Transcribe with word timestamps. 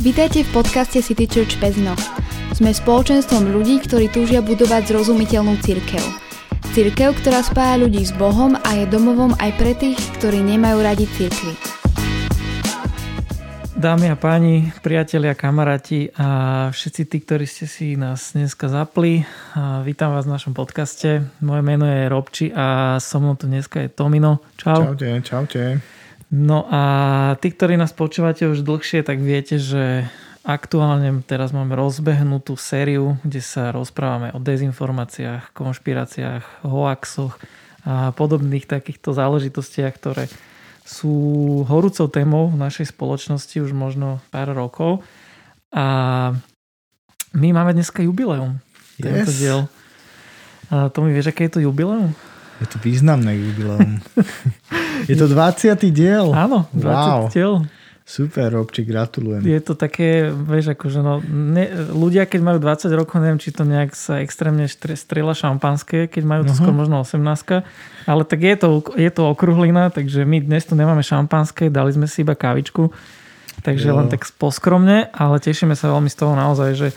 Vítajte 0.00 0.48
v 0.48 0.64
podcaste 0.64 1.04
City 1.04 1.28
Church 1.28 1.60
Pezno. 1.60 1.92
Sme 2.56 2.72
spoločenstvom 2.72 3.52
ľudí, 3.52 3.84
ktorí 3.84 4.08
túžia 4.08 4.40
budovať 4.40 4.88
zrozumiteľnú 4.88 5.60
církev. 5.60 6.00
Církev, 6.72 7.20
ktorá 7.20 7.44
spája 7.44 7.76
ľudí 7.84 8.00
s 8.00 8.08
Bohom 8.16 8.56
a 8.56 8.80
je 8.80 8.88
domovom 8.88 9.36
aj 9.36 9.60
pre 9.60 9.76
tých, 9.76 10.00
ktorí 10.16 10.40
nemajú 10.40 10.80
radi 10.80 11.04
církvy. 11.04 11.52
Dámy 13.76 14.08
a 14.08 14.16
páni, 14.16 14.72
priatelia, 14.80 15.36
kamaráti 15.36 16.08
a 16.16 16.72
všetci 16.72 17.02
tí, 17.04 17.20
ktorí 17.20 17.44
ste 17.44 17.68
si 17.68 17.92
nás 18.00 18.32
dneska 18.32 18.72
zapli, 18.72 19.28
vítam 19.84 20.16
vás 20.16 20.24
v 20.24 20.32
našom 20.32 20.56
podcaste. 20.56 21.28
Moje 21.44 21.60
meno 21.60 21.84
je 21.84 22.08
Robči 22.08 22.48
a 22.56 22.96
so 23.04 23.20
mnou 23.20 23.36
tu 23.36 23.52
dneska 23.52 23.84
je 23.84 23.92
Tomino. 23.92 24.40
Čau. 24.56 24.96
Čaute, 24.96 25.20
čaute. 25.20 25.99
No 26.30 26.62
a 26.70 26.82
tí, 27.42 27.50
ktorí 27.50 27.74
nás 27.74 27.90
počúvate 27.90 28.46
už 28.46 28.62
dlhšie, 28.62 29.02
tak 29.02 29.18
viete, 29.18 29.58
že 29.58 30.06
aktuálne 30.46 31.26
teraz 31.26 31.50
máme 31.50 31.74
rozbehnutú 31.74 32.54
sériu, 32.54 33.18
kde 33.26 33.42
sa 33.42 33.74
rozprávame 33.74 34.30
o 34.32 34.38
dezinformáciách, 34.38 35.50
konšpiráciách, 35.50 36.64
hoaxoch 36.64 37.34
a 37.82 38.14
podobných 38.14 38.70
takýchto 38.70 39.10
záležitostiach, 39.10 39.92
ktoré 39.98 40.30
sú 40.86 41.12
horúcou 41.66 42.06
témou 42.06 42.46
v 42.46 42.62
našej 42.62 42.94
spoločnosti 42.94 43.56
už 43.58 43.74
možno 43.74 44.22
pár 44.30 44.54
rokov. 44.54 45.02
A 45.74 46.30
my 47.34 47.48
máme 47.50 47.74
dneska 47.74 48.02
jubileum. 48.06 48.58
Yes. 48.98 49.02
Tento 49.02 49.32
diel. 49.34 49.60
A 50.70 50.90
to 50.94 51.02
mi 51.02 51.10
vieš, 51.10 51.34
aké 51.34 51.50
je 51.50 51.58
to 51.58 51.64
jubileum? 51.66 52.14
Je 52.60 52.66
to 52.68 52.76
významné 52.78 53.32
jubileum. 53.34 53.98
je 55.08 55.16
to 55.16 55.26
20. 55.26 55.80
diel. 55.90 56.30
Áno, 56.30 56.68
20 56.72 56.84
Wow. 56.84 57.20
diel. 57.32 57.54
Super, 58.10 58.50
Robči, 58.50 58.82
gratulujem. 58.82 59.38
Je 59.46 59.62
to 59.62 59.78
také, 59.78 60.34
vieš, 60.34 60.74
akože 60.74 60.98
no, 60.98 61.22
ne, 61.22 61.70
ľudia, 61.94 62.26
keď 62.26 62.40
majú 62.42 62.58
20 62.58 62.90
rokov, 62.90 63.22
neviem, 63.22 63.38
či 63.38 63.54
to 63.54 63.62
nejak 63.62 63.94
sa 63.94 64.18
extrémne 64.18 64.66
strieľa 64.66 65.38
šampanské, 65.38 66.10
keď 66.10 66.22
majú 66.26 66.42
to 66.42 66.50
Aha. 66.50 66.58
skôr 66.58 66.74
možno 66.74 67.06
18 67.06 67.62
ale 68.10 68.22
tak 68.26 68.42
je 68.42 68.56
to, 68.58 68.68
je 68.98 69.10
to 69.14 69.30
okruhlina, 69.30 69.94
takže 69.94 70.26
my 70.26 70.42
dnes 70.42 70.66
tu 70.66 70.74
nemáme 70.74 71.06
šampanské, 71.06 71.70
dali 71.70 71.94
sme 71.94 72.10
si 72.10 72.26
iba 72.26 72.34
kávičku, 72.34 72.90
takže 73.62 73.94
Jo. 73.94 74.02
len 74.02 74.10
tak 74.10 74.26
poskromne, 74.34 75.06
ale 75.14 75.38
tešíme 75.38 75.78
sa 75.78 75.94
veľmi 75.94 76.10
z 76.10 76.16
toho 76.18 76.34
naozaj, 76.34 76.70
že 76.74 76.88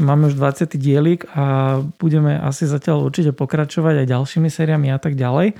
máme 0.00 0.32
už 0.32 0.34
20. 0.34 0.80
dielik 0.80 1.28
a 1.30 1.78
budeme 2.00 2.40
asi 2.40 2.64
zatiaľ 2.64 3.06
určite 3.06 3.36
pokračovať 3.36 4.02
aj 4.02 4.06
ďalšími 4.08 4.48
sériami 4.48 4.88
a 4.90 4.98
tak 4.98 5.14
ďalej. 5.14 5.54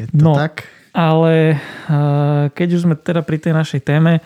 Je 0.00 0.06
to 0.10 0.24
No. 0.24 0.34
tak? 0.34 0.64
Ale 0.94 1.54
eh, 1.54 2.44
keď 2.50 2.68
už 2.74 2.80
sme 2.88 2.94
teda 2.96 3.20
pri 3.20 3.38
tej 3.38 3.52
našej 3.52 3.80
téme, 3.84 4.24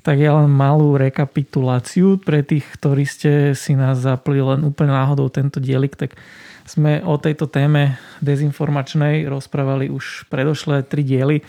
tak 0.00 0.16
ja 0.16 0.32
len 0.32 0.48
malú 0.48 0.96
rekapituláciu 0.96 2.16
pre 2.24 2.40
tých, 2.40 2.64
ktorí 2.80 3.04
ste 3.04 3.32
si 3.52 3.76
nás 3.76 4.00
zapli 4.00 4.40
len 4.40 4.64
úplne 4.64 4.96
náhodou 4.96 5.28
tento 5.28 5.60
dielik, 5.60 5.92
tak 5.92 6.16
sme 6.64 7.04
o 7.04 7.20
tejto 7.20 7.50
téme 7.50 8.00
dezinformačnej 8.24 9.28
rozprávali 9.28 9.92
už 9.92 10.30
predošlé 10.32 10.88
tri 10.88 11.04
diely. 11.04 11.44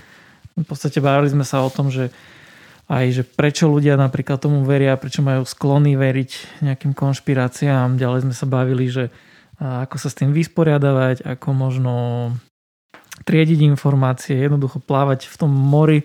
V 0.58 0.66
podstate 0.68 1.00
bavili 1.00 1.32
sme 1.32 1.48
sa 1.48 1.64
o 1.64 1.72
tom, 1.72 1.88
že 1.88 2.12
aj 2.92 3.06
že 3.16 3.24
prečo 3.24 3.72
ľudia 3.72 3.96
napríklad 3.96 4.36
tomu 4.44 4.68
veria, 4.68 5.00
prečo 5.00 5.24
majú 5.24 5.48
sklony 5.48 5.96
veriť 5.96 6.60
nejakým 6.60 6.92
konšpiráciám. 6.92 7.96
Ďalej 7.96 8.28
sme 8.28 8.36
sa 8.36 8.44
bavili, 8.44 8.92
že 8.92 9.08
ako 9.62 9.96
sa 9.96 10.12
s 10.12 10.18
tým 10.20 10.36
vysporiadavať, 10.36 11.24
ako 11.24 11.48
možno 11.56 11.94
triediť 13.24 13.64
informácie, 13.64 14.36
jednoducho 14.36 14.84
plávať 14.84 15.30
v 15.32 15.36
tom 15.40 15.52
mori 15.54 16.04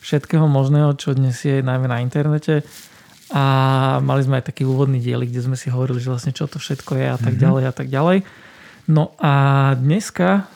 všetkého 0.00 0.48
možného, 0.48 0.96
čo 0.98 1.14
dnes 1.14 1.38
je 1.44 1.60
najmä 1.62 1.86
na 1.86 2.02
internete. 2.02 2.66
A 3.28 3.44
mali 4.00 4.24
sme 4.24 4.40
aj 4.40 4.48
taký 4.50 4.64
úvodný 4.64 4.98
diel, 4.98 5.20
kde 5.20 5.44
sme 5.44 5.52
si 5.54 5.68
hovorili, 5.68 6.00
že 6.00 6.08
vlastne 6.08 6.32
čo 6.32 6.48
to 6.48 6.56
všetko 6.56 6.96
je 6.96 7.06
a 7.12 7.16
tak 7.20 7.36
Mhm. 7.36 7.40
ďalej 7.44 7.62
a 7.68 7.72
tak 7.76 7.88
ďalej. 7.92 8.18
No 8.88 9.12
a 9.20 9.32
dneska, 9.76 10.48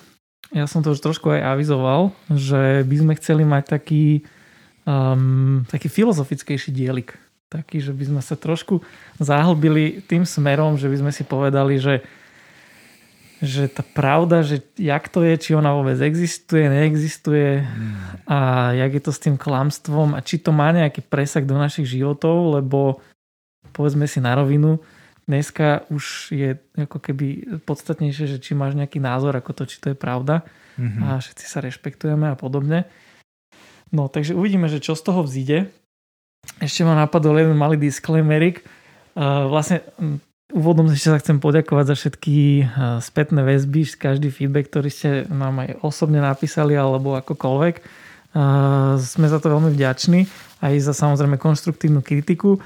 ja 0.56 0.64
som 0.64 0.80
to 0.80 0.96
už 0.96 1.04
trošku 1.04 1.28
aj 1.36 1.52
avizoval, 1.52 2.16
že 2.32 2.80
by 2.88 2.96
sme 2.96 3.12
chceli 3.20 3.44
mať 3.44 3.76
taký, 3.76 4.24
um, 4.86 5.64
taký 5.68 5.88
filozofickejší 5.88 6.70
dielik. 6.72 7.18
Taký, 7.52 7.84
že 7.84 7.92
by 7.92 8.04
sme 8.08 8.22
sa 8.24 8.32
trošku 8.32 8.80
zahlbili 9.20 10.00
tým 10.08 10.24
smerom, 10.24 10.80
že 10.80 10.88
by 10.88 10.96
sme 11.04 11.12
si 11.12 11.22
povedali, 11.22 11.76
že 11.76 12.00
že 13.42 13.66
tá 13.66 13.82
pravda, 13.82 14.46
že 14.46 14.62
jak 14.78 15.10
to 15.10 15.26
je, 15.26 15.34
či 15.34 15.50
ona 15.58 15.74
vôbec 15.74 15.98
existuje, 15.98 16.62
neexistuje 16.70 17.66
a 18.30 18.70
jak 18.70 18.94
je 18.94 19.02
to 19.02 19.10
s 19.10 19.18
tým 19.18 19.34
klamstvom 19.34 20.14
a 20.14 20.22
či 20.22 20.38
to 20.38 20.54
má 20.54 20.70
nejaký 20.70 21.02
presah 21.02 21.42
do 21.42 21.58
našich 21.58 21.90
životov, 21.90 22.62
lebo 22.62 23.02
povedzme 23.74 24.06
si 24.06 24.22
na 24.22 24.38
rovinu, 24.38 24.78
dneska 25.26 25.82
už 25.90 26.30
je 26.30 26.54
ako 26.78 27.02
keby 27.02 27.58
podstatnejšie, 27.66 28.30
že 28.30 28.38
či 28.38 28.54
máš 28.54 28.78
nejaký 28.78 29.02
názor 29.02 29.34
ako 29.34 29.50
to, 29.58 29.62
či 29.66 29.82
to 29.82 29.90
je 29.90 29.98
pravda 29.98 30.46
Mhm. 30.78 31.04
a 31.04 31.20
všetci 31.20 31.44
sa 31.44 31.60
rešpektujeme 31.60 32.32
a 32.32 32.36
podobne. 32.36 32.88
No, 33.92 34.08
takže 34.08 34.32
uvidíme, 34.32 34.72
že 34.72 34.80
čo 34.80 34.96
z 34.96 35.04
toho 35.04 35.20
vzíde. 35.22 35.68
Ešte 36.58 36.82
ma 36.82 36.96
napadol 36.96 37.38
jeden 37.38 37.60
malý 37.60 37.76
disclaimerik. 37.76 38.64
Uh, 39.12 39.46
vlastne 39.46 39.84
úvodom 40.48 40.88
ešte 40.88 41.12
sa 41.12 41.20
chcem 41.20 41.36
poďakovať 41.38 41.92
za 41.92 41.94
všetky 42.00 42.36
uh, 42.64 42.98
spätné 43.04 43.44
väzby, 43.44 43.84
každý 43.94 44.32
feedback, 44.32 44.72
ktorý 44.72 44.88
ste 44.88 45.28
nám 45.28 45.60
aj 45.60 45.84
osobne 45.84 46.24
napísali 46.24 46.72
alebo 46.72 47.14
akokoľvek. 47.20 47.74
Uh, 48.32 48.96
sme 48.96 49.28
za 49.28 49.36
to 49.38 49.52
veľmi 49.52 49.76
vďační 49.76 50.24
aj 50.62 50.74
za 50.78 50.94
samozrejme 50.94 51.36
konštruktívnu 51.42 52.00
kritiku. 52.06 52.62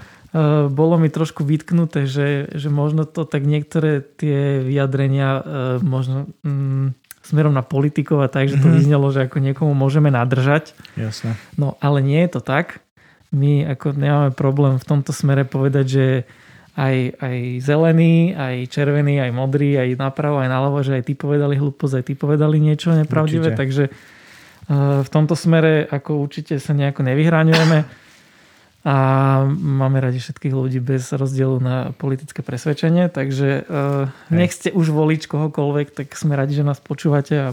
Bolo 0.68 1.00
mi 1.00 1.08
trošku 1.08 1.48
vytknuté, 1.48 2.04
že, 2.04 2.52
že 2.52 2.68
možno 2.68 3.08
to 3.08 3.24
tak 3.24 3.48
niektoré 3.48 4.04
tie 4.04 4.60
vyjadrenia 4.60 5.40
možno 5.80 6.28
mm, 6.44 6.92
smerom 7.26 7.50
na 7.50 7.60
politikov 7.60 8.20
a 8.20 8.28
tak, 8.28 8.46
že 8.46 8.56
to 8.56 8.66
Mhm. 8.66 8.74
vyznelo, 8.76 9.06
že 9.08 9.24
ako 9.24 9.38
niekomu 9.40 9.72
môžeme 9.72 10.08
nadržať. 10.08 10.72
Jasné. 10.94 11.34
No 11.54 11.74
ale 11.78 12.00
nie 12.00 12.18
je 12.20 12.30
to 12.30 12.40
tak. 12.40 12.80
My 13.28 13.66
ako 13.66 13.92
nemáme 13.92 14.30
problém 14.32 14.76
v 14.76 14.86
tomto 14.86 15.10
smere 15.10 15.42
povedať, 15.42 15.86
že 15.86 16.06
aj, 16.72 16.96
aj 17.18 17.36
zelený, 17.58 18.14
aj 18.32 18.68
červený, 18.68 19.18
aj 19.18 19.30
modrý, 19.30 19.74
aj 19.74 19.96
napravo, 19.96 20.38
aj 20.38 20.46
naľavo, 20.46 20.78
že 20.80 20.94
aj 20.94 21.04
ty 21.04 21.12
povedali 21.12 21.54
hlúposť, 21.54 21.94
aj 21.94 22.04
ty 22.04 22.14
povedali 22.14 22.56
niečo 22.58 22.92
nepravdivé, 22.92 23.50
Určite. 23.50 23.58
takže 23.58 23.84
eh, 23.88 24.74
v 25.00 25.08
tomto 25.08 25.34
smere 25.34 25.84
ako 25.84 26.18
určite 26.18 26.56
sa 26.56 26.70
nejako 26.70 27.02
nevyhraňujeme 27.02 27.78
a 28.86 28.96
máme 29.50 29.98
radi 29.98 30.22
všetkých 30.22 30.54
ľudí 30.54 30.78
bez 30.78 31.10
rozdielu 31.10 31.58
na 31.58 31.90
politické 31.98 32.46
presvedčenie, 32.46 33.10
takže 33.10 33.66
eh, 33.66 34.30
nech 34.30 34.54
ste 34.54 34.70
už 34.70 34.94
volič 34.94 35.26
kohokoľvek, 35.26 35.90
tak 35.90 36.14
sme 36.14 36.38
radi, 36.38 36.54
že 36.54 36.62
nás 36.62 36.78
počúvate 36.78 37.34
a 37.34 37.48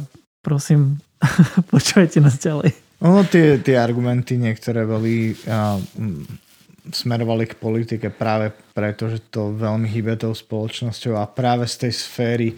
prosím, 0.46 1.02
počúvajte 1.74 2.22
nás 2.22 2.38
ďalej. 2.38 2.78
Ono 3.02 3.26
tie, 3.26 3.58
tie 3.66 3.82
argumenty 3.82 4.38
niektoré 4.38 4.86
boli 4.86 5.34
a, 5.50 5.82
mm, 5.82 6.24
smerovali 6.94 7.50
k 7.50 7.58
politike 7.58 8.14
práve 8.14 8.54
preto, 8.78 9.10
že 9.10 9.26
to 9.34 9.58
veľmi 9.58 9.90
hýbe 9.90 10.14
tou 10.22 10.38
spoločnosťou 10.38 11.18
a 11.18 11.26
práve 11.26 11.66
z 11.66 11.88
tej 11.88 11.94
sféry 11.98 12.50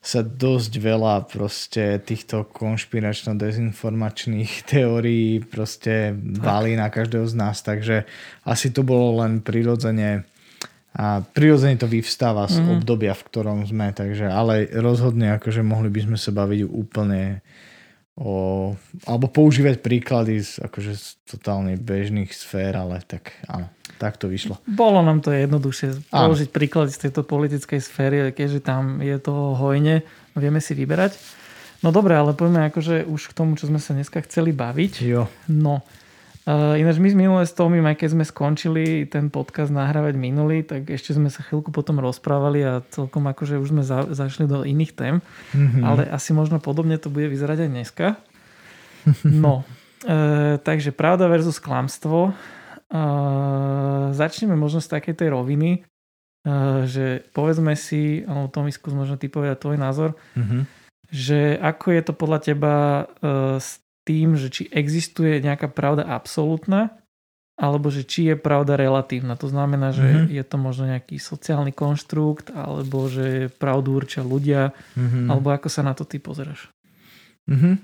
sa 0.00 0.24
dosť 0.24 0.72
veľa 0.80 1.28
proste 1.28 2.00
týchto 2.00 2.48
konšpiračno-dezinformačných 2.56 4.52
teórií 4.72 5.44
proste 5.44 6.16
valí 6.16 6.72
na 6.76 6.88
každého 6.88 7.28
z 7.28 7.34
nás, 7.36 7.60
takže 7.60 8.08
asi 8.44 8.72
to 8.72 8.80
bolo 8.80 9.20
len 9.20 9.44
prirodzene 9.44 10.24
a 10.90 11.22
prirodzene 11.22 11.78
to 11.78 11.86
vyvstáva 11.86 12.50
z 12.50 12.58
Mhm. 12.58 12.82
obdobia, 12.82 13.14
v 13.14 13.26
ktorom 13.30 13.62
sme, 13.62 13.94
takže 13.94 14.26
ale 14.26 14.66
rozhodne 14.74 15.38
akože 15.38 15.62
mohli 15.62 15.86
by 15.86 16.02
sme 16.02 16.18
sa 16.18 16.34
baviť 16.34 16.66
úplne 16.66 17.46
o, 18.18 18.74
alebo 19.06 19.30
používať 19.30 19.78
príklady 19.78 20.42
z, 20.42 20.58
akože 20.60 20.92
z 20.98 21.06
totálne 21.30 21.78
bežných 21.78 22.34
sfér, 22.34 22.74
ale 22.74 22.98
tak 23.06 23.38
áno, 23.46 23.70
tak 24.00 24.16
to 24.16 24.26
vyšlo. 24.26 24.56
Bolo 24.64 25.04
nám 25.04 25.20
to 25.20 25.28
jednoduchšie 25.28 26.08
Áno. 26.08 26.32
položiť 26.32 26.48
príklady 26.48 26.88
z 26.88 27.06
tejto 27.06 27.20
politickej 27.22 27.76
sféry, 27.78 28.32
keďže 28.32 28.64
tam 28.64 28.98
je 28.98 29.12
toho 29.16 29.52
hojne, 29.54 30.00
vieme 30.32 30.56
si 30.58 30.72
vyberať. 30.72 31.20
No 31.80 31.88
dobre, 31.90 32.12
ale 32.12 32.32
poďme 32.32 32.64
akože 32.66 33.04
už 33.04 33.28
k 33.28 33.36
tomu, 33.36 33.54
čo 33.54 33.64
sme 33.64 33.76
sa 33.76 33.92
dneska 33.92 34.20
chceli 34.20 34.50
baviť. 34.50 34.92
Jo, 35.02 35.28
No, 35.46 35.80
uh, 36.44 36.76
ináč 36.76 36.96
my 36.96 37.08
z 37.08 37.16
minulé 37.18 37.42
s 37.42 37.52
Tomím, 37.52 37.84
aj 37.84 37.96
keď 37.96 38.08
sme 38.10 38.24
skončili 38.26 38.84
ten 39.04 39.28
podcast 39.28 39.68
nahrávať 39.68 40.12
minulý, 40.14 40.60
tak 40.60 40.84
ešte 40.86 41.12
sme 41.12 41.28
sa 41.28 41.40
chvíľku 41.40 41.68
potom 41.68 41.96
rozprávali 41.96 42.60
a 42.60 42.84
celkom 42.86 43.24
akože 43.26 43.56
už 43.56 43.68
sme 43.70 43.80
za, 43.80 44.04
zašli 44.06 44.44
do 44.44 44.60
iných 44.62 44.92
tém, 44.92 45.14
Mhm. 45.52 45.80
ale 45.80 46.02
asi 46.06 46.32
možno 46.32 46.56
podobne 46.56 46.96
to 46.96 47.08
bude 47.08 47.28
vyzerať 47.28 47.64
aj 47.64 47.70
dneska. 47.70 48.06
No, 49.24 49.64
e, 50.04 50.14
takže 50.56 50.92
pravda 50.92 51.26
versus 51.26 51.56
klamstvo. 51.56 52.36
E, 52.90 53.02
začneme 54.12 54.58
možno 54.58 54.82
z 54.82 54.90
takej 54.90 55.14
tej 55.14 55.28
roviny, 55.30 55.70
e, 55.78 55.80
že 56.90 57.22
povedzme 57.30 57.78
si, 57.78 58.26
alebo 58.26 58.50
Tomi 58.50 58.74
skús 58.74 58.92
možno 58.92 59.14
ty 59.14 59.30
povedať 59.30 59.62
tvoj 59.62 59.78
názor, 59.78 60.18
Mhm. 60.34 60.66
že 61.10 61.54
ako 61.58 61.86
je 61.94 62.02
to 62.02 62.12
podľa 62.12 62.38
teba 62.42 62.74
e, 62.74 63.04
s 63.62 63.78
tým, 64.02 64.34
že 64.34 64.50
či 64.50 64.66
existuje 64.70 65.38
nejaká 65.38 65.70
pravda 65.70 66.02
absolútna 66.02 67.00
alebo 67.60 67.92
že 67.92 68.08
či 68.08 68.32
je 68.32 68.36
pravda 68.40 68.80
relatívna. 68.80 69.36
To 69.36 69.44
znamená, 69.44 69.92
že 69.92 70.00
mm-hmm. 70.00 70.32
je 70.32 70.44
to 70.48 70.56
možno 70.56 70.88
nejaký 70.88 71.20
sociálny 71.20 71.76
konštrukt, 71.76 72.48
alebo 72.48 73.04
že 73.12 73.52
pravdu 73.60 74.00
určia 74.00 74.24
ľudia, 74.24 74.72
mm-hmm. 74.96 75.28
alebo 75.28 75.52
ako 75.52 75.68
sa 75.68 75.84
na 75.84 75.92
to 75.92 76.08
ty 76.08 76.16
pozeráš? 76.16 76.72
Mm-hmm. 77.52 77.74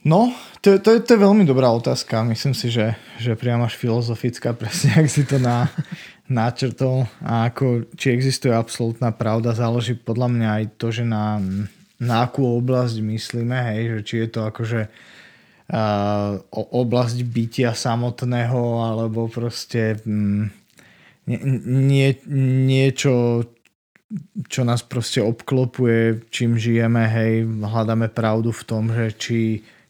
No, 0.00 0.32
to, 0.64 0.80
to, 0.80 0.96
to 1.04 1.10
je 1.12 1.20
veľmi 1.20 1.44
dobrá 1.44 1.68
otázka. 1.76 2.24
Myslím 2.24 2.56
si, 2.56 2.72
že, 2.72 2.96
že 3.20 3.36
priam 3.36 3.60
až 3.60 3.76
filozofická, 3.76 4.56
presne 4.60 5.04
ak 5.04 5.08
si 5.12 5.28
to 5.28 5.36
na, 5.36 5.68
načrtol. 6.30 7.04
A 7.20 7.52
ako, 7.52 7.90
či 7.98 8.14
existuje 8.14 8.54
absolútna 8.54 9.12
pravda, 9.12 9.52
záleží 9.52 9.98
podľa 9.98 10.28
mňa 10.32 10.48
aj 10.48 10.64
to, 10.80 10.88
že 10.88 11.04
na, 11.04 11.42
na 12.00 12.24
akú 12.24 12.46
oblasť 12.46 13.02
myslíme, 13.02 13.56
hej, 13.74 13.80
že 13.92 13.98
či 14.06 14.14
je 14.24 14.28
to 14.32 14.40
akože 14.48 14.82
oblasť 16.50 17.18
bytia 17.22 17.70
samotného 17.78 18.82
alebo 18.82 19.30
proste 19.30 20.02
mm, 20.02 20.50
nie, 21.86 22.10
niečo, 22.66 23.46
čo 24.50 24.60
nás 24.66 24.82
proste 24.82 25.22
obklopuje, 25.22 26.26
čím 26.34 26.58
žijeme, 26.58 27.06
hej, 27.06 27.46
hľadáme 27.46 28.10
pravdu 28.10 28.50
v 28.50 28.66
tom, 28.66 28.90
že 28.90 29.14
či 29.14 29.38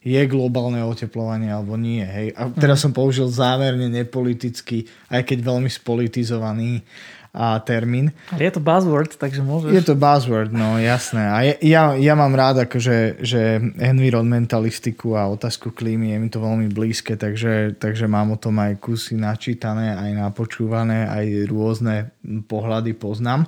je 0.01 0.21
globálne 0.25 0.81
oteplovanie 0.81 1.53
alebo 1.53 1.77
nie. 1.77 2.01
Hej. 2.01 2.33
A 2.33 2.49
teraz 2.49 2.81
mhm. 2.81 2.83
som 2.89 2.91
použil 2.91 3.27
zámerne 3.29 3.85
nepolitický, 3.87 4.89
aj 5.13 5.21
keď 5.29 5.37
veľmi 5.45 5.69
spolitizovaný 5.69 6.81
a 7.31 7.63
termín. 7.63 8.11
Ale 8.27 8.51
je 8.51 8.59
to 8.59 8.59
buzzword, 8.59 9.15
takže 9.15 9.39
môžeš. 9.39 9.71
Je 9.71 9.83
to 9.87 9.95
buzzword, 9.95 10.51
no 10.51 10.75
jasné. 10.75 11.23
A 11.31 11.37
ja, 11.63 11.95
ja 11.95 12.13
mám 12.19 12.35
rád 12.35 12.67
akože, 12.67 13.23
že 13.23 13.55
environmentalistiku 13.79 15.15
a 15.15 15.31
otázku 15.31 15.71
klímy 15.71 16.11
je 16.11 16.17
mi 16.19 16.27
to 16.27 16.43
veľmi 16.43 16.67
blízke, 16.67 17.15
takže, 17.15 17.79
takže 17.79 18.11
mám 18.11 18.35
o 18.35 18.37
tom 18.41 18.59
aj 18.59 18.83
kusy 18.83 19.15
načítané, 19.15 19.95
aj 19.95 20.11
napočúvané, 20.27 21.07
aj 21.07 21.47
rôzne 21.47 22.11
pohľady 22.51 22.99
poznám. 22.99 23.47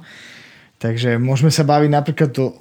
Takže 0.83 1.15
môžeme 1.15 1.47
sa 1.47 1.63
baviť 1.63 1.87
napríklad 1.87 2.35
to, 2.35 2.59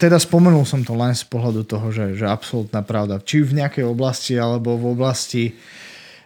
teda 0.00 0.16
spomenul 0.16 0.64
som 0.64 0.80
to 0.80 0.96
len 0.96 1.12
z 1.12 1.28
pohľadu 1.28 1.68
toho, 1.68 1.92
že, 1.92 2.16
že 2.16 2.24
absolútna 2.24 2.80
pravda. 2.80 3.20
Či 3.20 3.44
v 3.44 3.60
nejakej 3.60 3.84
oblasti, 3.84 4.40
alebo 4.40 4.80
v 4.80 4.96
oblasti 4.96 5.52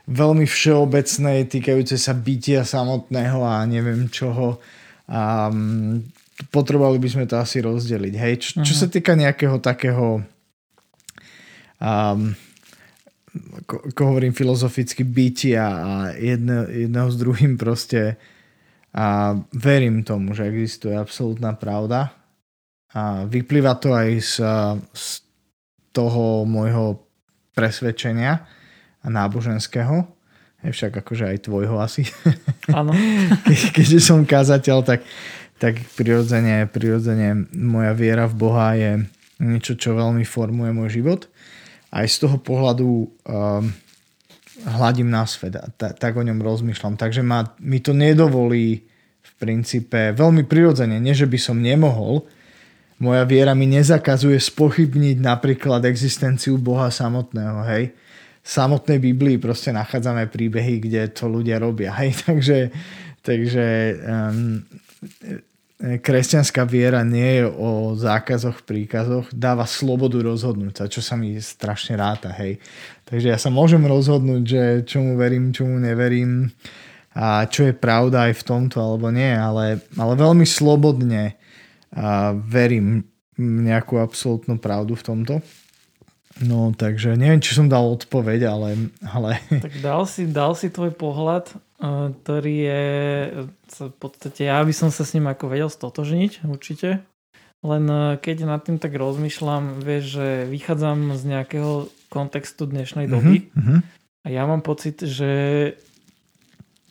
veľmi 0.06 0.46
všeobecnej, 0.46 1.50
týkajúce 1.50 1.98
sa 1.98 2.14
bytia 2.14 2.62
samotného 2.62 3.42
a 3.42 3.66
neviem 3.66 4.06
čoho. 4.06 4.62
A 5.10 5.50
mm, 5.50 6.06
potrebovali 6.54 7.02
by 7.02 7.08
sme 7.10 7.24
to 7.26 7.34
asi 7.34 7.58
rozdeliť. 7.58 8.14
Hej, 8.14 8.34
čo, 8.38 8.50
čo 8.62 8.74
sa 8.78 8.86
týka 8.86 9.18
nejakého 9.18 9.58
takého 9.58 10.22
um, 11.82 12.30
ako, 13.66 13.74
ako 13.90 14.00
hovorím 14.06 14.38
filozoficky 14.38 15.02
bytia 15.02 15.66
a 15.66 15.92
jedne, 16.14 16.62
jedného 16.70 17.08
s 17.10 17.16
druhým 17.18 17.58
proste 17.58 18.14
a 18.94 19.36
verím 19.52 20.00
tomu, 20.00 20.32
že 20.32 20.48
existuje 20.48 20.96
absolútna 20.96 21.52
pravda 21.52 22.12
a 22.96 23.28
vyplýva 23.28 23.76
to 23.76 23.92
aj 23.92 24.08
z, 24.24 24.34
z 24.96 25.06
toho 25.92 26.48
môjho 26.48 27.04
presvedčenia, 27.52 28.48
náboženského, 29.04 30.06
je 30.62 30.70
však 30.74 31.02
akože 31.04 31.24
aj 31.26 31.38
tvojho 31.46 31.76
asi. 31.78 32.06
Áno. 32.78 32.90
Ke, 33.46 33.54
keďže 33.78 33.98
som 34.02 34.26
kázateľ, 34.26 34.82
tak, 34.82 35.00
tak 35.60 35.78
prirodzene, 35.94 36.66
prirodzene 36.66 37.46
moja 37.54 37.94
viera 37.94 38.26
v 38.26 38.34
Boha 38.34 38.74
je 38.74 39.06
niečo, 39.38 39.78
čo 39.78 39.94
veľmi 39.94 40.26
formuje 40.26 40.70
môj 40.74 40.98
život. 40.98 41.30
Aj 41.94 42.04
z 42.04 42.26
toho 42.26 42.36
pohľadu 42.42 42.88
um, 43.06 43.08
hľadím 44.66 45.12
na 45.12 45.22
svet 45.28 45.54
a 45.58 45.70
ta, 45.70 45.94
tak 45.94 46.18
o 46.18 46.22
ňom 46.26 46.42
rozmýšľam. 46.42 46.98
Takže 46.98 47.22
ma, 47.22 47.46
mi 47.62 47.78
to 47.78 47.94
nedovolí 47.94 48.82
v 49.22 49.32
princípe 49.38 50.16
veľmi 50.16 50.48
prirodzene, 50.48 50.98
nie 50.98 51.14
že 51.14 51.28
by 51.28 51.38
som 51.38 51.60
nemohol, 51.60 52.26
moja 52.98 53.22
viera 53.22 53.54
mi 53.54 53.70
nezakazuje 53.70 54.42
spochybniť 54.42 55.22
napríklad 55.22 55.86
existenciu 55.86 56.58
Boha 56.58 56.90
samotného, 56.90 57.62
hej 57.70 57.94
samotnej 58.48 58.96
Biblii 58.96 59.36
proste 59.36 59.76
nachádzame 59.76 60.24
príbehy, 60.32 60.80
kde 60.80 61.12
to 61.12 61.28
ľudia 61.28 61.60
robia. 61.60 61.92
Hej? 62.00 62.16
Takže, 62.26 62.58
takže 63.20 63.66
um, 64.08 64.64
kresťanská 65.78 66.66
viera 66.66 67.06
nie 67.06 67.42
je 67.42 67.44
o 67.46 67.94
zákazoch, 67.94 68.66
príkazoch, 68.66 69.30
dáva 69.30 69.62
slobodu 69.62 70.18
rozhodnúť 70.18 70.74
sa, 70.74 70.84
čo 70.90 70.98
sa 70.98 71.14
mi 71.14 71.38
strašne 71.38 71.94
ráta. 71.94 72.34
Hej? 72.34 72.58
Takže 73.06 73.26
ja 73.30 73.38
sa 73.38 73.50
môžem 73.54 73.86
rozhodnúť, 73.86 74.42
že 74.42 74.62
čomu 74.90 75.14
verím, 75.14 75.54
čomu 75.54 75.78
neverím 75.78 76.50
a 77.14 77.46
čo 77.46 77.70
je 77.70 77.74
pravda 77.74 78.30
aj 78.30 78.42
v 78.42 78.46
tomto 78.46 78.82
alebo 78.82 79.10
nie, 79.14 79.30
ale, 79.30 79.82
ale 79.94 80.12
veľmi 80.18 80.46
slobodne 80.46 81.38
a 81.94 82.34
verím 82.36 83.06
nejakú 83.38 84.02
absolútnu 84.02 84.58
pravdu 84.58 84.98
v 84.98 85.06
tomto. 85.06 85.34
No, 86.38 86.70
takže 86.74 87.18
neviem, 87.18 87.42
či 87.42 87.54
som 87.54 87.66
dal 87.66 87.86
odpoveď, 87.86 88.50
ale... 88.50 88.90
ale... 89.02 89.42
Tak 89.50 89.74
dal 89.82 90.02
si, 90.06 90.26
dal 90.26 90.54
si 90.54 90.70
tvoj 90.70 90.94
pohľad, 90.94 91.50
ktorý 91.78 92.54
je 92.58 92.84
v 93.78 93.96
podstate, 94.02 94.50
ja 94.50 94.58
by 94.58 94.74
som 94.74 94.90
sa 94.90 95.06
s 95.06 95.14
ním 95.14 95.30
ako 95.30 95.46
vedel 95.46 95.70
stotožniť, 95.70 96.42
určite. 96.50 97.06
Len 97.62 97.84
eh, 97.86 98.14
keď 98.18 98.36
nad 98.46 98.62
tým 98.62 98.78
tak 98.82 98.94
rozmýšľam, 98.94 99.82
vieš, 99.82 100.18
že 100.18 100.26
vychádzam 100.50 101.14
z 101.14 101.22
nejakého 101.26 101.90
kontextu 102.10 102.66
dnešnej 102.66 103.10
doby 103.10 103.50
uh-huh. 103.52 103.82
a 104.24 104.26
ja 104.30 104.46
mám 104.46 104.62
pocit, 104.62 105.02
že 105.02 105.30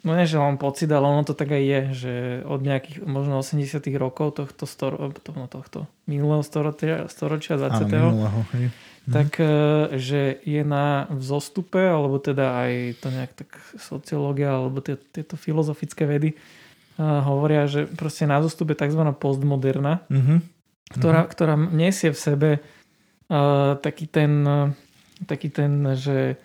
no 0.03 0.15
nie, 0.15 0.27
že 0.27 0.39
mám 0.39 0.59
pocit, 0.59 0.91
ale 0.91 1.07
ono 1.07 1.23
to 1.23 1.35
tak 1.35 1.51
aj 1.51 1.63
je, 1.63 1.81
že 1.95 2.13
od 2.43 2.61
nejakých 2.63 3.03
možno 3.07 3.39
80 3.43 3.79
rokov 3.95 4.39
tohto, 4.39 4.63
storo, 4.67 5.11
tohto, 5.11 5.31
tohto 5.47 5.79
minulého 6.03 6.43
storočia, 6.43 7.07
storočia 7.11 7.59
20. 7.59 7.87
Áno, 7.87 8.11
minulého, 8.11 8.41
hej 8.55 8.65
Mhm. 9.07 9.13
tak 9.15 9.39
e, 9.39 9.47
že 9.95 10.21
je 10.43 10.61
na 10.67 11.07
vzostupe, 11.07 11.79
alebo 11.79 12.19
teda 12.19 12.59
aj 12.59 12.71
to 12.99 13.07
nejak 13.07 13.31
tak 13.39 13.49
sociológia, 13.79 14.59
alebo 14.59 14.83
tie, 14.83 14.99
tieto 14.99 15.39
filozofické 15.39 16.03
vedy 16.03 16.35
uh, 16.99 17.23
hovoria, 17.23 17.71
že 17.71 17.87
proste 17.87 18.27
na 18.27 18.43
zostupe 18.43 18.75
tzv. 18.75 18.99
postmoderna, 19.15 20.03
uh-huh. 20.11 20.43
Ktorá, 20.91 21.23
uh-huh. 21.23 21.31
ktorá 21.31 21.55
nesie 21.55 22.11
v 22.11 22.19
sebe 22.19 22.49
uh, 23.31 23.79
taký 23.79 24.11
ten, 24.11 24.43
taký 25.23 25.55
ten, 25.55 25.95
že 25.95 26.35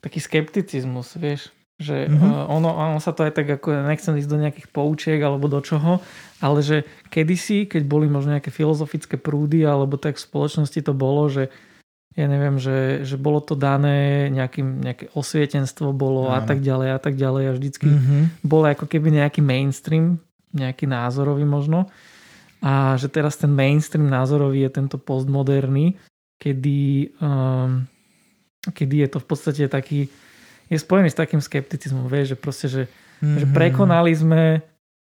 taký 0.00 0.16
skepticizmus, 0.16 1.20
vieš, 1.20 1.52
že 1.76 2.08
uh, 2.08 2.48
ono, 2.48 2.72
ono 2.72 2.96
sa 2.96 3.12
to 3.12 3.28
aj 3.28 3.36
tak 3.36 3.60
ako, 3.60 3.92
nechcem 3.92 4.16
ísť 4.16 4.30
do 4.32 4.40
nejakých 4.40 4.68
poučiek 4.72 5.20
alebo 5.20 5.52
do 5.52 5.60
čoho, 5.60 6.00
ale 6.40 6.64
že 6.64 6.88
kedysi, 7.12 7.68
keď 7.68 7.84
boli 7.84 8.08
možno 8.08 8.32
nejaké 8.32 8.48
filozofické 8.48 9.20
prúdy 9.20 9.68
alebo 9.68 10.00
tak 10.00 10.16
v 10.16 10.24
spoločnosti 10.24 10.80
to 10.80 10.96
bolo, 10.96 11.28
že 11.28 11.52
ja 12.16 12.26
neviem, 12.32 12.56
že, 12.56 13.04
že 13.04 13.20
bolo 13.20 13.44
to 13.44 13.52
dané 13.52 14.32
nejakým, 14.32 14.80
nejaké 14.80 15.12
osvietenstvo 15.12 15.92
bolo 15.92 16.32
Áno. 16.32 16.40
a 16.40 16.40
tak 16.48 16.64
ďalej 16.64 16.88
a 16.96 16.98
tak 16.98 17.14
ďalej 17.20 17.44
a 17.44 17.52
vždycky 17.52 17.88
mm-hmm. 17.92 18.22
bol 18.40 18.64
ako 18.64 18.88
keby 18.88 19.20
nejaký 19.20 19.44
mainstream, 19.44 20.16
nejaký 20.56 20.88
názorový 20.88 21.44
možno 21.44 21.92
a 22.64 22.96
že 22.96 23.12
teraz 23.12 23.36
ten 23.36 23.52
mainstream 23.52 24.08
názorový 24.08 24.64
je 24.64 24.70
tento 24.80 24.96
postmoderný, 24.96 26.00
kedy, 26.40 27.12
um, 27.20 27.84
kedy 28.72 29.04
je 29.04 29.08
to 29.12 29.18
v 29.20 29.26
podstate 29.28 29.62
taký, 29.68 30.08
je 30.72 30.78
spojený 30.80 31.12
s 31.12 31.20
takým 31.20 31.44
skepticizmom, 31.44 32.08
vieš, 32.08 32.32
že 32.32 32.36
proste, 32.40 32.66
že, 32.72 32.82
mm-hmm. 32.88 33.38
že 33.44 33.46
mhm. 33.46 33.52
prekonali 33.52 34.12
sme 34.16 34.42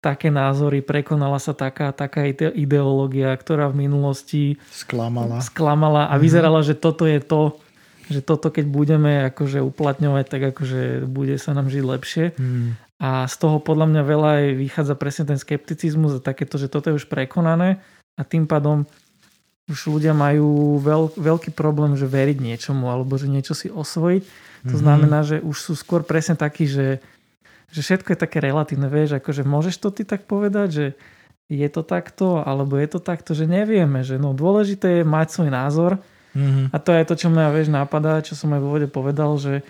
také 0.08 0.32
názory, 0.32 0.80
prekonala 0.80 1.36
sa 1.36 1.52
taká, 1.52 1.92
taká 1.92 2.24
ideológia, 2.56 3.36
ktorá 3.36 3.68
v 3.68 3.84
minulosti 3.84 4.56
sklamala, 4.72 5.44
sklamala 5.44 6.08
a 6.08 6.16
mhm. 6.16 6.22
vyzerala, 6.24 6.64
mm-hmm. 6.64 6.80
že 6.80 6.80
toto 6.80 7.04
je 7.04 7.20
to, 7.20 7.60
že 8.08 8.24
toto 8.24 8.48
keď 8.48 8.66
budeme 8.72 9.28
akože 9.28 9.60
uplatňovať, 9.60 10.26
tak 10.32 10.42
akože 10.56 11.04
bude 11.12 11.36
sa 11.36 11.52
nám 11.52 11.68
žiť 11.68 11.84
lepšie. 11.84 12.26
Mm. 12.40 12.80
A 12.98 13.30
z 13.30 13.36
toho 13.38 13.62
podľa 13.62 13.94
mňa 13.94 14.02
veľa 14.02 14.30
aj 14.42 14.46
vychádza 14.58 14.96
presne 14.98 15.24
ten 15.30 15.38
skepticizmus 15.38 16.18
a 16.18 16.24
takéto, 16.24 16.58
že 16.58 16.72
toto 16.72 16.90
je 16.90 16.98
už 16.98 17.06
prekonané 17.06 17.78
a 18.18 18.26
tým 18.26 18.50
pádom 18.50 18.90
už 19.68 19.92
ľudia 19.92 20.16
majú 20.16 20.80
veľ, 20.80 21.20
veľký 21.20 21.52
problém, 21.52 21.94
že 22.00 22.08
veriť 22.08 22.40
niečomu 22.40 22.88
alebo 22.88 23.20
že 23.20 23.28
niečo 23.28 23.54
si 23.54 23.68
osvojiť. 23.68 24.24
To 24.24 24.32
mm-hmm. 24.32 24.80
znamená, 24.80 25.20
že 25.28 25.44
už 25.44 25.58
sú 25.60 25.74
skôr 25.78 26.02
presne 26.02 26.40
takí, 26.40 26.66
že 26.66 27.04
že 27.72 27.82
všetko 27.84 28.16
je 28.16 28.20
také 28.20 28.40
relatívne, 28.40 28.88
vieš, 28.88 29.20
akože 29.20 29.44
môžeš 29.44 29.76
to 29.80 29.90
ty 29.92 30.08
tak 30.08 30.24
povedať, 30.24 30.68
že 30.72 30.86
je 31.48 31.68
to 31.72 31.84
takto, 31.84 32.44
alebo 32.44 32.76
je 32.76 32.88
to 32.92 33.00
takto, 33.00 33.32
že 33.32 33.48
nevieme, 33.48 34.04
že 34.04 34.20
no 34.20 34.36
dôležité 34.36 35.02
je 35.02 35.04
mať 35.08 35.28
svoj 35.32 35.50
názor 35.52 35.92
mm-hmm. 36.36 36.76
a 36.76 36.78
to 36.80 36.92
je 36.92 37.04
to, 37.08 37.16
čo 37.16 37.28
mňa, 37.32 37.56
vieš, 37.56 37.72
napadá, 37.72 38.20
čo 38.20 38.36
som 38.36 38.52
aj 38.52 38.60
v 38.60 38.68
úvode 38.68 38.88
povedal, 38.92 39.32
že 39.40 39.64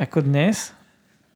ako 0.00 0.24
dnes, 0.24 0.72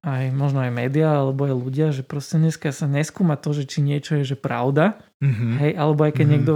aj 0.05 0.33
možno 0.33 0.65
aj 0.65 0.73
médiá, 0.73 1.21
alebo 1.21 1.49
aj 1.49 1.57
ľudia, 1.57 1.89
že 1.93 2.05
proste 2.05 2.37
dneska 2.41 2.73
sa 2.73 2.89
neskúma 2.89 3.37
to, 3.37 3.57
že 3.57 3.69
či 3.69 3.85
niečo 3.85 4.17
je, 4.21 4.33
že 4.33 4.37
pravda, 4.37 5.01
mm-hmm. 5.21 5.53
hej, 5.61 5.73
alebo 5.77 6.01
aj 6.05 6.13
keď 6.17 6.25
mm-hmm. 6.25 6.33
niekto 6.33 6.55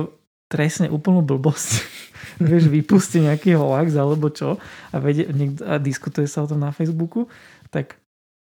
trestne 0.48 0.88
úplnú 0.88 1.20
blbosť, 1.20 1.84
vieš, 2.48 2.72
vypustí 2.72 3.20
nejaký 3.24 3.56
hoax 3.60 3.92
alebo 3.92 4.32
čo 4.32 4.56
a, 4.92 4.96
vedie, 4.96 5.28
niekto, 5.28 5.64
a 5.68 5.76
diskutuje 5.76 6.24
sa 6.24 6.44
o 6.44 6.48
tom 6.48 6.64
na 6.64 6.72
Facebooku, 6.72 7.28
tak, 7.68 8.00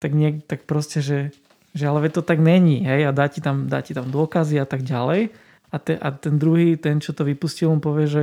tak, 0.05 0.13
niek, 0.13 0.45
tak 0.45 0.69
proste, 0.69 1.01
že, 1.01 1.33
že 1.73 1.89
ale 1.89 2.05
to 2.13 2.21
tak 2.21 2.37
není, 2.37 2.85
hej, 2.85 3.09
a 3.09 3.11
dá 3.17 3.25
ti 3.33 3.41
tam, 3.41 3.73
dá 3.73 3.81
ti 3.81 3.97
tam 3.97 4.13
dôkazy 4.13 4.61
a 4.61 4.69
tak 4.69 4.85
ďalej. 4.85 5.33
A, 5.73 5.77
te, 5.81 5.97
a 5.97 6.13
ten 6.13 6.37
druhý, 6.37 6.77
ten, 6.77 7.01
čo 7.01 7.17
to 7.17 7.25
vypustil, 7.25 7.73
mu 7.73 7.81
povie, 7.81 8.05
že 8.05 8.23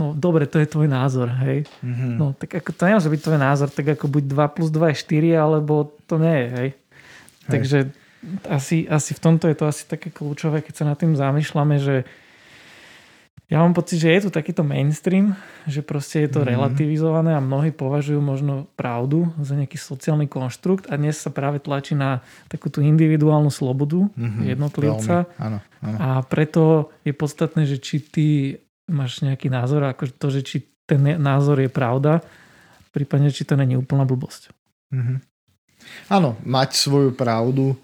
no 0.00 0.16
dobre, 0.16 0.48
to 0.48 0.56
je 0.56 0.72
tvoj 0.72 0.88
názor, 0.88 1.28
hej. 1.44 1.68
Mm-hmm. 1.84 2.12
No 2.16 2.32
tak 2.32 2.56
ako 2.64 2.72
to 2.72 2.88
nemôže 2.88 3.12
byť 3.12 3.20
tvoj 3.20 3.36
názor, 3.36 3.68
tak 3.68 3.84
ako 3.92 4.08
buď 4.08 4.24
2 4.32 4.56
plus 4.56 4.68
2 4.72 4.96
je 4.96 4.96
4, 5.04 5.36
alebo 5.36 5.92
to 6.08 6.16
nie 6.16 6.32
je, 6.32 6.48
hej. 6.48 6.56
hej. 6.56 6.70
Takže 7.44 7.78
asi, 8.48 8.88
asi 8.88 9.12
v 9.12 9.20
tomto 9.20 9.44
je 9.52 9.56
to 9.60 9.68
asi 9.68 9.84
také 9.84 10.08
kľúčové, 10.08 10.64
keď 10.64 10.74
sa 10.80 10.84
nad 10.88 10.96
tým 10.96 11.12
zamýšľame, 11.12 11.76
že 11.76 12.08
ja 13.50 13.58
mám 13.58 13.74
pocit, 13.74 13.98
že 13.98 14.14
je 14.14 14.20
tu 14.24 14.30
takýto 14.30 14.62
mainstream, 14.62 15.34
že 15.66 15.82
proste 15.82 16.22
je 16.22 16.30
to 16.30 16.40
mm-hmm. 16.40 16.54
relativizované 16.54 17.34
a 17.34 17.42
mnohí 17.42 17.74
považujú 17.74 18.22
možno 18.22 18.70
pravdu 18.78 19.26
za 19.42 19.58
nejaký 19.58 19.74
sociálny 19.74 20.30
konštrukt 20.30 20.86
a 20.86 20.94
dnes 20.94 21.18
sa 21.18 21.34
práve 21.34 21.58
tlačí 21.58 21.98
na 21.98 22.22
takú 22.46 22.70
tú 22.70 22.78
individuálnu 22.78 23.50
slobodu 23.50 24.06
mm-hmm. 24.06 24.44
jednotlivca. 24.54 25.26
Áno, 25.34 25.58
áno. 25.82 25.96
A 25.98 26.22
preto 26.22 26.94
je 27.02 27.10
podstatné, 27.10 27.66
že 27.66 27.82
či 27.82 27.98
ty 27.98 28.26
máš 28.86 29.18
nejaký 29.26 29.50
názor, 29.50 29.82
ako 29.82 30.14
to, 30.14 30.30
že 30.30 30.46
či 30.46 30.56
ten 30.86 31.02
názor 31.18 31.58
je 31.58 31.70
pravda, 31.70 32.22
prípadne 32.94 33.34
či 33.34 33.42
to 33.42 33.58
není 33.58 33.74
úplná 33.74 34.06
blbosť. 34.06 34.54
Mm-hmm. 34.94 35.18
Áno, 36.06 36.38
mať 36.46 36.78
svoju 36.78 37.18
pravdu 37.18 37.74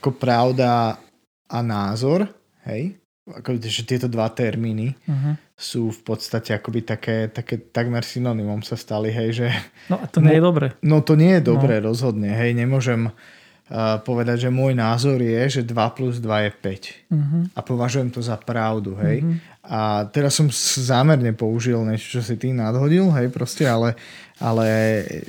ako 0.00 0.16
pravda 0.16 0.96
a 1.44 1.58
názor, 1.60 2.24
hej, 2.64 2.96
ako, 3.38 3.60
že 3.62 3.86
tieto 3.86 4.10
dva 4.10 4.26
termíny 4.32 4.96
uh-huh. 5.06 5.34
sú 5.54 5.94
v 5.94 6.00
podstate 6.02 6.56
akoby 6.56 6.82
také, 6.82 7.30
také 7.30 7.60
takmer 7.70 8.02
synonymom 8.02 8.64
sa 8.66 8.74
stali, 8.74 9.14
hej, 9.14 9.44
že... 9.44 9.46
No 9.92 10.02
a 10.02 10.06
to 10.10 10.18
nie 10.18 10.36
je 10.38 10.42
dobre. 10.42 10.66
No 10.82 11.04
to 11.04 11.14
nie 11.14 11.38
je 11.38 11.42
dobre 11.44 11.78
no. 11.78 11.92
rozhodne, 11.92 12.32
hej, 12.34 12.56
nemôžem 12.56 13.08
uh, 13.08 14.00
povedať, 14.02 14.48
že 14.48 14.50
môj 14.50 14.74
názor 14.74 15.22
je, 15.22 15.60
že 15.60 15.62
2 15.62 15.96
plus 15.96 16.18
2 16.18 16.46
je 16.46 16.50
5 16.50 16.58
uh-huh. 16.58 17.14
Mhm. 17.14 17.38
a 17.54 17.60
považujem 17.62 18.10
to 18.10 18.20
za 18.20 18.36
pravdu, 18.40 18.98
hej. 19.00 19.22
Uh-huh. 19.22 19.36
A 19.70 20.08
teraz 20.10 20.34
som 20.34 20.50
zámerne 20.80 21.30
použil 21.36 21.78
niečo, 21.86 22.18
čo 22.18 22.20
si 22.24 22.34
ty 22.34 22.50
nadhodil, 22.50 23.06
hej, 23.14 23.30
proste, 23.30 23.68
ale, 23.68 23.94
ale 24.42 24.66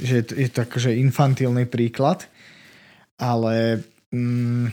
že 0.01 0.25
je 0.25 0.49
to 0.49 0.65
akože 0.65 0.97
infantilný 0.97 1.69
príklad, 1.69 2.25
ale 3.21 3.85
Mm, 4.11 4.67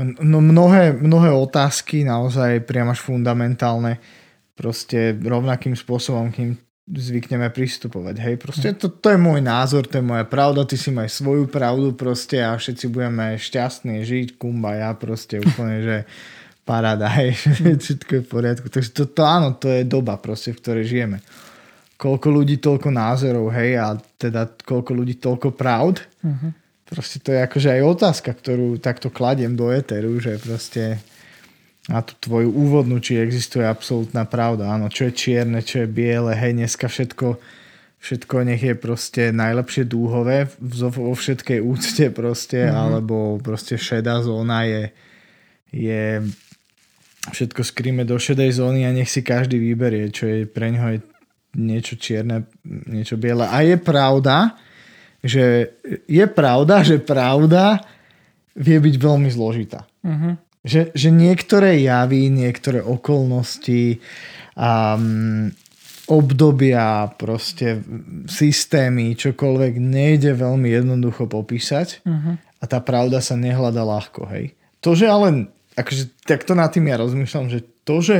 no 0.00 0.40
mnohé, 0.40 0.96
mnohé 0.96 1.30
otázky 1.36 2.04
naozaj 2.04 2.64
priam 2.64 2.88
až 2.88 3.04
fundamentálne 3.04 4.00
proste 4.56 5.12
rovnakým 5.16 5.76
spôsobom, 5.76 6.32
kým 6.32 6.56
zvykneme 6.88 7.48
pristupovať. 7.52 8.16
Hej, 8.20 8.34
proste 8.42 8.68
to, 8.74 8.90
to 8.90 9.14
je 9.14 9.18
môj 9.20 9.40
názor, 9.40 9.86
to 9.86 10.00
je 10.00 10.04
moja 10.04 10.26
pravda, 10.26 10.66
ty 10.66 10.76
si 10.80 10.90
maj 10.90 11.08
svoju 11.08 11.46
pravdu 11.48 11.94
proste 11.94 12.42
a 12.42 12.56
všetci 12.56 12.84
budeme 12.90 13.36
šťastní 13.38 14.02
žiť, 14.02 14.28
kumba, 14.36 14.76
ja 14.76 14.90
proste 14.96 15.38
úplne, 15.38 15.78
že 15.84 15.96
paráda, 16.66 17.06
hej, 17.20 17.36
všetko 17.84 18.10
je 18.18 18.22
v 18.24 18.28
poriadku. 18.28 18.66
Takže 18.68 18.90
to, 18.96 19.02
to 19.08 19.22
áno, 19.22 19.56
to 19.56 19.70
je 19.70 19.86
doba 19.86 20.18
proste, 20.18 20.52
v 20.52 20.60
ktorej 20.60 20.84
žijeme. 20.88 21.18
Koľko 22.00 22.28
ľudí, 22.34 22.58
toľko 22.58 22.90
názorov, 22.90 23.54
hej, 23.54 23.78
a 23.78 23.94
teda 24.18 24.50
koľko 24.66 24.90
ľudí, 24.90 25.22
toľko 25.22 25.54
pravd. 25.54 26.02
Uh-huh 26.24 26.61
proste 26.92 27.16
to 27.24 27.32
je 27.32 27.40
akože 27.40 27.68
aj 27.72 27.82
otázka, 27.88 28.30
ktorú 28.36 28.76
takto 28.76 29.08
kladiem 29.08 29.56
do 29.56 29.72
éteru, 29.72 30.20
že 30.20 30.36
proste 30.36 31.00
na 31.88 32.04
tú 32.04 32.14
tvoju 32.20 32.52
úvodnú, 32.52 33.00
či 33.02 33.18
existuje 33.18 33.64
absolútna 33.66 34.28
pravda. 34.28 34.70
Áno, 34.70 34.92
čo 34.92 35.08
je 35.08 35.16
čierne, 35.16 35.64
čo 35.64 35.82
je 35.82 35.88
biele, 35.90 36.30
hej, 36.36 36.54
dneska 36.54 36.86
všetko, 36.86 37.40
všetko 37.98 38.34
nech 38.46 38.62
je 38.62 38.74
proste 38.78 39.34
najlepšie 39.34 39.88
dúhové 39.88 40.46
vo 40.60 41.16
všetkej 41.16 41.58
úcte 41.58 42.06
proste, 42.14 42.68
mm-hmm. 42.68 42.78
alebo 42.78 43.16
proste 43.42 43.74
šedá 43.74 44.22
zóna 44.22 44.62
je, 44.68 44.82
je 45.74 46.22
všetko 47.34 47.66
skríme 47.66 48.06
do 48.06 48.14
šedej 48.14 48.62
zóny 48.62 48.86
a 48.86 48.94
nech 48.94 49.10
si 49.10 49.26
každý 49.26 49.58
vyberie, 49.58 50.14
čo 50.14 50.30
je 50.30 50.46
pre 50.46 50.70
ňoho 50.70 50.88
je 50.94 51.00
niečo 51.58 51.98
čierne, 51.98 52.46
niečo 52.64 53.18
biele. 53.18 53.44
A 53.44 53.66
je 53.66 53.74
pravda, 53.74 54.54
že 55.22 55.78
je 56.10 56.24
pravda, 56.26 56.82
že 56.82 56.98
pravda 56.98 57.80
vie 58.58 58.76
byť 58.76 58.94
veľmi 58.98 59.30
zložitá. 59.30 59.86
Uh-huh. 60.02 60.36
Že, 60.62 60.94
že 60.94 61.08
niektoré 61.10 61.78
javy, 61.82 62.30
niektoré 62.30 62.82
okolnosti, 62.82 64.02
um, 64.54 65.50
obdobia, 66.10 67.14
proste 67.16 67.80
systémy, 68.26 69.14
čokoľvek 69.14 69.78
nejde 69.78 70.34
veľmi 70.34 70.68
jednoducho 70.68 71.30
popísať 71.30 72.02
uh-huh. 72.02 72.34
a 72.36 72.64
tá 72.66 72.78
pravda 72.82 73.22
sa 73.22 73.38
nehľada 73.38 73.86
ľahko, 73.86 74.26
hej. 74.34 74.52
To, 74.82 74.98
že 74.98 75.06
ale, 75.06 75.46
akože 75.78 76.26
takto 76.26 76.58
nad 76.58 76.74
tým 76.74 76.90
ja 76.90 76.98
rozmýšľam, 76.98 77.46
že 77.46 77.62
to, 77.86 78.02
že 78.02 78.16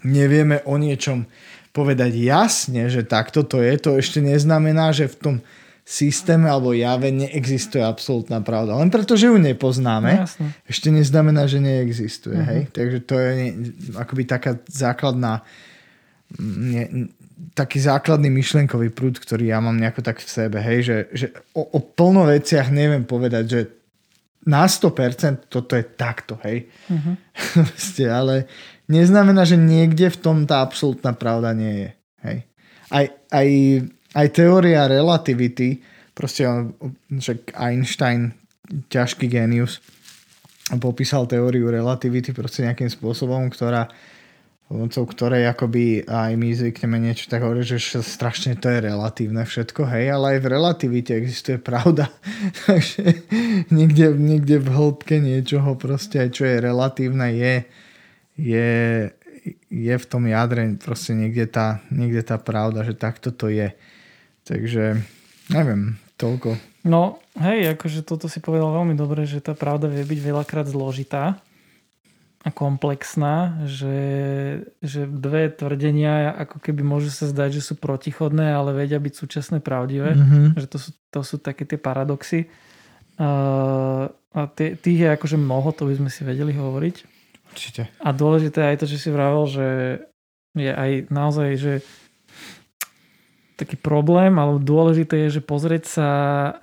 nevieme 0.00 0.64
o 0.64 0.80
niečom 0.80 1.28
povedať 1.70 2.16
jasne, 2.16 2.90
že 2.90 3.06
takto 3.06 3.44
to 3.46 3.62
je, 3.62 3.76
to 3.78 4.00
ešte 4.00 4.18
neznamená, 4.24 4.90
že 4.90 5.06
v 5.06 5.16
tom 5.20 5.36
systéme 5.90 6.46
alebo 6.46 6.70
jave 6.70 7.10
neexistuje 7.10 7.82
absolútna 7.82 8.38
pravda. 8.38 8.78
Len 8.78 8.94
preto, 8.94 9.18
že 9.18 9.26
ju 9.26 9.34
nepoznáme, 9.42 10.22
no, 10.22 10.46
ešte 10.70 10.94
neznamená, 10.94 11.50
že 11.50 11.58
neexistuje. 11.58 12.38
Uh-huh. 12.38 12.46
Hej? 12.46 12.60
Takže 12.70 12.98
to 13.02 13.14
je 13.18 13.30
ne, 13.34 13.48
akoby 13.98 14.22
taká 14.22 14.54
základná 14.70 15.42
ne, 16.38 17.10
taký 17.58 17.82
základný 17.82 18.30
myšlenkový 18.30 18.94
prúd, 18.94 19.18
ktorý 19.18 19.50
ja 19.50 19.58
mám 19.58 19.74
nejako 19.74 20.06
tak 20.06 20.22
v 20.22 20.30
sebe, 20.30 20.62
hej, 20.62 20.78
že, 20.86 20.96
že 21.10 21.26
o, 21.58 21.66
o 21.66 21.78
plno 21.82 22.22
veciach 22.30 22.70
neviem 22.70 23.02
povedať, 23.02 23.44
že 23.50 23.60
na 24.46 24.70
100% 24.70 25.50
toto 25.50 25.74
je 25.74 25.82
takto, 25.98 26.38
hej. 26.46 26.70
Uh-huh. 26.94 28.06
ale 28.06 28.46
neznamená, 28.86 29.42
že 29.42 29.58
niekde 29.58 30.06
v 30.06 30.18
tom 30.22 30.46
tá 30.46 30.62
absolútna 30.62 31.18
pravda 31.18 31.50
nie 31.50 31.74
je, 31.82 31.90
hej. 32.22 32.38
Aj, 32.94 33.06
aj 33.34 33.46
aj 34.14 34.26
teória 34.34 34.90
relativity, 34.90 35.80
proste 36.14 36.46
on, 36.46 36.74
že 37.18 37.42
Einstein, 37.54 38.34
ťažký 38.70 39.26
genius, 39.26 39.78
popísal 40.78 41.26
teóriu 41.26 41.70
relativity 41.70 42.30
proste 42.30 42.62
nejakým 42.62 42.90
spôsobom, 42.90 43.50
ktorá 43.50 43.90
pomocou 44.70 45.02
ktorej 45.02 45.50
akoby 45.50 46.06
aj 46.06 46.38
my 46.38 46.54
zvykneme 46.54 47.02
niečo 47.02 47.26
tak 47.26 47.42
hovoriť, 47.42 47.66
že 47.66 48.06
strašne 48.06 48.54
to 48.54 48.70
je 48.70 48.78
relatívne 48.78 49.42
všetko, 49.42 49.82
hej, 49.82 50.14
ale 50.14 50.38
aj 50.38 50.46
v 50.46 50.46
relativite 50.46 51.10
existuje 51.18 51.58
pravda. 51.58 52.06
Takže 52.70 53.02
niekde, 53.74 54.14
niekde 54.14 54.62
v 54.62 54.70
hĺbke 54.70 55.18
niečoho 55.18 55.74
proste 55.74 56.30
čo 56.30 56.46
je 56.46 56.62
relatívne 56.62 57.34
je, 57.34 57.54
je, 58.38 58.70
je 59.74 59.94
v 59.98 60.06
tom 60.06 60.30
jadre 60.30 60.62
proste 60.78 61.18
niekde 61.18 61.50
tá, 61.50 61.82
niekde 61.90 62.22
tá 62.22 62.38
pravda, 62.38 62.86
že 62.86 62.94
takto 62.94 63.34
to 63.34 63.50
je. 63.50 63.74
Takže 64.50 64.98
neviem, 65.54 65.94
toľko. 66.18 66.58
No, 66.82 67.22
hej, 67.38 67.78
akože 67.78 68.02
toto 68.02 68.26
si 68.26 68.42
povedal 68.42 68.74
veľmi 68.74 68.98
dobre, 68.98 69.22
že 69.30 69.38
tá 69.38 69.54
pravda 69.54 69.86
vie 69.86 70.02
byť 70.02 70.18
veľakrát 70.18 70.66
zložitá 70.66 71.38
a 72.40 72.48
komplexná, 72.48 73.62
že, 73.68 74.00
že 74.80 75.04
dve 75.04 75.52
tvrdenia 75.52 76.32
ako 76.34 76.56
keby 76.58 76.80
môžu 76.80 77.12
sa 77.12 77.28
zdať, 77.28 77.60
že 77.60 77.62
sú 77.62 77.74
protichodné, 77.76 78.50
ale 78.50 78.72
vedia 78.72 78.96
byť 78.96 79.12
súčasné 79.12 79.58
pravdivé. 79.60 80.16
Mm-hmm. 80.16 80.56
Že 80.56 80.66
to 80.66 80.78
sú, 80.80 80.90
to 81.12 81.20
sú 81.20 81.36
také 81.36 81.68
tie 81.68 81.76
paradoxy. 81.76 82.48
Uh, 83.20 84.08
a 84.32 84.48
tých 84.56 84.98
je 85.04 85.08
akože 85.12 85.36
mnoho, 85.36 85.68
to 85.76 85.84
by 85.84 86.00
sme 86.00 86.08
si 86.08 86.24
vedeli 86.24 86.56
hovoriť. 86.56 86.96
Určite. 87.52 87.92
A 88.00 88.08
dôležité 88.16 88.72
aj 88.72 88.82
to, 88.82 88.86
že 88.88 88.96
si 88.96 89.08
vravel, 89.12 89.44
že 89.44 89.66
je 90.56 90.72
aj 90.72 91.12
naozaj, 91.12 91.48
že 91.60 91.72
taký 93.60 93.76
problém, 93.76 94.32
ale 94.40 94.56
dôležité 94.56 95.28
je, 95.28 95.38
že 95.38 95.42
pozrieť 95.44 95.84
sa 95.84 96.08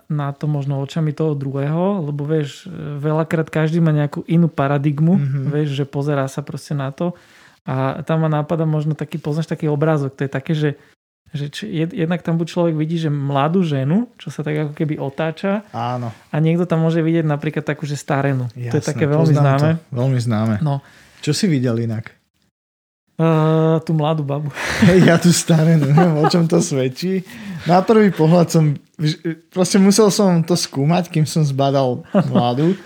na 0.10 0.34
to 0.34 0.50
možno 0.50 0.82
očami 0.82 1.14
toho 1.14 1.38
druhého, 1.38 2.02
lebo 2.10 2.26
vieš, 2.26 2.66
veľakrát 2.98 3.54
každý 3.54 3.78
má 3.78 3.94
nejakú 3.94 4.26
inú 4.26 4.50
paradigmu, 4.50 5.22
mm-hmm. 5.22 5.46
vieš, 5.54 5.78
že 5.78 5.86
pozerá 5.86 6.26
sa 6.26 6.42
proste 6.42 6.74
na 6.74 6.90
to 6.90 7.14
a 7.68 8.02
tam 8.02 8.26
ma 8.26 8.30
nápada 8.32 8.66
možno 8.66 8.98
taký, 8.98 9.22
poznáš 9.22 9.46
taký 9.46 9.70
obrázok, 9.70 10.18
to 10.18 10.26
je 10.26 10.32
také, 10.32 10.54
že 10.58 10.70
že 11.36 11.52
či, 11.52 11.68
jednak 11.76 12.24
tam 12.24 12.40
buď 12.40 12.48
človek 12.48 12.76
vidí, 12.80 12.96
že 12.96 13.12
mladú 13.12 13.60
ženu, 13.60 14.08
čo 14.16 14.32
sa 14.32 14.48
tak 14.48 14.56
ako 14.64 14.72
keby 14.72 14.96
otáča. 14.96 15.68
Áno. 15.76 16.16
A 16.32 16.36
niekto 16.40 16.64
tam 16.64 16.88
môže 16.88 17.04
vidieť 17.04 17.28
napríklad 17.28 17.68
takú, 17.68 17.84
že 17.84 18.00
starenu. 18.00 18.48
Jasné, 18.56 18.72
to 18.72 18.78
je 18.80 18.86
také 18.88 19.06
veľmi 19.12 19.36
známe. 19.36 19.70
To, 19.76 19.92
veľmi 19.92 20.20
známe. 20.24 20.56
No. 20.64 20.80
Čo 21.20 21.36
si 21.36 21.52
videl 21.52 21.84
inak? 21.84 22.16
Uh, 23.18 23.82
tú 23.82 23.98
mladú 23.98 24.22
babu. 24.22 24.54
Ja 25.02 25.18
tu 25.18 25.34
staré, 25.34 25.74
neviem, 25.74 26.22
o 26.22 26.30
čom 26.30 26.46
to 26.46 26.62
svedčí. 26.62 27.26
Na 27.66 27.82
prvý 27.82 28.14
pohľad 28.14 28.54
som, 28.54 28.78
proste 29.50 29.82
musel 29.82 30.14
som 30.14 30.46
to 30.46 30.54
skúmať, 30.54 31.10
kým 31.10 31.26
som 31.26 31.42
zbadal 31.42 32.06
mladú, 32.30 32.78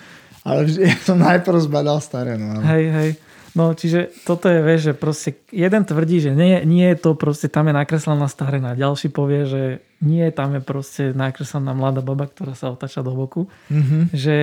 ale 0.48 0.72
ja 0.72 0.96
som 1.04 1.20
najprv 1.20 1.68
zbadal 1.68 2.00
staré. 2.00 2.40
No. 2.40 2.64
Hej, 2.64 2.86
hej. 2.96 3.12
No, 3.52 3.76
čiže 3.76 4.16
toto 4.24 4.48
je, 4.48 4.64
vieš, 4.64 4.82
že 4.88 4.94
proste 4.96 5.30
jeden 5.52 5.84
tvrdí, 5.84 6.24
že 6.24 6.32
nie, 6.32 6.64
nie 6.64 6.88
je 6.96 7.04
to 7.04 7.20
proste, 7.20 7.52
tam 7.52 7.68
je 7.68 7.76
nakreslená 7.76 8.32
starená. 8.32 8.72
Ďalší 8.80 9.12
povie, 9.12 9.44
že 9.44 9.64
nie, 10.00 10.24
tam 10.32 10.56
je 10.56 10.64
proste 10.64 11.12
nakreslená 11.12 11.76
mladá 11.76 12.00
baba, 12.00 12.32
ktorá 12.32 12.56
sa 12.56 12.72
otača 12.72 13.04
do 13.04 13.12
boku. 13.12 13.52
Mm-hmm. 13.68 14.16
Že 14.16 14.36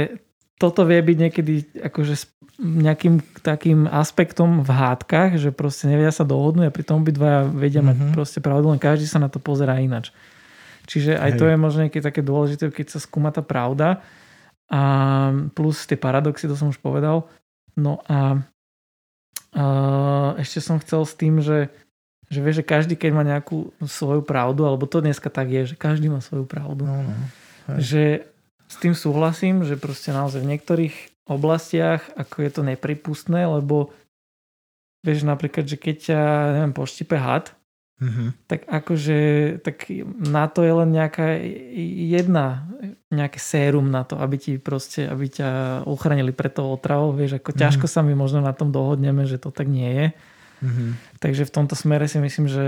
toto 0.59 0.83
vie 0.85 0.99
byť 0.99 1.17
niekedy 1.17 1.53
akože 1.81 2.15
nejakým 2.59 3.23
takým 3.47 3.87
aspektom 3.87 4.67
v 4.67 4.71
hádkach, 4.75 5.39
že 5.39 5.55
proste 5.55 5.87
nevedia 5.87 6.11
sa 6.11 6.27
dohodnúť 6.27 6.67
a 6.67 6.75
pritom 6.75 7.07
obidvaja 7.07 7.47
vedia 7.47 7.79
mm-hmm. 7.79 8.11
mať 8.11 8.15
proste 8.19 8.39
pravdu, 8.43 8.75
len 8.75 8.83
každý 8.83 9.07
sa 9.07 9.23
na 9.23 9.31
to 9.31 9.39
pozerá 9.39 9.79
inač. 9.79 10.11
Čiže 10.91 11.15
aj 11.15 11.31
Hej. 11.35 11.39
to 11.39 11.45
je 11.47 11.57
možno 11.57 11.81
niekedy 11.87 12.03
také 12.03 12.21
dôležité, 12.27 12.75
keď 12.75 12.97
sa 12.97 12.99
skúma 12.99 13.31
tá 13.31 13.47
pravda 13.47 14.03
a 14.67 14.83
plus 15.55 15.87
tie 15.87 15.95
paradoxy, 15.95 16.51
to 16.51 16.59
som 16.59 16.75
už 16.75 16.83
povedal. 16.83 17.31
No 17.79 18.03
a 18.11 18.43
Uh, 19.49 20.37
ešte 20.37 20.61
som 20.61 20.77
chcel 20.77 21.09
s 21.09 21.17
tým, 21.17 21.41
že, 21.41 21.73
že 22.29 22.45
vieš, 22.45 22.61
že 22.61 22.69
každý, 22.69 22.95
keď 23.01 23.11
má 23.17 23.25
nejakú 23.25 23.73
svoju 23.81 24.21
pravdu, 24.21 24.69
alebo 24.69 24.85
to 24.85 25.01
dneska 25.01 25.33
tak 25.33 25.49
je, 25.49 25.73
že 25.73 25.77
každý 25.81 26.13
má 26.13 26.21
svoju 26.21 26.45
pravdu. 26.45 26.85
No, 26.85 27.01
no. 27.01 27.17
Že 27.81 28.29
s 28.69 28.77
tým 28.79 28.93
súhlasím, 28.93 29.65
že 29.65 29.81
proste 29.81 30.13
naozaj 30.13 30.45
v 30.45 30.51
niektorých 30.57 30.95
oblastiach 31.29 32.05
ako 32.17 32.37
je 32.45 32.51
to 32.53 32.63
nepripustné, 32.65 33.49
lebo 33.49 33.93
vieš 35.03 35.25
napríklad, 35.25 35.65
že 35.65 35.77
keď 35.81 35.97
ťa, 35.97 36.21
neviem, 36.57 36.75
poštipe 36.77 37.17
had, 37.17 37.59
Mm-hmm. 37.99 38.29
Tak 38.47 38.61
akože 38.71 39.19
tak 39.59 39.91
na 40.23 40.47
to 40.47 40.63
je 40.63 40.71
len 40.71 40.91
nejaká 40.95 41.35
jedna, 42.15 42.71
nejaké 43.11 43.43
sérum 43.43 43.91
na 43.91 44.07
to, 44.07 44.23
aby 44.23 44.39
ti 44.39 44.53
proste, 44.55 45.03
aby 45.11 45.27
ťa 45.27 45.83
ochránili 45.83 46.31
pred 46.31 46.55
tou 46.55 46.71
otravou, 46.71 47.11
vieš, 47.11 47.43
ako 47.43 47.51
mm-hmm. 47.51 47.63
ťažko 47.67 47.87
sa 47.91 48.07
my 48.07 48.15
možno 48.15 48.39
na 48.39 48.55
tom 48.55 48.71
dohodneme, 48.71 49.27
že 49.27 49.43
to 49.43 49.51
tak 49.51 49.67
nie 49.67 49.91
je. 49.91 50.07
Mm-hmm. 50.63 50.91
Takže 51.19 51.43
v 51.51 51.55
tomto 51.55 51.75
smere 51.75 52.07
si 52.07 52.23
myslím, 52.23 52.47
že 52.47 52.67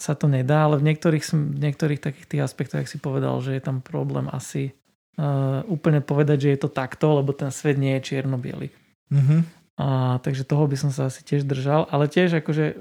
sa 0.00 0.14
to 0.18 0.26
nedá, 0.30 0.68
ale 0.68 0.80
v 0.80 0.86
niektorých, 0.92 1.24
v 1.34 1.60
niektorých 1.60 2.00
takých 2.00 2.26
tých 2.26 2.42
aspektoch, 2.44 2.80
ak 2.82 2.90
si 2.90 2.98
povedal, 2.98 3.38
že 3.44 3.56
je 3.56 3.62
tam 3.62 3.84
problém 3.84 4.26
asi 4.32 4.76
uh, 5.18 5.64
úplne 5.68 6.00
povedať, 6.00 6.48
že 6.48 6.52
je 6.54 6.60
to 6.66 6.70
takto, 6.70 7.20
lebo 7.20 7.36
ten 7.36 7.52
svet 7.52 7.76
nie 7.76 7.96
je 7.98 8.14
čierno-biely. 8.14 8.68
Mm-hmm. 9.12 9.40
A, 9.78 10.18
takže 10.26 10.42
toho 10.42 10.66
by 10.66 10.74
som 10.74 10.90
sa 10.90 11.06
asi 11.06 11.22
tiež 11.22 11.46
držal, 11.46 11.86
ale 11.94 12.10
tiež 12.10 12.42
akože 12.42 12.74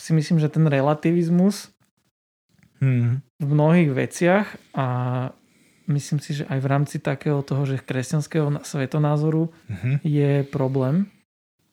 si 0.00 0.10
myslím, 0.16 0.40
že 0.40 0.48
ten 0.48 0.64
relativizmus 0.64 1.68
hmm. 2.80 3.20
v 3.20 3.46
mnohých 3.46 3.90
veciach 3.92 4.46
a 4.72 4.86
myslím 5.92 6.18
si, 6.24 6.40
že 6.40 6.48
aj 6.48 6.58
v 6.64 6.70
rámci 6.70 6.96
takého 6.96 7.44
toho, 7.44 7.68
že 7.68 7.84
kresťanského 7.84 8.64
svetonázoru 8.64 9.52
hmm. 9.68 10.00
je 10.00 10.46
problém, 10.48 11.12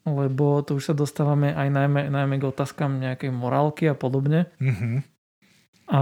lebo 0.08 0.64
tu 0.64 0.80
už 0.80 0.92
sa 0.92 0.96
dostávame 0.96 1.52
aj 1.52 1.68
najmä, 1.68 2.08
najmä 2.08 2.40
k 2.40 2.48
otázkam 2.48 3.04
nejakej 3.04 3.32
morálky 3.36 3.92
a 3.92 3.96
podobne. 3.98 4.48
Hmm. 4.56 5.04
A 5.92 6.02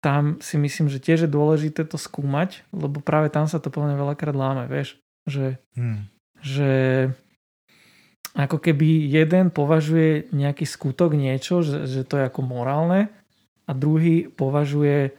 tam 0.00 0.40
si 0.40 0.56
myslím, 0.56 0.88
že 0.88 0.98
tiež 0.98 1.28
je 1.28 1.30
dôležité 1.30 1.84
to 1.84 2.00
skúmať, 2.00 2.64
lebo 2.72 3.04
práve 3.04 3.28
tam 3.28 3.44
sa 3.44 3.60
to 3.60 3.68
plne 3.68 3.94
veľakrát 3.94 4.34
láme, 4.34 4.64
vieš, 4.66 4.96
že, 5.28 5.60
hmm. 5.76 6.08
že 6.40 6.72
ako 8.32 8.58
keby 8.58 9.12
jeden 9.12 9.52
považuje 9.52 10.32
nejaký 10.32 10.64
skutok 10.64 11.12
niečo, 11.12 11.60
že, 11.60 11.84
že 11.84 12.02
to 12.08 12.16
je 12.16 12.24
ako 12.32 12.40
morálne 12.40 13.12
a 13.68 13.70
druhý 13.76 14.26
považuje, 14.26 15.12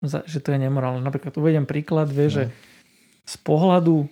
za, 0.00 0.24
že 0.24 0.40
to 0.40 0.56
je 0.56 0.58
nemorálne. 0.58 1.04
Napríklad 1.04 1.36
uvedem 1.36 1.68
príklad, 1.68 2.08
vie, 2.08 2.32
no. 2.32 2.34
že 2.34 2.44
z 3.28 3.36
pohľadu 3.44 4.08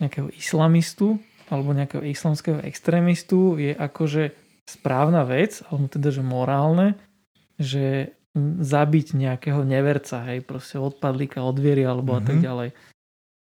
nejakého 0.00 0.32
islamistu 0.34 1.22
alebo 1.52 1.76
nejakého 1.76 2.04
islamského 2.04 2.60
extrémistu 2.64 3.60
je 3.60 3.72
akože 3.76 4.32
správna 4.64 5.28
vec, 5.28 5.60
alebo 5.68 5.86
teda, 5.92 6.08
že 6.08 6.22
morálne, 6.24 6.96
že 7.60 8.16
zabiť 8.60 9.14
nejakého 9.14 9.62
neverca, 9.62 10.26
hej, 10.26 10.42
proste 10.42 10.80
odpadlíka 10.80 11.38
od 11.38 11.54
viery 11.60 11.86
alebo 11.86 12.16
mm-hmm. 12.16 12.24
a 12.24 12.26
tak 12.26 12.38
mhm. 12.40 12.44
ďalej. 12.44 12.70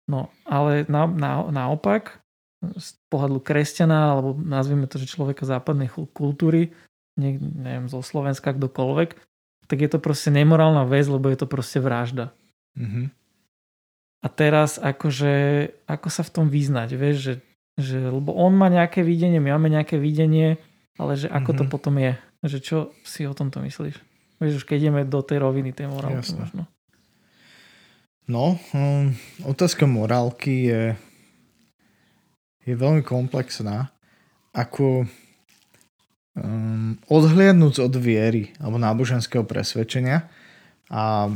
No, 0.03 0.19
ale 0.43 0.83
na, 0.91 1.07
na, 1.07 1.31
naopak, 1.47 2.19
z 2.63 2.89
pohľadu 3.11 3.39
kresťana, 3.43 4.15
alebo 4.15 4.35
nazvime 4.35 4.87
to, 4.87 4.99
že 4.99 5.11
človeka 5.11 5.43
západnej 5.43 5.91
kultúry, 6.15 6.71
ne, 7.19 7.39
neviem, 7.39 7.87
zo 7.91 7.99
Slovenska 7.99 8.55
kdokoľvek, 8.55 9.09
tak 9.67 9.77
je 9.79 9.89
to 9.91 9.99
proste 9.99 10.31
nemorálna 10.31 10.87
vec, 10.87 11.07
lebo 11.07 11.31
je 11.31 11.39
to 11.39 11.47
proste 11.47 11.79
vražda. 11.79 12.35
Mm-hmm. 12.75 13.05
A 14.23 14.27
teraz 14.31 14.79
akože, 14.79 15.33
ako 15.83 16.07
sa 16.07 16.23
v 16.23 16.31
tom 16.31 16.45
vyznať, 16.47 16.89
vieš, 16.95 17.17
že, 17.19 17.33
že 17.79 17.97
lebo 17.99 18.33
on 18.37 18.53
má 18.53 18.69
nejaké 18.69 19.01
videnie, 19.01 19.41
my 19.41 19.57
máme 19.57 19.69
nejaké 19.73 19.97
videnie, 19.97 20.61
ale 20.97 21.17
že 21.17 21.27
ako 21.29 21.57
mm-hmm. 21.57 21.59
to 21.59 21.73
potom 21.73 21.95
je, 21.97 22.13
že 22.45 22.57
čo 22.61 22.77
si 23.01 23.25
o 23.25 23.33
tomto 23.33 23.61
myslíš? 23.61 23.97
Vieš, 24.37 24.53
už 24.61 24.65
keď 24.67 24.77
ideme 24.77 25.01
do 25.07 25.21
tej 25.25 25.41
roviny 25.41 25.73
tej 25.73 25.89
morálky 25.89 26.35
možno. 26.35 26.69
No, 28.23 28.55
um, 28.71 29.11
otázka 29.43 29.83
morálky 29.83 30.71
je 30.71 30.81
je 32.63 32.73
veľmi 32.75 33.03
komplexná. 33.03 33.91
Ako 34.53 35.03
um, 36.37 36.95
odhliadnúť 37.09 37.83
od 37.83 37.93
viery 37.97 38.53
alebo 38.61 38.77
náboženského 38.79 39.43
presvedčenia 39.43 40.29
a 40.93 41.27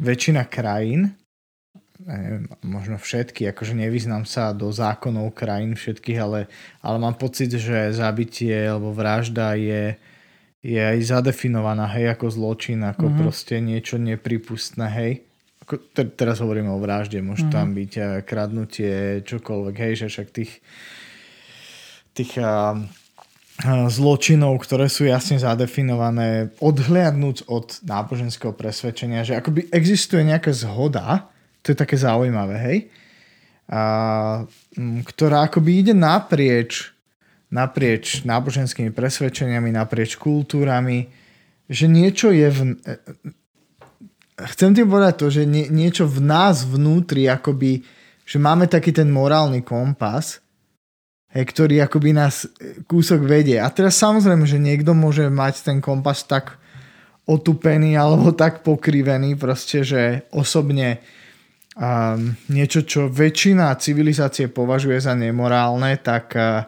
väčšina 0.00 0.48
krajín, 0.48 1.14
neviem, 2.02 2.50
možno 2.66 2.98
všetky, 2.98 3.46
akože 3.54 3.78
nevyznám 3.78 4.26
sa 4.26 4.50
do 4.50 4.74
zákonov 4.74 5.30
krajín 5.30 5.78
všetkých, 5.78 6.18
ale, 6.18 6.50
ale 6.82 6.96
mám 6.98 7.14
pocit, 7.14 7.54
že 7.54 7.94
zabitie 7.94 8.66
alebo 8.66 8.90
vražda 8.90 9.54
je, 9.54 9.94
je 10.64 10.80
aj 10.82 10.98
zadefinovaná, 11.06 11.86
hej, 11.94 12.10
ako 12.18 12.34
zločin, 12.34 12.82
ako 12.82 13.06
mm-hmm. 13.06 13.20
proste 13.22 13.62
niečo 13.62 13.96
nepripustné, 14.00 14.86
hej 14.90 15.12
teraz 15.92 16.44
hovoríme 16.44 16.68
o 16.68 16.80
vražde, 16.80 17.24
môže 17.24 17.48
mm-hmm. 17.48 17.56
tam 17.56 17.66
byť 17.72 17.92
eh, 17.96 18.06
kradnutie, 18.22 18.94
čokoľvek, 19.24 19.76
hej, 19.80 19.92
že 20.04 20.06
však 20.12 20.28
tých, 20.28 20.52
tých 22.12 22.32
a, 22.38 22.44
a, 22.44 23.88
zločinov, 23.88 24.60
ktoré 24.60 24.92
sú 24.92 25.08
jasne 25.08 25.40
zadefinované, 25.40 26.52
odhliadnúť 26.60 27.48
od 27.48 27.80
náboženského 27.84 28.52
presvedčenia, 28.52 29.24
že 29.24 29.40
akoby 29.40 29.72
existuje 29.72 30.20
nejaká 30.26 30.52
zhoda, 30.52 31.32
to 31.64 31.72
je 31.72 31.76
také 31.80 31.96
zaujímavé, 31.96 32.56
hej, 32.60 32.78
a, 33.72 34.44
ktorá 35.08 35.48
akoby 35.48 35.80
ide 35.80 35.94
naprieč 35.96 36.94
naprieč 37.54 38.26
náboženskými 38.26 38.90
presvedčeniami, 38.90 39.70
naprieč 39.70 40.18
kultúrami, 40.18 41.06
že 41.70 41.86
niečo 41.86 42.34
je 42.34 42.50
v, 42.50 42.58
chcem 44.34 44.74
tým 44.74 44.90
povedať 44.90 45.14
to, 45.22 45.26
že 45.30 45.42
nie, 45.46 45.70
niečo 45.70 46.10
v 46.10 46.18
nás 46.18 46.66
vnútri, 46.66 47.30
akoby, 47.30 47.86
že 48.26 48.42
máme 48.42 48.66
taký 48.66 48.90
ten 48.90 49.06
morálny 49.06 49.62
kompas, 49.62 50.42
hej, 51.30 51.44
ktorý 51.46 51.86
akoby 51.86 52.10
nás 52.10 52.42
e, 52.42 52.82
kúsok 52.90 53.22
vedie. 53.22 53.62
A 53.62 53.70
teraz 53.70 54.02
samozrejme, 54.02 54.44
že 54.50 54.58
niekto 54.58 54.90
môže 54.90 55.30
mať 55.30 55.62
ten 55.62 55.78
kompas 55.78 56.26
tak 56.26 56.58
otupený 57.24 57.94
alebo 57.94 58.34
tak 58.34 58.66
pokrivený, 58.66 59.38
proste, 59.38 59.86
že 59.86 60.26
osobne 60.34 60.98
um, 61.78 62.34
niečo, 62.50 62.86
čo 62.86 63.10
väčšina 63.10 63.74
civilizácie 63.78 64.50
považuje 64.50 64.98
za 64.98 65.14
nemorálne, 65.14 65.98
tak 65.98 66.34
uh, 66.34 66.66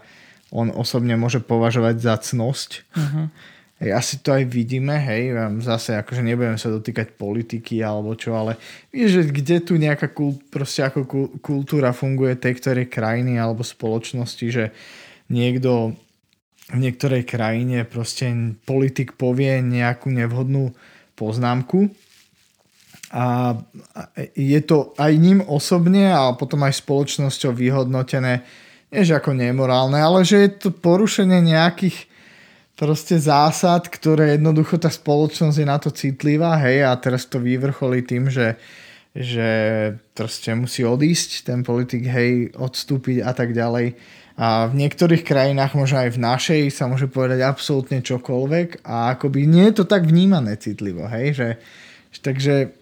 on 0.54 0.70
osobne 0.70 1.18
môže 1.18 1.42
považovať 1.42 1.96
za 1.98 2.14
cnosť. 2.18 2.70
Uh-huh. 2.94 3.26
Hej, 3.76 3.90
asi 3.92 4.14
to 4.24 4.32
aj 4.32 4.48
vidíme, 4.48 4.96
hej, 4.96 5.36
zase 5.60 6.00
akože 6.00 6.24
nebudeme 6.24 6.56
sa 6.56 6.72
dotýkať 6.72 7.12
politiky 7.12 7.84
alebo 7.84 8.16
čo, 8.16 8.32
ale 8.32 8.56
vieš, 8.88 9.20
že 9.20 9.22
kde 9.28 9.56
tu 9.60 9.76
nejaká 9.76 10.16
kult, 10.16 10.48
proste 10.48 10.88
ako 10.88 11.04
kultúra 11.44 11.92
funguje 11.92 12.40
tej 12.40 12.56
ktorej 12.56 12.88
krajiny 12.88 13.36
alebo 13.36 13.60
spoločnosti, 13.60 14.46
že 14.48 14.72
niekto 15.28 15.92
v 16.72 16.78
niektorej 16.80 17.28
krajine 17.28 17.84
proste 17.84 18.32
politik 18.64 19.14
povie 19.14 19.60
nejakú 19.60 20.08
nevhodnú 20.08 20.72
poznámku 21.12 21.92
a 23.14 23.54
je 24.34 24.60
to 24.66 24.90
aj 24.98 25.12
ním 25.14 25.40
osobne 25.46 26.10
a 26.10 26.34
potom 26.34 26.66
aj 26.66 26.82
spoločnosťou 26.82 27.54
vyhodnotené, 27.54 28.42
nie 28.90 29.02
že 29.06 29.14
ako 29.14 29.30
nemorálne, 29.30 29.98
ale 30.02 30.26
že 30.26 30.42
je 30.42 30.50
to 30.66 30.70
porušenie 30.74 31.38
nejakých 31.38 32.10
proste 32.76 33.16
zásad, 33.16 33.88
ktoré 33.88 34.36
jednoducho 34.36 34.76
tá 34.76 34.92
spoločnosť 34.92 35.56
je 35.56 35.66
na 35.66 35.78
to 35.80 35.90
citlivá, 35.94 36.60
hej, 36.60 36.84
a 36.84 36.92
teraz 36.98 37.24
to 37.24 37.40
vyvrcholí 37.40 38.04
tým, 38.04 38.28
že, 38.28 38.58
že 39.16 39.48
proste 40.12 40.52
musí 40.52 40.84
odísť 40.84 41.48
ten 41.48 41.64
politik, 41.64 42.04
hej, 42.04 42.52
odstúpiť 42.52 43.24
a 43.24 43.32
tak 43.32 43.56
ďalej. 43.56 43.96
A 44.36 44.68
v 44.68 44.84
niektorých 44.84 45.24
krajinách, 45.24 45.72
možno 45.72 46.04
aj 46.04 46.12
v 46.12 46.20
našej, 46.20 46.62
sa 46.68 46.84
môže 46.84 47.08
povedať 47.08 47.40
absolútne 47.40 48.04
čokoľvek 48.04 48.84
a 48.84 49.16
akoby 49.16 49.48
nie 49.48 49.72
je 49.72 49.80
to 49.80 49.84
tak 49.88 50.04
vnímané 50.04 50.60
citlivo, 50.60 51.08
hej, 51.08 51.32
že, 51.32 51.48
takže 52.20 52.72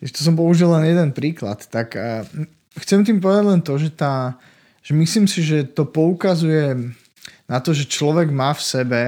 to 0.00 0.20
som 0.20 0.38
použil 0.38 0.70
len 0.72 0.88
jeden 0.88 1.10
príklad, 1.10 1.64
tak 1.68 1.96
chcem 2.78 3.02
tým 3.02 3.18
povedať 3.18 3.44
len 3.44 3.60
to, 3.60 3.74
že 3.76 3.90
tá, 3.94 4.38
že 4.82 4.94
myslím 4.94 5.26
si, 5.26 5.42
že 5.42 5.66
to 5.66 5.84
poukazuje 5.84 6.94
na 7.50 7.58
to, 7.58 7.74
že 7.74 7.90
človek 7.90 8.30
má 8.30 8.54
v 8.54 8.62
sebe, 8.62 9.02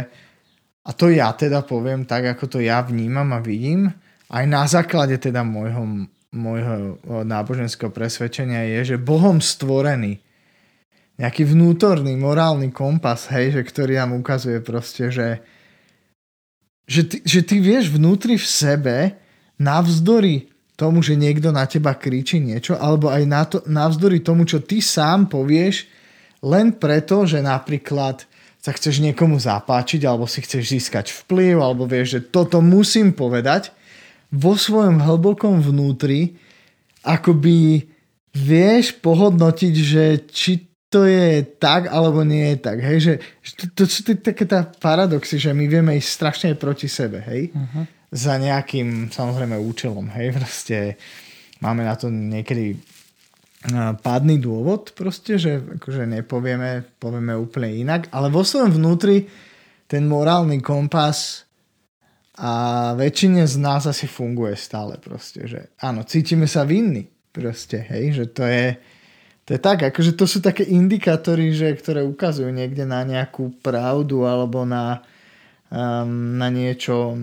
a 0.80 0.90
to 0.96 1.12
ja 1.12 1.30
teda 1.36 1.62
poviem 1.62 2.08
tak, 2.08 2.34
ako 2.34 2.56
to 2.56 2.58
ja 2.58 2.80
vnímam 2.80 3.30
a 3.36 3.38
vidím, 3.38 3.92
aj 4.32 4.44
na 4.48 4.64
základe 4.64 5.20
teda 5.20 5.44
môjho, 5.44 6.08
môjho 6.32 6.98
náboženského 7.26 7.92
presvedčenia 7.92 8.64
je, 8.78 8.94
že 8.94 8.96
Bohom 8.96 9.42
stvorený. 9.42 10.22
Nejaký 11.20 11.52
vnútorný 11.52 12.16
morálny 12.16 12.72
kompas, 12.72 13.28
hej, 13.28 13.60
že 13.60 13.62
ktorý 13.62 14.00
nám 14.00 14.16
ukazuje 14.24 14.56
proste, 14.64 15.12
že, 15.12 15.44
že, 16.88 17.02
ty, 17.04 17.16
že 17.28 17.40
ty 17.44 17.60
vieš 17.60 17.92
vnútri 17.92 18.40
v 18.40 18.46
sebe 18.48 18.96
navzdory 19.60 20.48
tomu, 20.80 21.04
že 21.04 21.12
niekto 21.12 21.52
na 21.52 21.68
teba 21.68 21.92
kričí 21.92 22.40
niečo, 22.40 22.80
alebo 22.80 23.12
aj 23.12 23.24
na 23.28 23.42
to, 23.44 23.60
navzdory 23.68 24.24
tomu, 24.24 24.48
čo 24.48 24.64
ty 24.64 24.80
sám 24.80 25.28
povieš, 25.28 25.84
len 26.40 26.72
preto, 26.72 27.28
že 27.28 27.44
napríklad 27.44 28.24
sa 28.60 28.72
chceš 28.72 29.04
niekomu 29.04 29.36
zapáčiť, 29.36 30.08
alebo 30.08 30.24
si 30.24 30.40
chceš 30.40 30.72
získať 30.72 31.12
vplyv, 31.24 31.60
alebo 31.60 31.84
vieš, 31.84 32.16
že 32.16 32.20
toto 32.32 32.64
musím 32.64 33.12
povedať, 33.12 33.76
vo 34.32 34.56
svojom 34.56 35.04
hlbokom 35.04 35.60
vnútri 35.60 36.38
akoby 37.04 37.88
vieš 38.32 38.96
pohodnotiť, 39.00 39.74
že 39.74 40.04
či 40.30 40.70
to 40.90 41.06
je 41.06 41.46
tak, 41.62 41.86
alebo 41.86 42.26
nie 42.26 42.54
je 42.54 42.58
tak. 42.58 42.78
Hej? 42.82 42.98
Že, 42.98 43.12
to, 43.54 43.64
to 43.74 43.82
sú 43.86 44.00
také 44.18 44.42
tá 44.42 44.66
paradoxy, 44.66 45.38
že 45.38 45.54
my 45.54 45.70
vieme 45.70 45.94
ísť 45.94 46.10
strašne 46.10 46.50
proti 46.58 46.90
sebe. 46.90 47.22
Hej? 47.22 47.54
Uh-huh. 47.54 47.86
Za 48.10 48.42
nejakým, 48.42 49.14
samozrejme, 49.14 49.54
účelom. 49.54 50.10
Hej? 50.14 50.34
Proste 50.38 50.98
máme 51.62 51.86
na 51.86 51.94
to 51.94 52.10
niekedy 52.10 52.78
pádny 54.00 54.40
dôvod, 54.40 54.96
proste, 54.96 55.36
že 55.36 55.60
akože 55.60 56.08
nepovieme, 56.08 56.96
povieme 56.96 57.36
úplne 57.36 57.76
inak, 57.76 58.08
ale 58.08 58.32
vo 58.32 58.40
svojom 58.40 58.72
vnútri 58.72 59.28
ten 59.84 60.08
morálny 60.08 60.64
kompas 60.64 61.44
a 62.40 62.52
väčšine 62.96 63.44
z 63.44 63.56
nás 63.60 63.84
asi 63.84 64.08
funguje 64.08 64.56
stále 64.56 64.96
proste, 64.96 65.44
že 65.44 65.76
áno, 65.76 66.08
cítime 66.08 66.48
sa 66.48 66.64
vinní 66.64 67.04
proste, 67.36 67.84
hej, 67.84 68.16
že 68.16 68.24
to 68.32 68.48
je, 68.48 68.80
to 69.44 69.50
je 69.52 69.60
tak, 69.60 69.84
akože 69.92 70.16
to 70.16 70.24
sú 70.24 70.40
také 70.40 70.64
indikátory, 70.64 71.52
že, 71.52 71.76
ktoré 71.76 72.00
ukazujú 72.00 72.48
niekde 72.48 72.88
na 72.88 73.04
nejakú 73.04 73.60
pravdu 73.60 74.24
alebo 74.24 74.64
na, 74.64 75.04
na 75.70 76.48
niečo, 76.50 77.14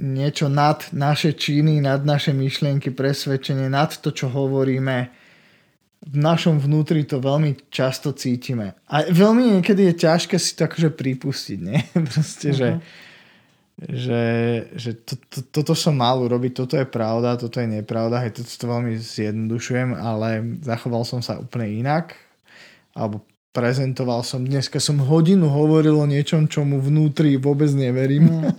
niečo 0.00 0.48
nad 0.48 0.88
naše 0.96 1.36
činy, 1.36 1.84
nad 1.84 2.00
naše 2.00 2.32
myšlienky, 2.32 2.96
presvedčenie, 2.96 3.68
nad 3.68 3.92
to, 4.00 4.08
čo 4.08 4.32
hovoríme. 4.32 5.12
V 6.04 6.16
našom 6.20 6.60
vnútri 6.60 7.04
to 7.08 7.20
veľmi 7.20 7.68
často 7.72 8.12
cítime. 8.12 8.76
A 8.92 9.08
veľmi 9.08 9.56
niekedy 9.56 9.88
je 9.92 10.04
ťažké 10.04 10.36
si 10.36 10.52
to 10.52 10.68
akože 10.68 10.92
pripustiť, 10.92 11.58
nie? 11.60 11.80
Proste, 12.12 12.52
uh-huh. 12.52 12.58
že 12.60 12.68
mhm 12.76 13.12
že, 13.74 14.24
že 14.78 14.94
to, 15.02 15.18
to, 15.26 15.38
toto 15.50 15.74
som 15.74 15.98
mal 15.98 16.14
urobiť, 16.22 16.52
toto 16.54 16.78
je 16.78 16.86
pravda, 16.86 17.34
toto 17.34 17.58
je 17.58 17.66
nepravda, 17.66 18.22
hej, 18.22 18.38
toto 18.38 18.46
to 18.46 18.66
veľmi 18.70 18.94
zjednodušujem, 18.94 19.98
ale 19.98 20.62
zachoval 20.62 21.02
som 21.02 21.18
sa 21.18 21.42
úplne 21.42 21.82
inak, 21.82 22.14
alebo 22.94 23.26
prezentoval 23.54 24.26
som, 24.26 24.42
dneska 24.42 24.82
som 24.82 24.98
hodinu 24.98 25.46
hovoril 25.46 25.94
o 25.94 26.06
niečom, 26.10 26.50
čomu 26.50 26.82
vnútri 26.82 27.38
vôbec 27.38 27.70
neverím. 27.70 28.26
Mm. 28.26 28.50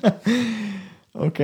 OK, 1.28 1.40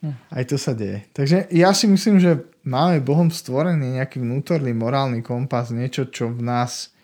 mm. 0.00 0.14
aj 0.30 0.44
to 0.46 0.56
sa 0.56 0.72
deje. 0.72 1.02
Takže 1.10 1.50
ja 1.50 1.74
si 1.74 1.90
myslím, 1.90 2.22
že 2.22 2.46
máme 2.62 3.02
Bohom 3.02 3.26
stvorený 3.28 3.98
nejaký 3.98 4.22
vnútorný 4.22 4.70
morálny 4.70 5.20
kompas, 5.26 5.74
niečo, 5.74 6.06
čo 6.06 6.30
v 6.30 6.46
nás 6.46 6.94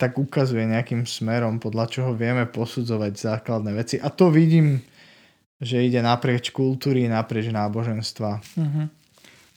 tak 0.00 0.16
ukazuje 0.16 0.64
nejakým 0.64 1.04
smerom, 1.04 1.60
podľa 1.60 1.92
čoho 1.92 2.10
vieme 2.16 2.48
posudzovať 2.48 3.12
základné 3.12 3.70
veci. 3.76 4.00
A 4.00 4.08
to 4.08 4.32
vidím 4.32 4.80
že 5.58 5.82
ide 5.82 5.98
naprieč 5.98 6.54
kultúry, 6.54 7.10
naprieč 7.10 7.50
náboženstva. 7.50 8.30
Uh-huh. 8.38 8.86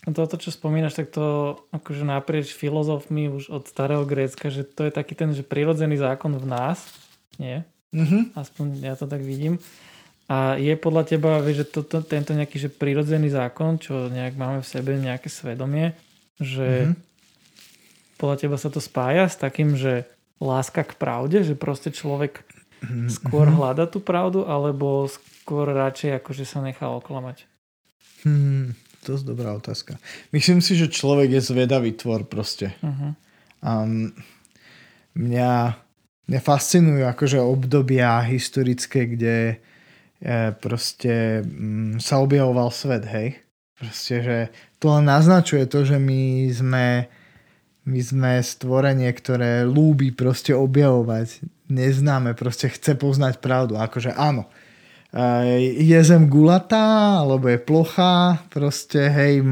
Toto, 0.01 0.33
čo 0.41 0.49
spomínaš, 0.49 0.97
tak 0.97 1.13
to 1.13 1.57
akože 1.69 2.01
naprieč 2.01 2.57
filozofmi 2.57 3.29
už 3.29 3.53
od 3.53 3.69
starého 3.69 4.01
Grécka, 4.01 4.49
že 4.49 4.65
to 4.65 4.89
je 4.89 4.91
taký 4.91 5.13
ten, 5.13 5.29
že 5.37 5.45
prirodzený 5.45 6.01
zákon 6.01 6.33
v 6.41 6.45
nás, 6.49 6.89
nie? 7.37 7.61
Uh-huh. 7.93 8.25
Aspoň 8.33 8.81
ja 8.81 8.97
to 8.97 9.05
tak 9.05 9.21
vidím. 9.21 9.61
A 10.25 10.57
je 10.57 10.73
podľa 10.73 11.05
teba, 11.05 11.37
vieš, 11.43 11.67
že 11.67 11.67
to, 11.69 11.79
to, 11.85 11.97
tento 12.01 12.33
nejaký 12.33 12.57
že 12.57 12.73
prirodzený 12.73 13.29
zákon, 13.29 13.77
čo 13.77 14.09
nejak 14.09 14.33
máme 14.33 14.65
v 14.65 14.71
sebe 14.73 14.97
nejaké 14.97 15.29
svedomie, 15.29 15.93
že 16.41 16.89
uh-huh. 16.89 16.97
podľa 18.17 18.37
teba 18.41 18.57
sa 18.57 18.73
to 18.73 18.81
spája 18.81 19.29
s 19.29 19.37
takým, 19.37 19.77
že 19.77 20.09
láska 20.41 20.81
k 20.81 20.97
pravde, 20.97 21.45
že 21.45 21.53
proste 21.53 21.93
človek 21.93 22.41
skôr 23.05 23.45
hľada 23.45 23.85
tú 23.85 24.01
pravdu, 24.01 24.49
alebo 24.49 25.05
skôr 25.05 25.69
radšej 25.69 26.17
akože 26.17 26.43
sa 26.49 26.65
nechá 26.65 26.89
oklamať? 26.89 27.45
Hmm, 28.25 28.73
to 29.01 29.17
je 29.17 29.25
dobrá 29.25 29.53
otázka. 29.57 29.97
Myslím 30.29 30.61
si, 30.61 30.77
že 30.77 30.93
človek 30.93 31.33
je 31.37 31.41
zvedavý 31.41 31.97
tvor 31.97 32.25
proste. 32.29 32.77
Uh-huh. 32.85 33.17
Um, 33.61 34.13
mňa, 35.17 35.75
mňa 36.29 36.39
fascinujú 36.41 37.05
akože 37.09 37.41
obdobia 37.41 38.21
historické, 38.21 39.09
kde 39.09 39.37
e, 39.49 39.55
proste 40.61 41.41
m, 41.41 41.97
mm, 41.97 42.03
sa 42.03 42.21
objavoval 42.21 42.69
svet, 42.69 43.05
hej. 43.09 43.41
Proste, 43.73 44.15
že 44.21 44.37
to 44.77 44.93
len 44.93 45.09
naznačuje 45.09 45.65
to, 45.65 45.81
že 45.81 45.97
my 45.97 46.45
sme 46.53 46.85
my 47.81 47.97
sme 47.97 48.37
stvorenie, 48.37 49.09
ktoré 49.09 49.65
lúbi 49.65 50.13
proste 50.13 50.53
objavovať. 50.53 51.41
Neznáme, 51.65 52.37
proste 52.37 52.69
chce 52.69 52.93
poznať 52.93 53.41
pravdu. 53.41 53.73
Akože 53.73 54.13
áno, 54.13 54.45
je 55.75 55.99
zem 56.03 56.23
gulatá, 56.31 57.19
alebo 57.19 57.51
je 57.51 57.59
plochá, 57.59 58.39
proste 58.47 59.11
hej, 59.11 59.43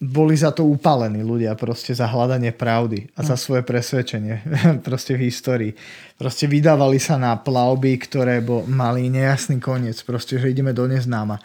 boli 0.00 0.32
za 0.32 0.48
to 0.48 0.64
upálení 0.64 1.20
ľudia 1.20 1.52
proste 1.52 1.92
za 1.92 2.08
hľadanie 2.08 2.56
pravdy 2.56 3.12
a 3.12 3.20
za 3.20 3.36
hm. 3.36 3.40
svoje 3.40 3.62
presvedčenie 3.68 4.34
proste 4.86 5.12
v 5.12 5.28
histórii. 5.28 5.72
Proste 6.16 6.48
vydávali 6.48 6.96
sa 6.96 7.20
na 7.20 7.36
plavby, 7.36 8.00
ktoré 8.00 8.40
bo, 8.40 8.64
mali 8.64 9.12
nejasný 9.12 9.60
koniec, 9.60 10.00
proste, 10.08 10.40
že 10.40 10.48
ideme 10.48 10.72
do 10.72 10.88
neznáma. 10.88 11.36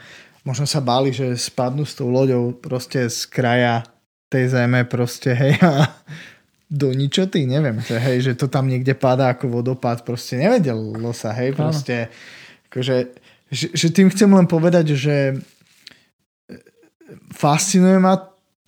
Možno 0.47 0.63
sa 0.63 0.79
báli, 0.79 1.11
že 1.11 1.35
spadnú 1.35 1.83
s 1.83 1.99
tou 1.99 2.07
loďou 2.07 2.55
proste 2.55 3.11
z 3.11 3.27
kraja 3.27 3.83
tej 4.31 4.55
zeme 4.55 4.87
proste, 4.87 5.35
hej, 5.35 5.59
a 5.59 5.91
do 6.65 6.89
ničoty, 6.89 7.45
neviem, 7.45 7.77
že 7.81 8.01
hej, 8.01 8.17
že 8.25 8.33
to 8.33 8.49
tam 8.49 8.65
niekde 8.65 8.97
padá 8.97 9.37
ako 9.37 9.61
vodopád, 9.61 10.01
proste 10.01 10.41
nevedelo 10.41 11.13
sa, 11.13 11.29
hej, 11.37 11.53
proste, 11.53 12.09
akože, 12.69 12.95
že, 13.53 13.67
že 13.69 13.87
tým 13.93 14.09
chcem 14.09 14.29
len 14.33 14.49
povedať, 14.49 14.97
že 14.97 15.15
e, 15.29 15.35
fascinuje 17.29 18.01
ma 18.01 18.17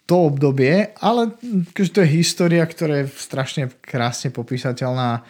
to 0.07 0.29
obdobie, 0.29 0.93
ale 1.01 1.35
akože 1.73 1.91
to 1.91 1.99
je 2.05 2.15
história, 2.21 2.63
ktorá 2.63 3.03
je 3.03 3.11
strašne 3.11 3.73
krásne 3.81 4.29
popísateľná 4.29 5.25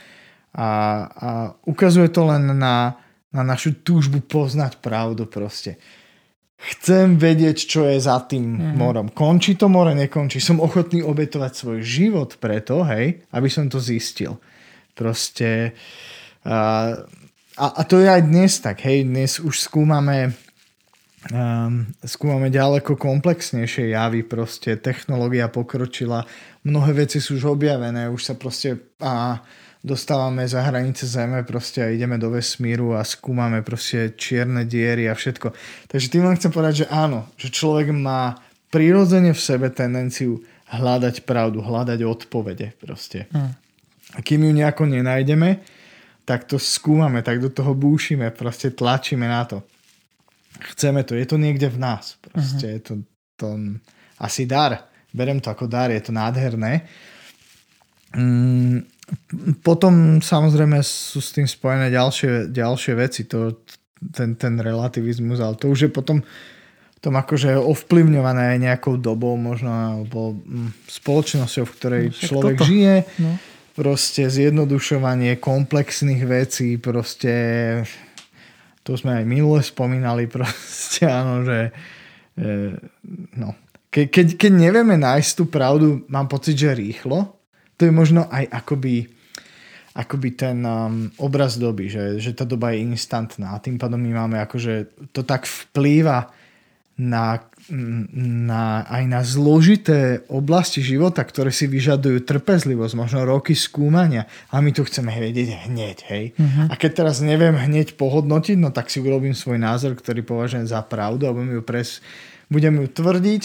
a, 0.53 0.69
a 1.07 1.29
ukazuje 1.65 2.11
to 2.11 2.27
len 2.29 2.51
na, 2.57 2.99
na 3.31 3.41
našu 3.41 3.79
túžbu 3.81 4.21
poznať 4.21 4.77
pravdu 4.83 5.25
proste 5.25 5.81
chcem 6.57 7.21
vedieť, 7.21 7.57
čo 7.69 7.85
je 7.85 8.01
za 8.01 8.17
tým 8.25 8.57
mm-hmm. 8.57 8.75
morom. 8.75 9.07
Končí 9.13 9.53
to 9.53 9.69
more, 9.69 9.93
nekončí. 9.93 10.41
Som 10.41 10.57
ochotný 10.57 11.05
obetovať 11.05 11.53
svoj 11.53 11.79
život 11.85 12.41
preto, 12.41 12.81
hej, 12.89 13.21
aby 13.31 13.49
som 13.49 13.69
to 13.69 13.77
zistil. 13.77 14.41
Proste 14.97 15.77
uh, 16.43 16.97
a, 17.57 17.65
a 17.73 17.81
to 17.85 18.01
je 18.01 18.07
aj 18.09 18.21
dnes 18.25 18.53
tak, 18.61 18.85
hej, 18.85 19.05
dnes 19.05 19.41
už 19.41 19.57
skúmame 19.57 20.33
um, 21.33 21.89
skúmame 22.05 22.53
ďaleko 22.53 22.93
komplexnejšie 22.93 23.97
javy, 23.97 24.21
proste 24.21 24.77
technológia 24.77 25.49
pokročila, 25.49 26.23
mnohé 26.61 27.05
veci 27.05 27.17
sú 27.17 27.41
už 27.41 27.57
objavené, 27.57 28.09
už 28.13 28.21
sa 28.21 28.33
proste 28.37 28.93
a, 29.01 29.41
dostávame 29.83 30.47
za 30.47 30.61
hranice 30.61 31.07
Zeme 31.07 31.43
proste 31.43 31.83
a 31.83 31.93
ideme 31.93 32.17
do 32.17 32.33
vesmíru 32.33 32.97
a 32.97 33.05
skúmame 33.05 33.61
proste 33.61 34.13
čierne 34.17 34.65
diery 34.65 35.09
a 35.09 35.13
všetko. 35.13 35.53
Takže 35.87 36.07
tým 36.09 36.23
len 36.25 36.37
chcem 36.37 36.51
povedať, 36.51 36.73
že 36.83 36.91
áno, 36.91 37.29
že 37.37 37.53
človek 37.53 37.93
má 37.93 38.37
prirodzene 38.73 39.31
v 39.31 39.41
sebe 39.41 39.69
tendenciu 39.69 40.43
hľadať 40.67 41.23
pravdu, 41.23 41.63
hľadať 41.63 41.99
odpovede 42.03 42.75
proste. 42.75 43.31
Hmm. 43.31 43.55
A 44.15 44.19
kým 44.23 44.43
ju 44.43 44.51
nejako 44.51 44.87
nenájdeme, 44.87 45.63
tak 46.27 46.43
to 46.43 46.59
skúmame, 46.59 47.23
tak 47.23 47.39
do 47.39 47.47
toho 47.47 47.71
búšime, 47.71 48.31
proste 48.35 48.75
tlačíme 48.75 49.23
na 49.23 49.47
to. 49.47 49.63
Chceme 50.75 51.07
to, 51.07 51.15
je 51.15 51.23
to 51.23 51.39
niekde 51.39 51.71
v 51.71 51.79
nás. 51.79 52.19
Proste 52.19 52.67
uh-huh. 52.67 52.75
je 52.75 52.79
to, 52.83 52.93
to 53.39 53.47
asi 54.19 54.43
dar. 54.43 54.91
Berem 55.15 55.39
to 55.39 55.47
ako 55.47 55.71
dar, 55.71 55.87
je 55.87 56.03
to 56.03 56.11
nádherné. 56.11 56.83
Mm, 58.11 58.83
potom 59.63 60.19
samozrejme 60.19 60.83
sú 60.83 61.23
s 61.23 61.31
tým 61.31 61.47
spojené 61.47 61.87
ďalšie, 61.91 62.51
ďalšie 62.51 62.93
veci, 62.99 63.23
to, 63.23 63.63
ten, 64.11 64.35
ten 64.35 64.59
relativizmus, 64.59 65.39
ale 65.39 65.55
to 65.55 65.71
už 65.71 65.87
je 65.87 65.91
potom 65.91 66.23
tom 67.07 67.13
akože 67.15 67.55
ovplyvňované 67.55 68.57
aj 68.57 68.59
nejakou 68.59 68.99
dobou 68.99 69.37
možno, 69.39 69.71
alebo 69.71 70.35
mm, 70.35 70.91
spoločnosťou, 70.91 71.63
v 71.63 71.75
ktorej 71.79 72.05
no, 72.09 72.15
človek 72.17 72.57
toto. 72.59 72.67
žije. 72.67 72.95
No. 73.21 73.31
Proste 73.77 74.21
zjednodušovanie 74.27 75.37
komplexných 75.37 76.21
vecí, 76.25 76.81
proste 76.81 77.33
to 78.81 78.97
sme 78.97 79.21
aj 79.21 79.25
minule 79.29 79.63
spomínali, 79.63 80.25
proste 80.33 81.07
áno, 81.07 81.47
že 81.47 81.71
e, 82.35 82.75
no. 83.39 83.55
Ke, 83.87 84.11
keď, 84.11 84.35
keď 84.35 84.51
nevieme 84.51 84.99
nájsť 84.99 85.31
tú 85.37 85.47
pravdu, 85.47 86.03
mám 86.11 86.27
pocit, 86.27 86.59
že 86.59 86.75
rýchlo, 86.75 87.36
to 87.77 87.85
je 87.85 87.93
možno 87.93 88.25
aj 88.27 88.49
akoby 88.49 89.13
akoby 89.97 90.29
ten 90.37 90.61
um, 90.61 91.09
obraz 91.17 91.57
doby, 91.57 91.89
že, 91.89 92.21
že 92.21 92.37
tá 92.37 92.45
doba 92.45 92.69
je 92.69 92.85
instantná 92.85 93.57
a 93.57 93.61
tým 93.61 93.81
pádom 93.81 93.97
my 93.97 94.13
máme 94.13 94.37
akože 94.45 94.93
to 95.09 95.25
tak 95.25 95.49
vplýva 95.49 96.29
na, 96.97 97.41
na, 98.13 98.85
aj 98.89 99.03
na 99.05 99.21
zložité 99.21 100.21
oblasti 100.29 100.81
života, 100.81 101.21
ktoré 101.21 101.53
si 101.53 101.69
vyžadujú 101.69 102.25
trpezlivosť, 102.25 102.93
možno 102.97 103.25
roky 103.25 103.53
skúmania 103.53 104.29
a 104.49 104.61
my 104.61 104.73
tu 104.73 104.81
chceme 104.81 105.13
vedieť 105.13 105.69
hneď, 105.69 105.97
hej. 106.09 106.25
Uh-huh. 106.33 106.69
A 106.69 106.73
keď 106.73 107.05
teraz 107.05 107.21
neviem 107.21 107.53
hneď 107.53 107.97
pohodnotiť, 107.97 108.57
no 108.57 108.73
tak 108.73 108.89
si 108.89 109.01
urobím 109.01 109.37
svoj 109.37 109.61
názor, 109.61 109.93
ktorý 109.93 110.25
považujem 110.25 110.65
za 110.69 110.81
pravdu 110.85 111.29
a 111.29 111.33
budem 111.33 111.57
ju, 111.57 111.63
pres, 111.65 112.01
budem 112.49 112.81
ju 112.81 112.87
tvrdiť 112.89 113.43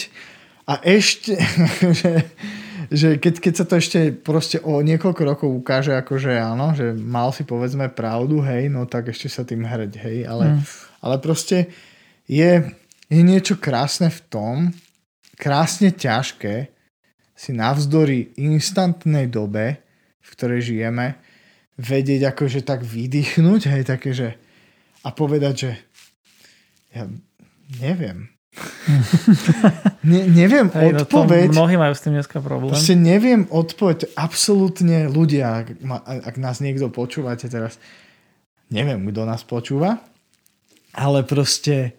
a 0.65 0.73
ešte, 0.81 1.37
že, 2.01 2.25
že 2.89 3.21
keď, 3.21 3.33
keď 3.39 3.53
sa 3.53 3.65
to 3.67 3.75
ešte 3.77 3.99
proste 4.11 4.57
o 4.63 4.81
niekoľko 4.81 5.21
rokov 5.23 5.49
ukáže, 5.53 5.93
ako 5.93 6.19
že 6.19 6.35
áno, 6.39 6.73
že 6.73 6.91
mal 6.91 7.31
si 7.31 7.47
povedzme 7.47 7.87
pravdu, 7.93 8.41
hej, 8.41 8.67
no 8.67 8.89
tak 8.89 9.13
ešte 9.13 9.29
sa 9.29 9.43
tým 9.45 9.63
hrať, 9.63 9.91
hej, 10.01 10.17
ale, 10.25 10.57
uh-huh. 10.57 10.63
ale 11.05 11.15
proste 11.21 11.71
je 12.25 12.63
je 13.13 13.21
niečo 13.21 13.61
krásne 13.61 14.09
v 14.09 14.19
tom, 14.25 14.55
krásne 15.37 15.93
ťažké 15.93 16.73
si 17.37 17.53
navzdory 17.53 18.33
instantnej 18.41 19.29
dobe, 19.29 19.77
v 20.17 20.27
ktorej 20.33 20.73
žijeme, 20.73 21.13
vedieť 21.77 22.33
akože 22.33 22.65
tak 22.65 22.81
vydýchnuť, 22.81 23.61
hej, 23.69 23.83
také, 23.85 24.17
že 24.17 24.33
a 25.05 25.13
povedať, 25.13 25.53
že 25.53 25.71
ja 26.93 27.05
neviem. 27.77 28.32
ne, 30.09 30.19
neviem 30.29 30.69
hej, 30.69 30.93
odpoveď. 31.01 31.49
No 31.49 31.65
mnohí 31.65 31.75
majú 31.77 31.93
s 31.97 32.01
tým 32.05 32.13
dneska 32.13 32.37
problém. 32.37 32.73
Proste 32.73 32.93
neviem 32.93 33.49
odpoveď. 33.49 34.13
Absolútne 34.13 35.09
ľudia, 35.09 35.65
ak, 35.65 35.67
ak 36.05 36.35
nás 36.37 36.61
niekto 36.61 36.93
počúvate 36.93 37.49
teraz, 37.49 37.81
neviem, 38.69 39.01
kto 39.09 39.25
nás 39.25 39.41
počúva, 39.41 40.05
ale 40.93 41.25
proste 41.25 41.97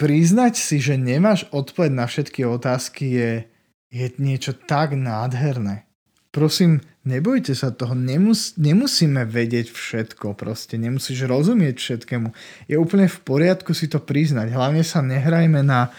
priznať 0.00 0.56
si, 0.56 0.80
že 0.80 0.96
nemáš 0.96 1.44
odpoveď 1.52 1.90
na 1.92 2.08
všetky 2.08 2.48
otázky 2.48 3.04
je, 3.04 3.32
je 3.92 4.06
niečo 4.16 4.56
tak 4.56 4.96
nádherné. 4.96 5.89
Prosím, 6.30 6.78
nebojte 7.02 7.58
sa 7.58 7.74
toho, 7.74 7.98
nemus, 7.98 8.54
nemusíme 8.54 9.26
vedieť 9.26 9.74
všetko, 9.74 10.38
proste 10.38 10.78
nemusíš 10.78 11.26
rozumieť 11.26 11.82
všetkému. 11.82 12.30
Je 12.70 12.78
úplne 12.78 13.10
v 13.10 13.18
poriadku 13.26 13.74
si 13.74 13.90
to 13.90 13.98
priznať. 13.98 14.54
Hlavne 14.54 14.86
sa 14.86 15.02
nehrajme 15.02 15.66
na, 15.66 15.90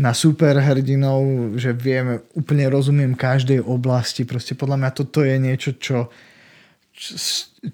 na 0.00 0.16
superhrdinov, 0.16 1.52
že 1.60 1.76
vieme, 1.76 2.24
úplne 2.32 2.72
rozumiem 2.72 3.12
každej 3.12 3.60
oblasti. 3.60 4.24
Proste 4.24 4.56
podľa 4.56 4.80
mňa 4.80 4.90
toto 4.96 5.20
je 5.20 5.36
niečo, 5.36 5.76
čo, 5.76 6.08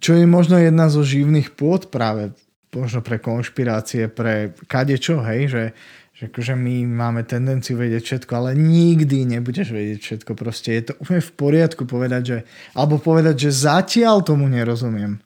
čo, 0.03 0.11
je 0.19 0.27
možno 0.27 0.59
jedna 0.59 0.91
zo 0.91 1.07
živných 1.07 1.55
pôd 1.55 1.87
práve 1.87 2.35
možno 2.73 3.05
pre 3.05 3.21
konšpirácie, 3.21 4.09
pre 4.09 4.57
kadečo, 4.65 5.21
hej, 5.29 5.41
že, 5.53 5.65
že 6.23 6.31
akože 6.31 6.55
my 6.55 6.87
máme 6.87 7.27
tendenciu 7.27 7.75
vedieť 7.75 8.07
všetko, 8.07 8.31
ale 8.31 8.51
nikdy 8.55 9.27
nebudeš 9.27 9.75
vedieť 9.75 9.99
všetko. 9.99 10.39
Proste 10.39 10.71
je 10.79 10.83
to 10.87 10.93
úplne 11.03 11.19
v 11.19 11.33
poriadku 11.35 11.83
povedať, 11.83 12.23
že, 12.23 12.39
alebo 12.79 13.03
povedať, 13.03 13.51
že 13.51 13.67
zatiaľ 13.67 14.23
tomu 14.23 14.47
nerozumiem. 14.47 15.19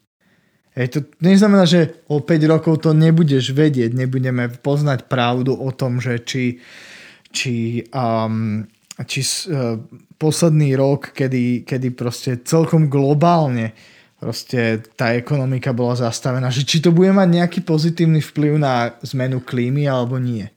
Hej, 0.72 0.96
to 0.96 0.98
neznamená, 1.20 1.68
že 1.68 2.00
o 2.08 2.24
5 2.24 2.48
rokov 2.48 2.80
to 2.80 2.96
nebudeš 2.96 3.52
vedieť, 3.52 3.92
nebudeme 3.92 4.48
poznať 4.48 5.04
pravdu 5.04 5.52
o 5.52 5.68
tom, 5.68 6.00
že 6.00 6.24
či, 6.24 6.64
či, 7.28 7.84
um, 7.92 8.64
či 9.04 9.20
uh, 9.52 9.76
posledný 10.16 10.80
rok, 10.80 11.12
kedy, 11.12 11.68
kedy 11.68 11.92
proste 11.92 12.40
celkom 12.40 12.88
globálne 12.88 13.76
proste 14.16 14.80
tá 14.96 15.12
ekonomika 15.12 15.76
bola 15.76 15.92
zastavená, 15.92 16.48
že 16.48 16.64
či 16.64 16.80
to 16.80 16.88
bude 16.88 17.12
mať 17.12 17.28
nejaký 17.36 17.60
pozitívny 17.68 18.24
vplyv 18.24 18.56
na 18.56 18.96
zmenu 19.04 19.44
klímy 19.44 19.84
alebo 19.84 20.16
nie. 20.16 20.55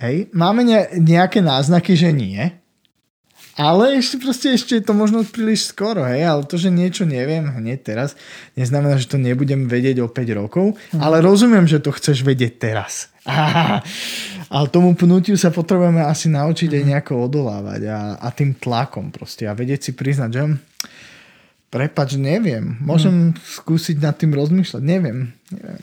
Hej, 0.00 0.32
máme 0.32 0.64
ne, 0.64 0.88
nejaké 0.96 1.44
náznaky, 1.44 1.92
že 1.92 2.08
nie, 2.08 2.40
ale 3.60 4.00
ešte 4.00 4.16
proste 4.16 4.56
ešte 4.56 4.80
je 4.80 4.84
to 4.88 4.96
možno 4.96 5.20
príliš 5.20 5.68
skoro, 5.68 6.00
hej, 6.08 6.24
ale 6.24 6.48
to, 6.48 6.56
že 6.56 6.72
niečo 6.72 7.04
neviem 7.04 7.44
hneď 7.44 7.84
teraz, 7.84 8.16
neznamená, 8.56 8.96
že 8.96 9.10
to 9.10 9.20
nebudem 9.20 9.68
vedieť 9.68 10.00
o 10.00 10.08
5 10.08 10.40
rokov, 10.40 10.80
mm. 10.96 11.00
ale 11.04 11.20
rozumiem, 11.20 11.68
že 11.68 11.84
to 11.84 11.92
chceš 11.92 12.24
vedieť 12.24 12.56
teraz. 12.56 13.12
Ale 14.50 14.66
tomu 14.66 14.98
pnutiu 14.98 15.38
sa 15.38 15.54
potrebujeme 15.54 16.02
asi 16.02 16.26
naučiť 16.26 16.70
mm. 16.72 16.74
aj 16.74 16.82
mhm. 16.82 16.88
nejako 16.90 17.12
odolávať 17.30 17.80
a, 17.86 18.18
a 18.18 18.28
tým 18.34 18.58
tlakom 18.58 19.14
proste 19.14 19.46
a 19.46 19.54
vedieť 19.54 19.80
si 19.86 19.92
priznať, 19.94 20.30
že 20.32 20.42
Prepač, 21.70 22.18
neviem. 22.18 22.82
Môžem 22.82 23.30
hmm. 23.30 23.38
skúsiť 23.38 24.02
nad 24.02 24.18
tým 24.18 24.34
rozmýšľať. 24.34 24.82
Neviem. 24.82 25.30
neviem. 25.54 25.82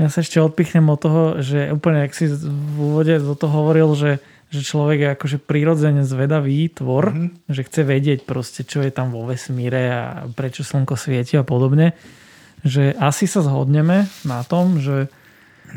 Ja 0.00 0.08
sa 0.08 0.24
ešte 0.24 0.40
odpichnem 0.40 0.88
od 0.88 0.98
toho, 1.00 1.22
že 1.44 1.68
úplne, 1.72 2.08
ak 2.08 2.12
si 2.16 2.28
v 2.28 2.76
úvode 2.76 3.20
do 3.20 3.34
toho 3.36 3.52
hovoril, 3.52 3.92
že, 3.92 4.12
že 4.48 4.64
človek 4.64 4.98
je 4.98 5.08
akože 5.16 5.38
prirodzene 5.44 6.02
zvedavý 6.02 6.72
tvor, 6.72 7.12
mm-hmm. 7.12 7.52
že 7.52 7.60
chce 7.68 7.80
vedieť 7.84 8.18
proste, 8.24 8.64
čo 8.64 8.80
je 8.80 8.92
tam 8.92 9.12
vo 9.12 9.28
vesmíre 9.28 9.82
a 9.92 10.02
prečo 10.32 10.64
slnko 10.64 10.96
svieti 10.96 11.36
a 11.36 11.44
podobne, 11.44 11.92
že 12.64 12.96
asi 12.96 13.28
sa 13.28 13.44
zhodneme 13.44 14.08
na 14.24 14.40
tom, 14.44 14.80
že 14.80 15.12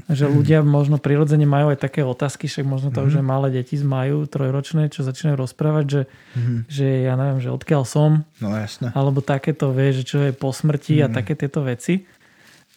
že 0.09 0.25
ľudia 0.25 0.65
možno 0.65 0.97
prirodzene 0.97 1.45
majú 1.45 1.69
aj 1.73 1.79
také 1.85 2.01
otázky, 2.01 2.49
však 2.49 2.65
možno 2.65 2.89
to 2.89 3.03
mm-hmm. 3.03 3.19
aj 3.21 3.25
malé 3.25 3.47
deti 3.53 3.75
majú, 3.81 4.25
trojročné, 4.25 4.89
čo 4.89 5.05
začínajú 5.05 5.37
rozprávať, 5.37 5.85
že, 5.85 6.01
mm-hmm. 6.33 6.57
že 6.65 6.85
ja 7.05 7.13
neviem, 7.13 7.39
že 7.43 7.53
odkiaľ 7.53 7.83
som. 7.85 8.25
No 8.41 8.53
jasné. 8.57 8.89
Alebo 8.97 9.21
takéto 9.21 9.69
vie, 9.69 9.93
že 9.93 10.03
čo 10.03 10.17
je 10.25 10.31
po 10.33 10.49
smrti 10.49 10.99
mm-hmm. 10.99 11.05
a 11.05 11.07
mhm. 11.11 11.15
také 11.15 11.33
tieto 11.37 11.61
veci. 11.61 12.05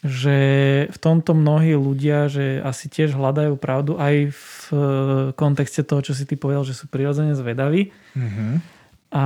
Že 0.07 0.39
v 0.95 0.99
tomto 1.03 1.35
mnohí 1.35 1.75
ľudia, 1.75 2.31
že 2.31 2.63
asi 2.63 2.87
tiež 2.87 3.19
hľadajú 3.19 3.59
pravdu 3.59 3.99
aj 3.99 4.31
v 4.31 4.47
kontexte 5.35 5.83
toho, 5.83 5.99
čo 6.07 6.15
si 6.15 6.23
ty 6.23 6.39
povedal, 6.39 6.63
že 6.63 6.79
sú 6.79 6.87
prirodzene 6.87 7.35
zvedaví. 7.35 7.91
Mm-hmm. 8.15 8.53
A 9.11 9.25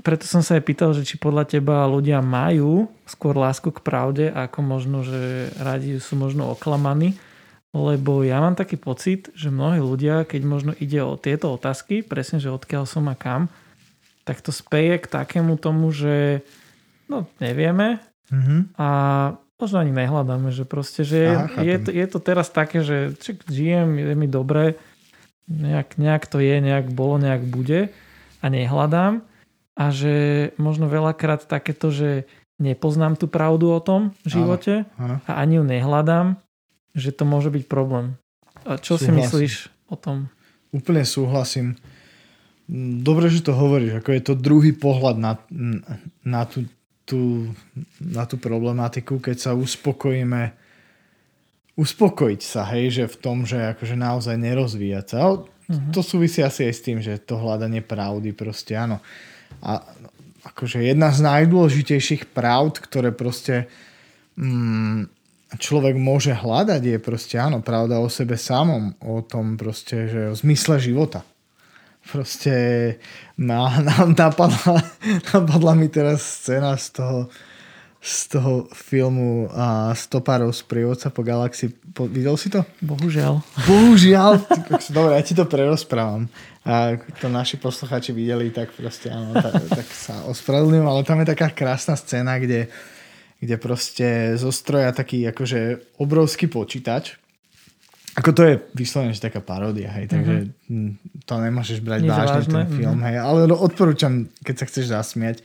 preto 0.00 0.24
som 0.24 0.40
sa 0.40 0.56
aj 0.56 0.64
pýtal, 0.64 0.94
že 0.94 1.02
či 1.02 1.18
podľa 1.18 1.58
teba 1.58 1.84
ľudia 1.90 2.22
majú 2.22 2.88
skôr 3.04 3.34
lásku 3.34 3.74
k 3.74 3.84
pravde, 3.84 4.30
ako 4.30 4.58
možno, 4.62 5.02
že 5.02 5.50
radi 5.58 5.98
sú 5.98 6.14
možno 6.14 6.48
oklamaní. 6.54 7.18
Lebo 7.72 8.20
ja 8.20 8.36
mám 8.40 8.52
taký 8.52 8.76
pocit, 8.76 9.32
že 9.32 9.48
mnohí 9.48 9.80
ľudia, 9.80 10.28
keď 10.28 10.42
možno 10.44 10.72
ide 10.76 11.00
o 11.00 11.16
tieto 11.16 11.56
otázky, 11.56 12.04
presne, 12.04 12.36
že 12.36 12.52
odkiaľ 12.52 12.84
som 12.84 13.08
a 13.08 13.16
kam, 13.16 13.48
tak 14.28 14.44
to 14.44 14.52
speje 14.52 15.00
k 15.00 15.06
takému 15.08 15.56
tomu, 15.56 15.88
že 15.88 16.44
no 17.08 17.24
nevieme 17.40 17.98
mm-hmm. 18.28 18.76
a 18.76 18.88
možno 19.62 19.78
ani 19.78 19.94
nehľadáme, 19.94 20.50
že 20.50 20.66
proste, 20.66 21.06
že 21.06 21.30
Aha, 21.30 21.62
je, 21.62 21.70
je, 21.70 21.76
to, 21.78 21.90
je 21.94 22.06
to 22.10 22.18
teraz 22.18 22.50
také, 22.50 22.82
že 22.82 23.14
či 23.22 23.38
žijem, 23.46 23.94
je 23.94 24.14
mi 24.18 24.26
dobre, 24.26 24.74
nejak, 25.46 26.02
nejak 26.02 26.26
to 26.26 26.42
je, 26.42 26.58
nejak 26.58 26.90
bolo, 26.90 27.22
nejak 27.22 27.46
bude 27.46 27.94
a 28.42 28.46
nehľadám 28.50 29.22
a 29.78 29.84
že 29.94 30.14
možno 30.58 30.90
veľakrát 30.90 31.46
takéto, 31.46 31.94
že 31.94 32.26
nepoznám 32.58 33.14
tú 33.14 33.30
pravdu 33.30 33.70
o 33.70 33.80
tom 33.80 34.10
živote 34.26 34.84
áno, 34.98 35.22
áno. 35.22 35.26
a 35.30 35.30
ani 35.38 35.62
ju 35.62 35.64
nehľadám, 35.64 36.26
že 36.92 37.14
to 37.14 37.22
môže 37.22 37.48
byť 37.54 37.64
problém. 37.70 38.18
A 38.66 38.78
čo 38.78 38.98
súhlasím. 38.98 39.06
si 39.06 39.18
myslíš 39.22 39.54
o 39.90 39.96
tom? 39.96 40.30
Úplne 40.74 41.02
súhlasím. 41.06 41.78
Dobre, 43.02 43.28
že 43.28 43.42
to 43.44 43.52
hovoríš, 43.52 44.00
ako 44.00 44.10
je 44.14 44.22
to 44.22 44.34
druhý 44.38 44.72
pohľad 44.72 45.16
na, 45.18 45.32
na, 46.22 46.46
tú, 46.46 46.64
tú, 47.04 47.50
na 47.98 48.24
tú 48.24 48.38
problematiku, 48.38 49.18
keď 49.18 49.36
sa 49.38 49.52
uspokojíme 49.52 50.60
uspokojiť 51.72 52.40
sa, 52.44 52.68
hej, 52.76 52.92
že 52.92 53.04
v 53.08 53.16
tom, 53.16 53.48
že 53.48 53.72
akože 53.72 53.96
naozaj 53.96 54.36
nerozvíjať 54.36 55.06
sa. 55.08 55.18
Uh-huh. 55.40 55.92
To 55.96 56.04
súvisí 56.04 56.44
asi 56.44 56.68
aj 56.68 56.74
s 56.76 56.84
tým, 56.84 56.98
že 57.00 57.16
to 57.16 57.40
hľadanie 57.40 57.80
pravdy 57.80 58.36
proste, 58.36 58.76
áno 58.76 59.00
a 59.60 59.84
akože 60.42 60.80
jedna 60.80 61.12
z 61.12 61.20
najdôležitejších 61.22 62.32
pravd, 62.32 62.80
ktoré 62.80 63.12
proste 63.12 63.68
mm, 64.38 65.06
človek 65.60 65.94
môže 66.00 66.32
hľadať 66.32 66.82
je 66.82 66.98
proste 67.02 67.36
áno, 67.36 67.60
pravda 67.60 68.00
o 68.00 68.08
sebe 68.08 68.40
samom, 68.40 68.96
o 69.04 69.20
tom 69.20 69.60
proste, 69.60 70.08
že 70.08 70.20
o 70.32 70.34
zmysle 70.34 70.80
života. 70.80 71.26
Proste 72.10 72.52
ma, 73.38 73.78
nám 73.78 74.14
napadla, 74.18 74.82
napadla 75.34 75.72
mi 75.74 75.88
teraz 75.88 76.42
scéna 76.42 76.76
z 76.76 76.98
toho 76.98 77.18
z 78.02 78.34
toho 78.34 78.66
filmu 78.74 79.46
a 79.54 79.94
Stopárov 79.94 80.50
z 80.50 80.66
prievodca 80.66 81.14
po 81.14 81.22
galaxii. 81.22 81.70
Po, 81.94 82.10
videl 82.10 82.34
si 82.34 82.50
to? 82.50 82.66
Bohužiaľ. 82.82 83.38
Bohužiaľ. 83.62 84.42
Dobre, 84.90 85.14
ja 85.14 85.22
ti 85.22 85.38
to 85.38 85.46
prerozprávam. 85.46 86.26
A 86.66 86.98
to 87.22 87.30
naši 87.30 87.62
posluchači 87.62 88.10
videli, 88.10 88.50
tak 88.50 88.74
proste 88.74 89.06
áno, 89.06 89.38
tak, 89.38 89.54
tak 89.70 89.86
sa 89.86 90.26
ospravedlňujem, 90.26 90.86
ale 90.86 91.06
tam 91.06 91.22
je 91.22 91.30
taká 91.30 91.54
krásna 91.54 91.94
scéna, 91.94 92.42
kde, 92.42 92.66
kde 93.38 93.54
proste 93.62 94.34
zostroja 94.34 94.90
taký 94.90 95.22
akože 95.30 95.94
obrovský 96.02 96.50
počítač. 96.50 97.21
Ako 98.12 98.36
to 98.36 98.44
je 98.44 98.54
vyslovene, 98.76 99.16
že 99.16 99.24
taká 99.24 99.40
paródia, 99.40 99.88
hej, 99.96 100.12
takže 100.12 100.52
mm-hmm. 100.52 101.24
to 101.24 101.34
nemôžeš 101.40 101.80
brať 101.80 102.04
vážne, 102.04 102.44
ten 102.44 102.68
film, 102.68 103.00
mm-hmm. 103.00 103.06
hej, 103.08 103.16
ale 103.24 103.38
odporúčam, 103.56 104.28
keď 104.44 104.54
sa 104.60 104.64
chceš 104.68 104.86
zasmiať 104.92 105.40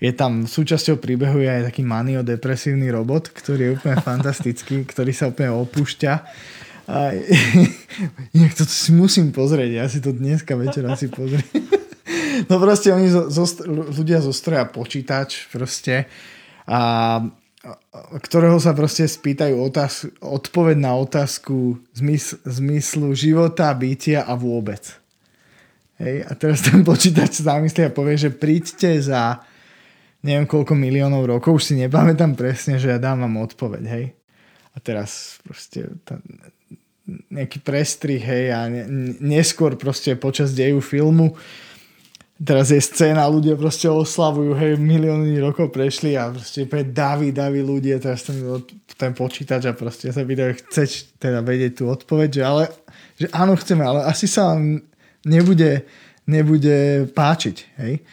je 0.00 0.12
tam 0.12 0.44
súčasťou 0.44 1.00
príbehu 1.00 1.40
je 1.40 1.48
aj 1.48 1.62
taký 1.72 1.80
maniodepresívny 1.80 2.92
robot, 2.92 3.32
ktorý 3.32 3.60
je 3.64 3.74
úplne 3.80 3.96
fantastický, 4.00 4.84
ktorý 4.92 5.12
sa 5.16 5.32
úplne 5.32 5.56
opúšťa. 5.56 6.12
A 6.86 7.16
inak 8.36 8.52
to 8.54 8.62
si 8.68 8.94
musím 8.94 9.34
pozrieť, 9.34 9.70
ja 9.72 9.86
si 9.90 9.98
to 9.98 10.14
dneska 10.14 10.54
večer 10.54 10.86
asi 10.86 11.08
pozriem. 11.08 11.44
No 12.52 12.60
proste 12.60 12.92
oni 12.92 13.08
zo, 13.08 13.32
zo, 13.32 13.48
ľudia 13.66 14.20
zostroja 14.20 14.68
počítač 14.68 15.48
proste 15.48 16.04
a 16.68 17.18
ktorého 18.22 18.58
sa 18.62 18.70
proste 18.76 19.06
spýtajú 19.06 19.58
otáz, 19.58 20.06
odpoveď 20.22 20.76
na 20.78 20.92
otázku 20.94 21.82
zmysl, 21.96 22.38
zmyslu 22.46 23.08
života, 23.16 23.74
bytia 23.74 24.22
a 24.22 24.38
vôbec. 24.38 24.82
Hej, 25.96 26.28
a 26.28 26.32
teraz 26.36 26.60
ten 26.62 26.84
počítač 26.84 27.40
zamyslí 27.40 27.88
a 27.88 27.94
povie, 27.94 28.20
že 28.20 28.30
príďte 28.30 29.00
za 29.00 29.40
neviem 30.26 30.46
koľko 30.50 30.74
miliónov 30.74 31.22
rokov, 31.26 31.62
už 31.62 31.64
si 31.70 31.74
nepamätám 31.78 32.34
presne, 32.34 32.82
že 32.82 32.90
ja 32.90 32.98
dám 32.98 33.22
vám 33.22 33.46
odpoveď, 33.46 33.84
hej. 33.86 34.06
A 34.74 34.82
teraz 34.82 35.38
proste 35.46 35.86
tá, 36.02 36.18
nejaký 37.30 37.62
prestrih, 37.62 38.20
hej, 38.20 38.50
a 38.50 38.66
ne, 38.66 38.84
neskôr 39.22 39.78
proste 39.78 40.18
počas 40.18 40.52
deju 40.52 40.82
filmu 40.82 41.38
teraz 42.36 42.68
je 42.68 42.80
scéna, 42.80 43.24
ľudia 43.32 43.56
proste 43.56 43.88
oslavujú, 43.88 44.52
hej, 44.56 44.76
milióny 44.76 45.40
rokov 45.40 45.72
prešli 45.72 46.16
a 46.20 46.28
proste 46.28 46.68
úplne 46.68 46.92
daví, 46.92 47.32
daví 47.32 47.64
ľudia, 47.64 47.96
teraz 47.96 48.28
ten, 48.28 48.36
ten 48.96 49.16
počítač 49.16 49.64
a 49.64 49.72
proste 49.72 50.12
sa 50.12 50.20
pýtajú, 50.20 50.52
chceš 50.68 51.16
teda 51.16 51.40
vedieť 51.40 51.80
tú 51.80 51.84
odpoveď, 51.88 52.28
že 52.28 52.42
ale, 52.44 52.64
že 53.16 53.26
áno, 53.32 53.56
chceme, 53.56 53.82
ale 53.84 54.04
asi 54.04 54.28
sa 54.28 54.52
vám 54.52 54.84
nebude, 55.24 55.88
nebude 56.28 57.08
páčiť, 57.16 57.56
hej. 57.80 58.04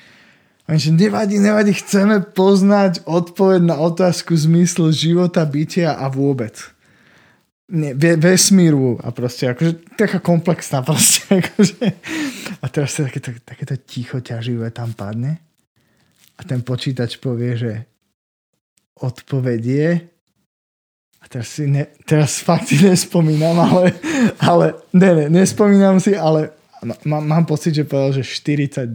Oni 0.64 0.80
že 0.80 0.96
nevadí, 0.96 1.44
nevadí, 1.44 1.76
chceme 1.76 2.24
poznať 2.24 3.04
odpoveď 3.04 3.68
na 3.68 3.76
otázku 3.84 4.32
zmyslu 4.32 4.96
života, 4.96 5.44
bytia 5.44 6.00
a 6.00 6.08
vôbec. 6.08 6.56
Nie, 7.74 7.98
vesmíru 7.98 9.02
a 9.02 9.10
proste, 9.10 9.50
akože 9.50 9.98
taká 9.98 10.22
komplexná 10.22 10.86
proste, 10.86 11.26
akože. 11.42 11.82
A 12.62 12.66
teraz 12.70 12.94
sa 12.94 13.10
takéto, 13.10 13.34
takéto 13.42 13.76
ticho 13.82 14.22
ťaživé 14.22 14.70
tam 14.70 14.94
padne 14.94 15.42
a 16.38 16.42
ten 16.46 16.62
počítač 16.62 17.18
povie, 17.18 17.58
že 17.58 17.74
odpoveď 19.02 19.62
je 19.66 19.90
a 21.24 21.26
teraz, 21.26 21.48
si 21.56 21.66
ne, 21.66 21.90
teraz 22.06 22.44
fakt 22.44 22.70
si 22.70 22.78
nespomínam, 22.84 23.58
ale, 23.58 23.96
ale 24.38 24.66
ne, 24.94 25.10
ne, 25.16 25.26
nespomínam 25.32 25.98
si, 25.98 26.14
ale 26.14 26.54
mám, 27.08 27.26
mám 27.26 27.46
pocit, 27.48 27.74
že 27.74 27.88
povedal, 27.88 28.22
že 28.22 28.28
42. 28.28 28.86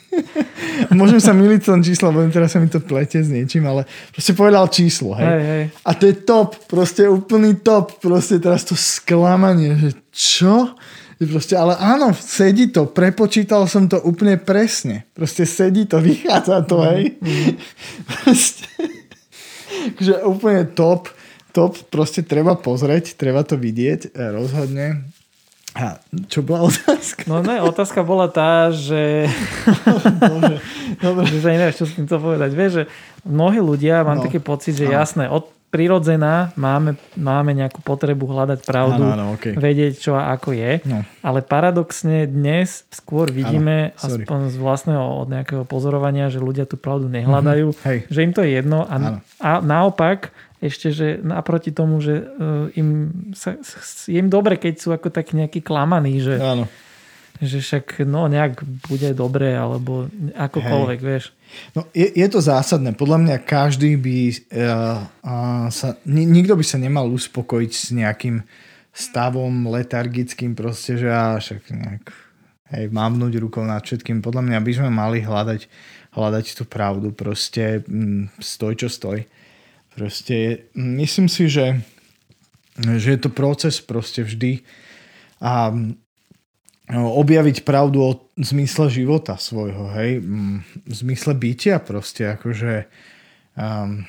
Môžem 0.98 1.20
sa 1.20 1.32
miliť 1.32 1.60
tom 1.68 1.80
číslo, 1.80 2.12
lebo 2.12 2.28
teraz 2.32 2.52
sa 2.52 2.60
mi 2.60 2.68
to 2.68 2.80
plete 2.80 3.20
s 3.20 3.28
niečím, 3.28 3.64
ale 3.68 3.88
proste 4.12 4.32
povedal 4.36 4.68
číslo, 4.68 5.16
hej. 5.16 5.28
hej, 5.28 5.42
hej. 5.42 5.64
A 5.84 5.90
to 5.96 6.02
je 6.08 6.14
top, 6.24 6.56
proste 6.68 7.08
úplný 7.08 7.60
top, 7.60 8.00
proste 8.00 8.40
teraz 8.40 8.64
to 8.64 8.76
sklamanie, 8.76 9.76
že 9.76 9.90
čo? 10.12 10.76
Proste, 11.22 11.54
ale 11.54 11.78
áno, 11.78 12.10
sedí 12.18 12.74
to, 12.74 12.90
prepočítal 12.90 13.70
som 13.70 13.86
to 13.86 14.02
úplne 14.02 14.42
presne. 14.42 15.06
Proste 15.14 15.46
sedí 15.46 15.86
to, 15.86 16.02
vychádza 16.08 16.66
to, 16.66 16.82
hej. 16.82 17.14
Mm. 17.22 17.52
Proste, 18.10 18.66
že 20.02 20.18
úplne 20.26 20.66
top, 20.74 21.12
top, 21.54 21.78
proste 21.92 22.26
treba 22.26 22.58
pozrieť, 22.58 23.14
treba 23.14 23.46
to 23.46 23.54
vidieť, 23.54 24.10
e, 24.10 24.30
rozhodne. 24.34 25.06
A 25.72 25.96
čo 26.28 26.44
bola 26.44 26.68
otázka? 26.68 27.24
No 27.24 27.40
ne, 27.40 27.64
otázka 27.64 28.04
bola 28.04 28.28
tá, 28.28 28.68
že... 28.68 29.24
Bože, 30.20 30.56
dobre. 31.00 31.24
že 31.32 31.48
nevieš, 31.48 31.76
čo 31.80 31.86
s 31.88 31.96
týmto 31.96 32.20
povedať. 32.20 32.50
Vieš, 32.52 32.72
že 32.72 32.84
mnohí 33.24 33.56
ľudia, 33.56 34.04
mám 34.04 34.20
no. 34.20 34.24
taký 34.28 34.36
pocit, 34.36 34.76
že 34.76 34.84
no. 34.84 34.92
jasné, 34.92 35.32
od 35.32 35.48
prirodzená 35.72 36.52
máme, 36.52 37.00
máme 37.16 37.56
nejakú 37.56 37.80
potrebu 37.80 38.28
hľadať 38.28 38.60
pravdu, 38.68 39.08
ano, 39.08 39.16
ano, 39.16 39.26
okay. 39.32 39.56
vedieť 39.56 40.04
čo 40.04 40.12
a 40.12 40.36
ako 40.36 40.52
je. 40.52 40.84
No. 40.84 41.00
Ale 41.24 41.40
paradoxne 41.40 42.28
dnes 42.28 42.84
skôr 42.92 43.32
vidíme, 43.32 43.96
ano, 43.96 44.04
aspoň 44.04 44.52
z 44.52 44.56
vlastného 44.60 45.00
od 45.24 45.32
nejakého 45.32 45.64
pozorovania, 45.64 46.28
že 46.28 46.44
ľudia 46.44 46.68
tú 46.68 46.76
pravdu 46.76 47.08
nehľadajú, 47.08 47.72
mm-hmm. 47.72 48.12
že 48.12 48.20
im 48.20 48.32
to 48.36 48.44
je 48.44 48.60
jedno 48.60 48.84
a, 48.84 49.24
a 49.40 49.50
naopak 49.64 50.36
ešte, 50.62 50.94
že 50.94 51.18
naproti 51.18 51.74
tomu, 51.74 51.98
že 51.98 52.22
uh, 52.22 52.70
im 52.78 53.10
sa, 53.34 53.58
je 54.06 54.14
im 54.14 54.30
dobre, 54.30 54.54
keď 54.54 54.74
sú 54.78 54.94
ako 54.94 55.10
tak 55.10 55.34
nejakí 55.34 55.58
klamaní, 55.58 56.22
že, 56.22 56.38
Áno. 56.38 56.70
že 57.42 57.58
však 57.58 58.06
no 58.06 58.30
nejak 58.30 58.62
bude 58.86 59.10
dobre, 59.10 59.58
alebo 59.58 60.06
akokoľvek, 60.38 60.98
Hej. 61.02 61.08
vieš. 61.10 61.24
No, 61.74 61.90
je, 61.90 62.06
je 62.14 62.26
to 62.30 62.38
zásadné. 62.38 62.94
Podľa 62.94 63.18
mňa 63.26 63.36
každý 63.42 63.98
by 63.98 64.18
uh, 64.22 64.34
uh, 65.26 65.66
sa, 65.74 65.98
ni, 66.06 66.22
nikto 66.22 66.54
by 66.54 66.62
sa 66.62 66.78
nemal 66.78 67.10
uspokojiť 67.10 67.72
s 67.74 67.90
nejakým 67.90 68.46
stavom 68.94 69.66
letargickým 69.66 70.54
proste, 70.54 70.94
že 70.94 71.10
ja 71.10 71.40
však 71.42 71.74
nejak 71.74 72.04
hej, 72.70 72.84
mávnuť 72.94 73.32
rukou 73.42 73.66
nad 73.66 73.82
všetkým. 73.82 74.22
Podľa 74.22 74.46
mňa 74.46 74.58
by 74.62 74.72
sme 74.78 74.90
mali 74.94 75.18
hľadať, 75.24 75.66
hľadať 76.14 76.44
tú 76.54 76.62
pravdu 76.70 77.10
proste 77.10 77.82
stoj 78.38 78.78
čo 78.78 78.86
stoj. 78.86 79.26
Proste 79.92 80.68
myslím 80.72 81.28
si, 81.28 81.52
že, 81.52 81.84
že 82.80 83.08
je 83.16 83.20
to 83.20 83.28
proces 83.28 83.80
proste 83.84 84.24
vždy. 84.24 84.64
A 85.42 85.68
no, 86.88 87.02
objaviť 87.20 87.66
pravdu 87.66 87.98
o 88.00 88.12
zmysle 88.40 88.88
života 88.88 89.36
svojho, 89.36 89.92
hej, 89.98 90.24
v 90.86 90.92
zmysle 90.92 91.36
bytia 91.36 91.82
proste, 91.82 92.30
akože 92.32 92.88
um, 93.58 94.06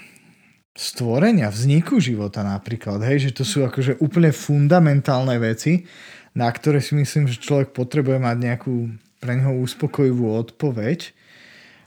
stvorenia, 0.74 1.54
vzniku 1.54 2.00
života 2.00 2.42
napríklad, 2.42 3.04
hej, 3.06 3.30
že 3.30 3.32
to 3.36 3.44
sú 3.44 3.66
akože 3.68 4.00
úplne 4.00 4.34
fundamentálne 4.34 5.36
veci, 5.38 5.86
na 6.34 6.50
ktoré 6.50 6.82
si 6.82 6.98
myslím, 6.98 7.30
že 7.30 7.44
človek 7.44 7.76
potrebuje 7.78 8.18
mať 8.18 8.38
nejakú 8.42 8.90
pre 9.22 9.38
neho 9.38 9.54
uspokojivú 9.62 10.34
odpoveď 10.34 11.14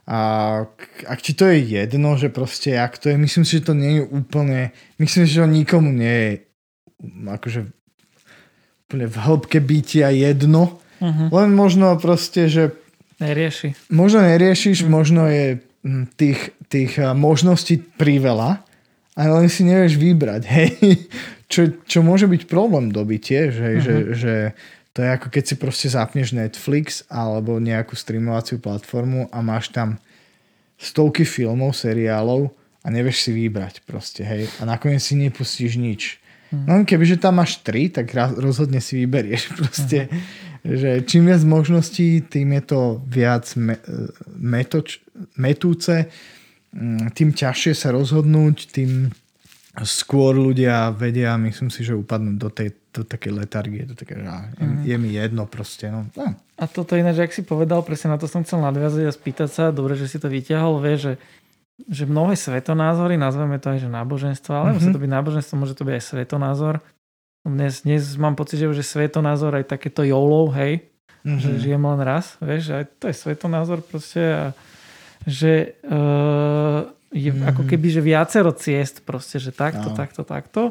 a 0.06 0.18
ak 1.02 1.18
ti 1.18 1.34
to 1.34 1.50
je 1.50 1.58
jedno, 1.58 2.14
že 2.14 2.30
proste 2.30 2.78
jak 2.78 2.94
to 2.94 3.10
je, 3.10 3.18
myslím 3.18 3.42
si, 3.42 3.58
že 3.58 3.66
to 3.66 3.74
nie 3.74 3.98
je 3.98 4.02
úplne, 4.06 4.70
myslím 5.02 5.26
si, 5.26 5.34
že 5.34 5.42
to 5.42 5.50
nikomu 5.50 5.90
nie 5.90 6.14
je 6.14 6.32
akože 7.26 7.60
úplne 8.86 9.06
v 9.10 9.16
hĺbke 9.18 9.58
bytia 9.58 10.14
jedno, 10.14 10.78
uh-huh. 11.02 11.28
len 11.34 11.50
možno 11.52 11.98
proste, 11.98 12.46
že 12.46 12.70
nerieši. 13.18 13.74
Možno 13.90 14.22
neriešiš, 14.22 14.86
uh-huh. 14.86 14.94
možno 14.94 15.26
je 15.26 15.58
hm, 15.82 16.14
tých, 16.14 16.54
tých 16.70 17.02
možností 17.18 17.82
priveľa, 17.82 18.62
ale 19.18 19.30
len 19.42 19.48
si 19.50 19.66
nevieš 19.66 19.98
vybrať, 19.98 20.42
hej. 20.54 20.70
Čo, 21.46 21.82
čo 21.86 22.02
môže 22.02 22.26
byť 22.26 22.50
problém 22.50 22.90
doby 22.90 23.18
tiež, 23.18 23.50
hej, 23.58 23.76
uh-huh. 23.78 23.86
že, 23.86 23.94
že 24.14 24.34
to 24.96 25.04
je 25.04 25.12
ako 25.12 25.28
keď 25.28 25.44
si 25.44 25.54
proste 25.60 25.88
zapneš 25.92 26.32
Netflix 26.32 27.04
alebo 27.12 27.60
nejakú 27.60 27.92
streamovaciu 27.92 28.56
platformu 28.56 29.28
a 29.28 29.44
máš 29.44 29.68
tam 29.68 30.00
stovky 30.80 31.28
filmov, 31.28 31.76
seriálov 31.76 32.48
a 32.80 32.86
nevieš 32.88 33.28
si 33.28 33.30
vybrať 33.36 33.84
proste, 33.84 34.24
hej. 34.24 34.48
A 34.56 34.64
nakoniec 34.64 35.04
si 35.04 35.12
nepustíš 35.20 35.76
nič. 35.76 36.16
Hmm. 36.48 36.64
No 36.64 36.72
kebyže 36.88 37.20
tam 37.20 37.44
máš 37.44 37.60
tri, 37.60 37.92
tak 37.92 38.08
rozhodne 38.40 38.80
si 38.80 39.04
vyberieš 39.04 39.52
proste. 39.60 40.08
Hmm. 40.08 40.24
Že 40.64 40.90
čím 41.04 41.28
viac 41.28 41.44
možností, 41.44 42.24
tým 42.24 42.56
je 42.56 42.62
to 42.64 42.80
viac 43.04 43.44
me, 43.60 43.76
metoč, 44.32 45.04
metúce, 45.36 46.08
mm, 46.72 47.12
tým 47.12 47.36
ťažšie 47.36 47.72
sa 47.76 47.92
rozhodnúť, 47.92 48.72
tým 48.72 49.12
skôr 49.84 50.32
ľudia 50.32 50.88
vedia, 50.94 51.36
myslím 51.36 51.68
si, 51.68 51.84
že 51.84 51.92
upadnú 51.92 52.40
do 52.40 52.48
tej 52.48 52.72
do 52.96 53.04
také 53.04 53.28
letargie, 53.28 53.84
do 53.84 53.92
také, 53.92 54.16
že 54.16 54.24
mm. 54.24 54.88
je 54.88 54.96
mi 54.96 55.12
jedno 55.12 55.44
proste. 55.44 55.92
No. 55.92 56.08
no. 56.16 56.32
A 56.56 56.64
toto 56.64 56.96
ináč, 56.96 57.20
ak 57.20 57.36
si 57.36 57.44
povedal, 57.44 57.84
presne 57.84 58.16
na 58.16 58.18
to 58.18 58.24
som 58.24 58.40
chcel 58.40 58.64
nadviazať 58.64 59.04
a 59.04 59.12
spýtať 59.12 59.48
sa, 59.52 59.64
dobre, 59.68 59.92
že 60.00 60.08
si 60.08 60.16
to 60.16 60.32
vyťahol, 60.32 60.80
vie, 60.80 60.96
že, 60.96 61.12
že 61.84 62.08
mnohé 62.08 62.32
svetonázory, 62.40 63.20
nazveme 63.20 63.60
to 63.60 63.76
aj, 63.76 63.84
že 63.84 63.90
náboženstvo, 63.92 64.52
ale 64.56 64.72
mm-hmm. 64.72 64.76
musí 64.80 64.88
to 64.88 65.02
byť 65.04 65.12
náboženstvo, 65.12 65.54
môže 65.60 65.76
to 65.76 65.84
byť 65.84 65.94
aj 66.00 66.04
svetonázor. 66.08 66.74
Dnes, 67.44 67.84
dnes 67.84 68.02
mám 68.16 68.34
pocit, 68.34 68.64
že 68.64 68.70
už 68.72 68.80
je 68.80 68.86
svetonázor 68.96 69.52
aj 69.60 69.76
takéto 69.76 70.00
YOLO, 70.00 70.48
hej, 70.56 70.88
mm-hmm. 71.22 71.36
že 71.36 71.50
žijem 71.60 71.84
len 71.84 72.00
raz, 72.00 72.40
vieš, 72.40 72.72
aj 72.72 72.84
to 72.96 73.12
je 73.12 73.14
svetonázor 73.14 73.84
proste 73.84 74.24
a 74.24 74.44
že 75.26 75.74
uh, 75.84 76.86
je 77.14 77.30
mm-hmm. 77.30 77.50
ako 77.50 77.62
keby, 77.66 77.86
že 77.90 78.00
viacero 78.02 78.50
ciest 78.54 79.06
proste, 79.06 79.38
že 79.38 79.54
takto, 79.54 79.92
no. 79.92 79.96
takto, 79.96 80.22
takto. 80.26 80.62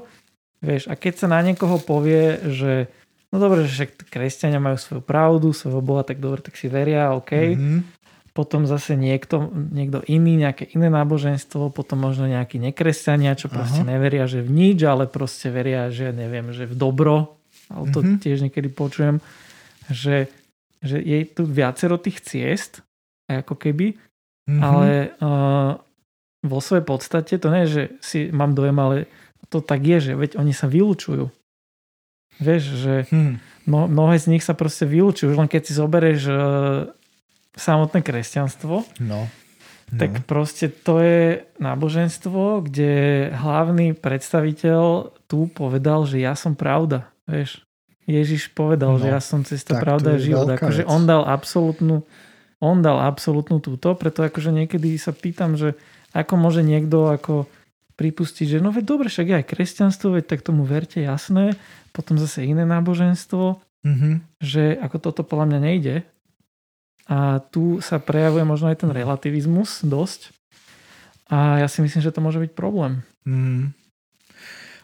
Vieš, 0.59 0.89
a 0.89 0.97
keď 0.97 1.13
sa 1.25 1.27
na 1.29 1.39
niekoho 1.45 1.77
povie, 1.79 2.41
že 2.51 2.89
no 3.29 3.37
dobre, 3.37 3.67
že 3.67 3.83
však 3.83 4.09
kresťania 4.09 4.63
majú 4.63 4.79
svoju 4.79 5.01
pravdu, 5.03 5.51
svojho 5.51 5.83
Boha, 5.83 6.07
tak 6.07 6.23
dobre, 6.23 6.41
tak 6.41 6.55
si 6.55 6.71
veria, 6.71 7.13
OK. 7.15 7.31
Mm-hmm. 7.31 7.79
Potom 8.35 8.67
zase 8.67 8.99
niekto, 8.99 9.47
niekto 9.51 10.03
iný, 10.11 10.35
nejaké 10.35 10.67
iné 10.75 10.91
náboženstvo, 10.91 11.71
potom 11.71 12.03
možno 12.03 12.27
nejakí 12.27 12.59
nekresťania, 12.59 13.39
čo 13.39 13.47
proste 13.47 13.87
Aha. 13.87 13.95
neveria, 13.95 14.27
že 14.27 14.43
v 14.43 14.51
nič, 14.51 14.83
ale 14.83 15.07
proste 15.07 15.47
veria, 15.47 15.87
že 15.87 16.11
neviem, 16.11 16.51
že 16.51 16.67
v 16.67 16.75
dobro. 16.75 17.39
Ale 17.71 17.95
to 17.95 18.03
mm-hmm. 18.03 18.19
tiež 18.19 18.43
niekedy 18.43 18.67
počujem, 18.67 19.23
že, 19.87 20.27
že 20.83 20.99
je 20.99 21.23
tu 21.31 21.47
viacero 21.47 21.95
tých 21.95 22.19
ciest, 22.27 22.83
ako 23.31 23.55
keby, 23.55 23.95
mm-hmm. 23.95 24.59
ale 24.61 25.15
uh, 25.23 25.79
vo 26.45 26.61
svojej 26.61 26.85
podstate 26.85 27.35
to 27.41 27.49
nie 27.49 27.65
je, 27.65 27.69
že 27.69 27.83
si 27.99 28.19
mám 28.29 28.53
dojem, 28.53 28.77
ale 28.77 28.95
to 29.49 29.61
tak 29.61 29.81
je, 29.81 30.11
že 30.11 30.13
veď 30.13 30.37
oni 30.37 30.53
sa 30.53 30.69
vylúčujú. 30.69 31.29
Vieš, 32.35 32.63
že 32.75 32.93
hmm. 33.09 33.67
mnohé 33.69 34.19
z 34.19 34.35
nich 34.35 34.43
sa 34.43 34.57
proste 34.57 34.83
vylúčujú. 34.83 35.33
Len 35.33 35.47
keď 35.47 35.61
si 35.63 35.73
zoberieš 35.73 36.21
uh, 36.27 36.37
samotné 37.55 38.03
kresťanstvo, 38.03 38.83
no. 39.01 39.19
No. 39.85 39.97
tak 40.01 40.25
proste 40.25 40.67
to 40.67 40.97
je 40.99 41.45
náboženstvo, 41.61 42.65
kde 42.65 43.29
hlavný 43.37 43.93
predstaviteľ 43.93 45.13
tu 45.29 45.45
povedal, 45.53 46.09
že 46.09 46.19
ja 46.19 46.33
som 46.33 46.57
pravda. 46.57 47.07
Vieš, 47.29 47.61
Ježiš 48.09 48.51
povedal, 48.51 48.97
no. 48.97 49.01
že 49.01 49.07
ja 49.13 49.21
som 49.21 49.45
cesta, 49.45 49.77
tak 49.77 49.85
pravda 49.85 50.17
a 50.17 50.21
život. 50.21 50.49
Akože 50.49 50.83
on 50.89 51.05
dal 51.05 51.23
absolútnu 51.23 52.05
on 52.63 52.79
dal 52.79 53.03
absolútnu 53.03 53.59
túto, 53.59 53.93
preto 53.99 54.23
akože 54.23 54.49
niekedy 54.49 54.95
sa 54.95 55.11
pýtam, 55.11 55.59
že 55.59 55.75
ako 56.15 56.33
môže 56.39 56.63
niekto 56.63 57.11
ako 57.11 57.51
pripustiť, 57.99 58.55
že 58.55 58.63
no 58.63 58.71
veď 58.71 58.83
dobre, 58.87 59.07
však 59.11 59.27
je 59.27 59.39
aj 59.43 59.49
kresťanstvo, 59.51 60.15
veď 60.15 60.25
tak 60.31 60.47
tomu 60.47 60.63
verte, 60.63 61.03
jasné. 61.03 61.59
Potom 61.91 62.15
zase 62.15 62.47
iné 62.47 62.63
náboženstvo, 62.63 63.59
mm-hmm. 63.83 64.13
že 64.39 64.79
ako 64.79 64.97
toto 64.99 65.21
podľa 65.27 65.55
mňa 65.55 65.59
nejde. 65.59 65.95
A 67.05 67.43
tu 67.51 67.83
sa 67.83 67.99
prejavuje 67.99 68.47
možno 68.47 68.71
aj 68.71 68.83
ten 68.83 68.91
relativizmus 68.91 69.83
dosť. 69.83 70.33
A 71.29 71.63
ja 71.63 71.67
si 71.67 71.83
myslím, 71.83 72.01
že 72.01 72.11
to 72.15 72.23
môže 72.23 72.41
byť 72.41 72.51
problém. 72.55 73.03
Mm. 73.27 73.75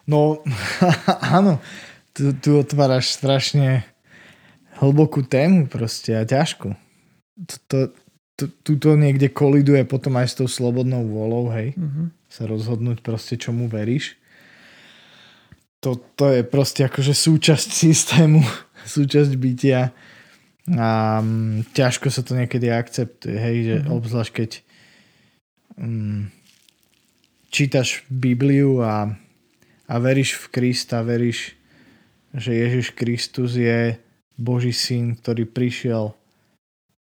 No, 0.05 0.43
áno. 1.37 1.63
Tu, 2.11 2.35
tu 2.35 2.59
otváraš 2.59 3.15
strašne 3.15 3.87
hlbokú 4.83 5.23
tému 5.23 5.71
proste 5.71 6.11
a 6.11 6.27
ťažkú. 6.27 6.75
To, 7.47 7.55
to, 7.71 7.77
tuto 8.49 8.97
niekde 8.97 9.29
koliduje 9.29 9.83
potom 9.85 10.17
aj 10.17 10.27
s 10.31 10.37
tou 10.37 10.47
slobodnou 10.47 11.05
vôľou, 11.05 11.51
hej, 11.53 11.75
mm-hmm. 11.75 12.07
sa 12.31 12.47
rozhodnúť 12.47 13.03
proste, 13.03 13.35
čomu 13.35 13.67
veríš. 13.67 14.15
To, 15.81 15.97
to 15.97 16.29
je 16.29 16.41
proste 16.45 16.85
akože 16.85 17.13
súčasť 17.17 17.69
systému, 17.73 18.41
súčasť 18.95 19.31
bytia 19.35 19.91
a 20.77 21.19
um, 21.19 21.65
ťažko 21.73 22.13
sa 22.13 22.21
to 22.21 22.37
niekedy 22.37 22.69
akceptuje, 22.69 23.35
hej, 23.35 23.57
že 23.65 23.75
mm-hmm. 23.81 23.95
obzvlášť 23.97 24.31
keď 24.31 24.51
um, 25.81 26.29
čítaš 27.49 28.05
Bibliu 28.07 28.79
a, 28.79 29.11
a 29.89 29.95
veríš 29.97 30.37
v 30.37 30.45
Krista, 30.53 31.01
veríš, 31.03 31.57
že 32.31 32.55
Ježiš 32.55 32.95
Kristus 32.95 33.57
je 33.57 33.99
Boží 34.39 34.71
syn, 34.71 35.19
ktorý 35.19 35.49
prišiel 35.49 36.15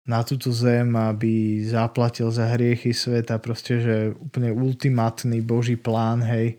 na 0.07 0.23
túto 0.23 0.55
zem, 0.55 0.95
aby 0.95 1.59
zaplatil 1.67 2.31
za 2.31 2.47
hriechy 2.55 2.95
sveta, 2.95 3.43
proste, 3.43 3.83
že 3.83 3.95
úplne 4.15 4.55
ultimátny 4.55 5.43
Boží 5.43 5.75
plán, 5.75 6.23
hej, 6.23 6.55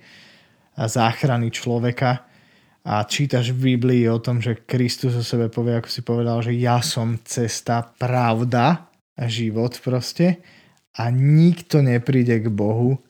a 0.79 0.87
záchrany 0.87 1.51
človeka. 1.51 2.29
A 2.89 3.05
čítaš 3.05 3.51
v 3.53 3.75
Biblii 3.75 4.07
o 4.09 4.23
tom, 4.23 4.39
že 4.39 4.65
Kristus 4.65 5.17
o 5.19 5.25
sebe 5.27 5.51
povie, 5.51 5.77
ako 5.77 5.91
si 5.91 6.01
povedal, 6.07 6.39
že 6.41 6.55
ja 6.55 6.79
som 6.85 7.19
cesta, 7.27 7.83
pravda 7.83 8.87
a 9.19 9.25
život 9.27 9.75
proste. 9.83 10.39
A 10.97 11.11
nikto 11.11 11.83
nepríde 11.83 12.39
k 12.45 12.49
Bohu 12.49 13.01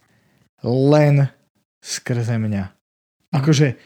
len 0.65 1.31
skrze 1.79 2.41
mňa. 2.41 2.65
Akože 3.35 3.77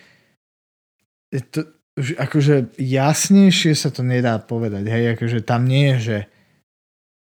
to, 1.53 1.61
akože 1.97 2.77
jasnejšie 2.81 3.77
sa 3.77 3.93
to 3.93 4.01
nedá 4.01 4.41
povedať, 4.41 4.89
hej, 4.89 5.05
akože 5.17 5.45
tam 5.45 5.69
nie 5.69 5.97
je, 5.97 5.99
že 6.01 6.19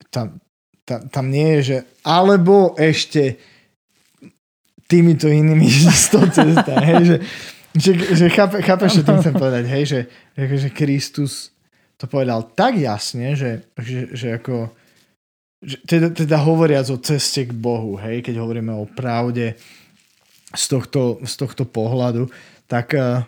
tam, 0.09 0.41
tam, 0.85 0.99
tam 1.09 1.25
nie 1.29 1.57
je, 1.57 1.61
že 1.61 1.77
alebo 2.05 2.73
ešte 2.75 3.37
týmito 4.89 5.29
inými 5.29 5.69
sto 5.93 6.25
cesta, 6.29 6.81
hej, 6.81 7.01
že, 7.05 7.17
že, 7.77 7.91
že 8.17 8.25
chápe, 8.33 8.61
chápeš, 8.65 9.01
čo 9.01 9.05
tým 9.05 9.21
chcem 9.21 9.35
povedať, 9.37 9.63
hej, 9.69 9.83
že, 9.85 9.99
že 10.35 10.69
Kristus 10.73 11.53
to 11.99 12.09
povedal 12.09 12.41
tak 12.57 12.79
jasne, 12.79 13.37
že, 13.37 13.69
že, 13.77 14.09
že 14.15 14.27
ako 14.39 14.73
že 15.59 15.75
teda, 15.83 16.15
teda 16.15 16.39
hovoriac 16.39 16.87
o 16.87 16.95
ceste 16.95 17.43
k 17.43 17.51
Bohu, 17.51 17.99
hej, 17.99 18.23
keď 18.23 18.39
hovoríme 18.39 18.71
o 18.71 18.87
pravde 18.87 19.59
z 20.55 20.65
tohto, 20.71 21.19
z 21.27 21.33
tohto 21.35 21.67
pohľadu, 21.67 22.31
tak 22.63 22.95
uh, 22.95 23.27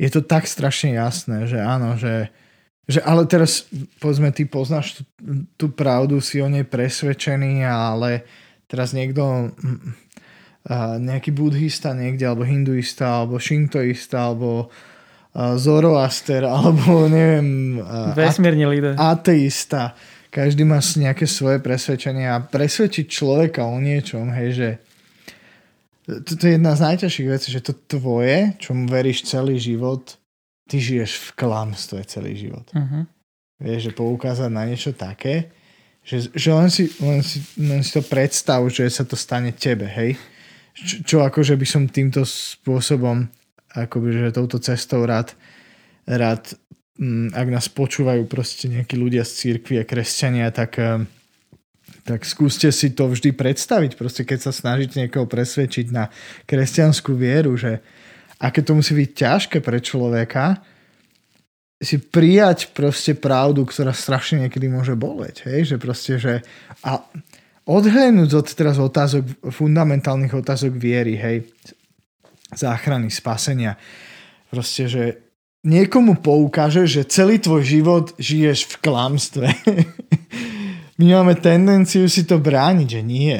je 0.00 0.08
to 0.08 0.24
tak 0.24 0.48
strašne 0.48 0.96
jasné, 0.96 1.44
že 1.44 1.60
áno, 1.60 2.00
že 2.00 2.32
že 2.90 3.00
ale 3.06 3.22
teraz, 3.30 3.70
povedzme, 4.02 4.34
ty 4.34 4.42
poznáš 4.50 4.98
tú, 4.98 5.02
tú 5.54 5.66
pravdu, 5.70 6.18
si 6.18 6.42
o 6.42 6.50
nej 6.50 6.66
presvedčený, 6.66 7.62
ale 7.62 8.26
teraz 8.66 8.90
niekto, 8.90 9.54
nejaký 10.98 11.30
buddhista 11.30 11.94
niekde, 11.94 12.26
alebo 12.26 12.42
hinduista, 12.42 13.22
alebo 13.22 13.38
shintoista, 13.38 14.28
alebo 14.28 14.68
Zoroaster, 15.34 16.42
alebo 16.58 17.06
neviem... 17.06 17.78
Vesmírne 18.18 18.66
líder. 18.66 18.92
Ateista. 18.98 19.94
Každý 20.30 20.62
má 20.62 20.78
nejaké 20.78 21.26
svoje 21.26 21.58
presvedčenie 21.58 22.26
a 22.30 22.42
presvedčiť 22.42 23.06
človeka 23.10 23.66
o 23.66 23.82
niečom, 23.82 24.30
hej, 24.30 24.50
že 24.54 24.68
toto 26.06 26.42
je 26.46 26.58
jedna 26.58 26.74
z 26.74 26.80
najťažších 26.90 27.28
vecí, 27.30 27.48
že 27.54 27.62
to 27.62 27.74
tvoje, 27.86 28.54
čomu 28.58 28.90
veríš 28.90 29.26
celý 29.26 29.58
život, 29.58 30.19
ty 30.70 30.78
žiješ 30.78 31.18
v 31.18 31.28
klamstve 31.34 32.06
celý 32.06 32.38
život. 32.38 32.62
Uh-huh. 32.70 33.02
Vieš, 33.58 33.90
že 33.90 33.92
poukázať 33.98 34.50
na 34.54 34.70
niečo 34.70 34.94
také, 34.94 35.50
že, 36.06 36.30
že 36.30 36.50
len, 36.54 36.70
si, 36.70 36.88
len, 37.02 37.20
si, 37.20 37.42
len 37.58 37.82
si 37.82 37.90
to 37.92 38.00
predstav, 38.06 38.62
že 38.70 38.86
sa 38.88 39.02
to 39.02 39.18
stane 39.18 39.50
tebe, 39.52 39.84
hej? 39.84 40.16
Čo, 40.72 40.96
čo 41.04 41.16
akože 41.26 41.58
by 41.58 41.66
som 41.66 41.90
týmto 41.90 42.24
spôsobom, 42.24 43.26
akoby, 43.74 44.30
že 44.30 44.36
touto 44.38 44.56
cestou 44.62 45.04
rád, 45.04 45.36
rád 46.08 46.56
mm, 46.96 47.36
ak 47.36 47.46
nás 47.52 47.66
počúvajú 47.68 48.24
proste 48.30 48.70
nejakí 48.70 48.96
ľudia 48.96 49.26
z 49.26 49.32
církvy 49.44 49.82
a 49.82 49.84
kresťania, 49.84 50.48
tak, 50.54 50.80
eh, 50.80 51.04
tak 52.08 52.24
skúste 52.24 52.72
si 52.72 52.96
to 52.96 53.12
vždy 53.12 53.36
predstaviť, 53.36 54.00
proste 54.00 54.24
keď 54.24 54.50
sa 54.50 54.52
snažíte 54.56 54.96
niekoho 54.96 55.28
presvedčiť 55.28 55.92
na 55.92 56.08
kresťanskú 56.48 57.12
vieru, 57.12 57.60
že, 57.60 57.84
aké 58.40 58.64
to 58.64 58.72
musí 58.72 58.96
byť 58.96 59.10
ťažké 59.12 59.56
pre 59.60 59.78
človeka 59.84 60.64
si 61.80 61.96
prijať 61.96 62.76
proste 62.76 63.16
pravdu, 63.16 63.64
ktorá 63.64 63.96
strašne 63.96 64.44
niekedy 64.44 64.68
môže 64.68 64.92
boleť. 64.92 65.48
Hej? 65.48 65.74
Že 65.74 65.76
proste, 65.80 66.12
že 66.20 66.32
a 66.84 67.00
odhľadnúť 67.64 68.30
od 68.36 68.48
teraz 68.52 68.76
otázok, 68.76 69.24
fundamentálnych 69.48 70.36
otázok 70.36 70.76
viery, 70.76 71.16
hej, 71.16 71.48
záchrany, 72.52 73.08
spasenia. 73.08 73.80
Proste, 74.52 74.92
že 74.92 75.02
niekomu 75.64 76.20
poukáže, 76.20 76.84
že 76.84 77.08
celý 77.08 77.40
tvoj 77.40 77.64
život 77.64 78.06
žiješ 78.20 78.68
v 78.68 78.74
klamstve. 78.84 79.46
My 81.00 81.16
máme 81.16 81.40
tendenciu 81.40 82.04
si 82.12 82.28
to 82.28 82.36
brániť, 82.36 82.88
že 82.88 83.00
nie. 83.00 83.36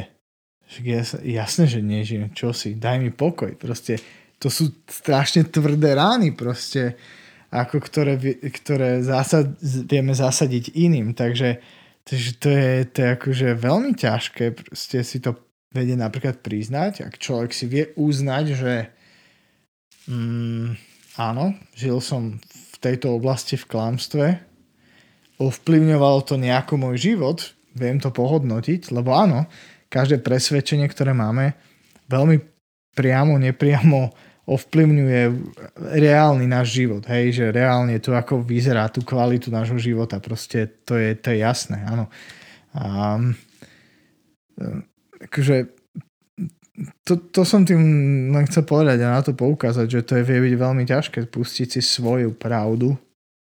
Jasné, 1.20 1.64
že 1.66 1.84
nežijem. 1.84 2.32
Čo 2.32 2.56
si? 2.56 2.78
Daj 2.78 3.04
mi 3.04 3.10
pokoj. 3.12 3.52
Proste 3.58 4.00
to 4.40 4.48
sú 4.48 4.72
strašne 4.88 5.44
tvrdé 5.44 5.92
rány 5.92 6.32
proste, 6.32 6.96
ako 7.52 7.76
ktoré, 7.84 8.16
ktoré 8.40 9.04
zásad, 9.04 9.52
vieme 9.84 10.16
zasadiť 10.16 10.72
iným. 10.72 11.12
Takže, 11.12 11.60
to, 12.40 12.48
je, 12.48 12.88
to 12.88 12.96
je 13.04 13.08
akože 13.20 13.48
veľmi 13.60 13.92
ťažké 13.94 14.56
proste 14.56 15.04
si 15.04 15.20
to 15.20 15.36
vedie 15.70 15.94
napríklad 15.94 16.42
priznať, 16.42 17.06
ak 17.06 17.20
človek 17.20 17.54
si 17.54 17.70
vie 17.70 17.94
uznať, 17.94 18.44
že 18.58 18.74
mm, 20.10 20.68
áno, 21.20 21.54
žil 21.78 22.02
som 22.02 22.42
v 22.42 22.76
tejto 22.82 23.14
oblasti 23.14 23.54
v 23.54 23.68
klamstve, 23.70 24.26
ovplyvňovalo 25.38 26.20
to 26.26 26.34
nejako 26.40 26.74
môj 26.74 26.96
život, 26.98 27.38
viem 27.78 28.02
to 28.02 28.10
pohodnotiť, 28.10 28.90
lebo 28.90 29.14
áno, 29.14 29.46
každé 29.86 30.18
presvedčenie, 30.26 30.90
ktoré 30.90 31.14
máme, 31.14 31.54
veľmi 32.10 32.42
priamo, 32.98 33.38
nepriamo 33.38 34.29
ovplyvňuje 34.50 35.22
reálny 35.78 36.50
náš 36.50 36.82
život, 36.82 37.06
hej, 37.06 37.30
že 37.30 37.54
reálne 37.54 37.94
to, 38.02 38.10
ako 38.18 38.42
vyzerá 38.42 38.90
tú 38.90 39.06
kvalitu 39.06 39.54
nášho 39.54 39.78
života, 39.78 40.18
proste 40.18 40.66
to 40.82 40.98
je, 40.98 41.14
to 41.14 41.30
je 41.30 41.38
jasné, 41.38 41.78
áno. 41.86 42.10
A, 42.74 43.18
akože 45.22 45.70
to, 47.04 47.20
to 47.30 47.42
som 47.44 47.62
tým 47.62 47.82
len 48.32 48.44
chcel 48.48 48.64
povedať 48.64 48.98
a 49.04 49.14
na 49.14 49.20
to 49.22 49.36
poukázať, 49.36 49.86
že 49.86 50.00
to 50.02 50.12
je 50.18 50.26
vie 50.26 50.38
byť 50.50 50.54
veľmi 50.56 50.84
ťažké 50.88 51.28
pustiť 51.28 51.78
si 51.78 51.80
svoju 51.84 52.34
pravdu, 52.34 52.96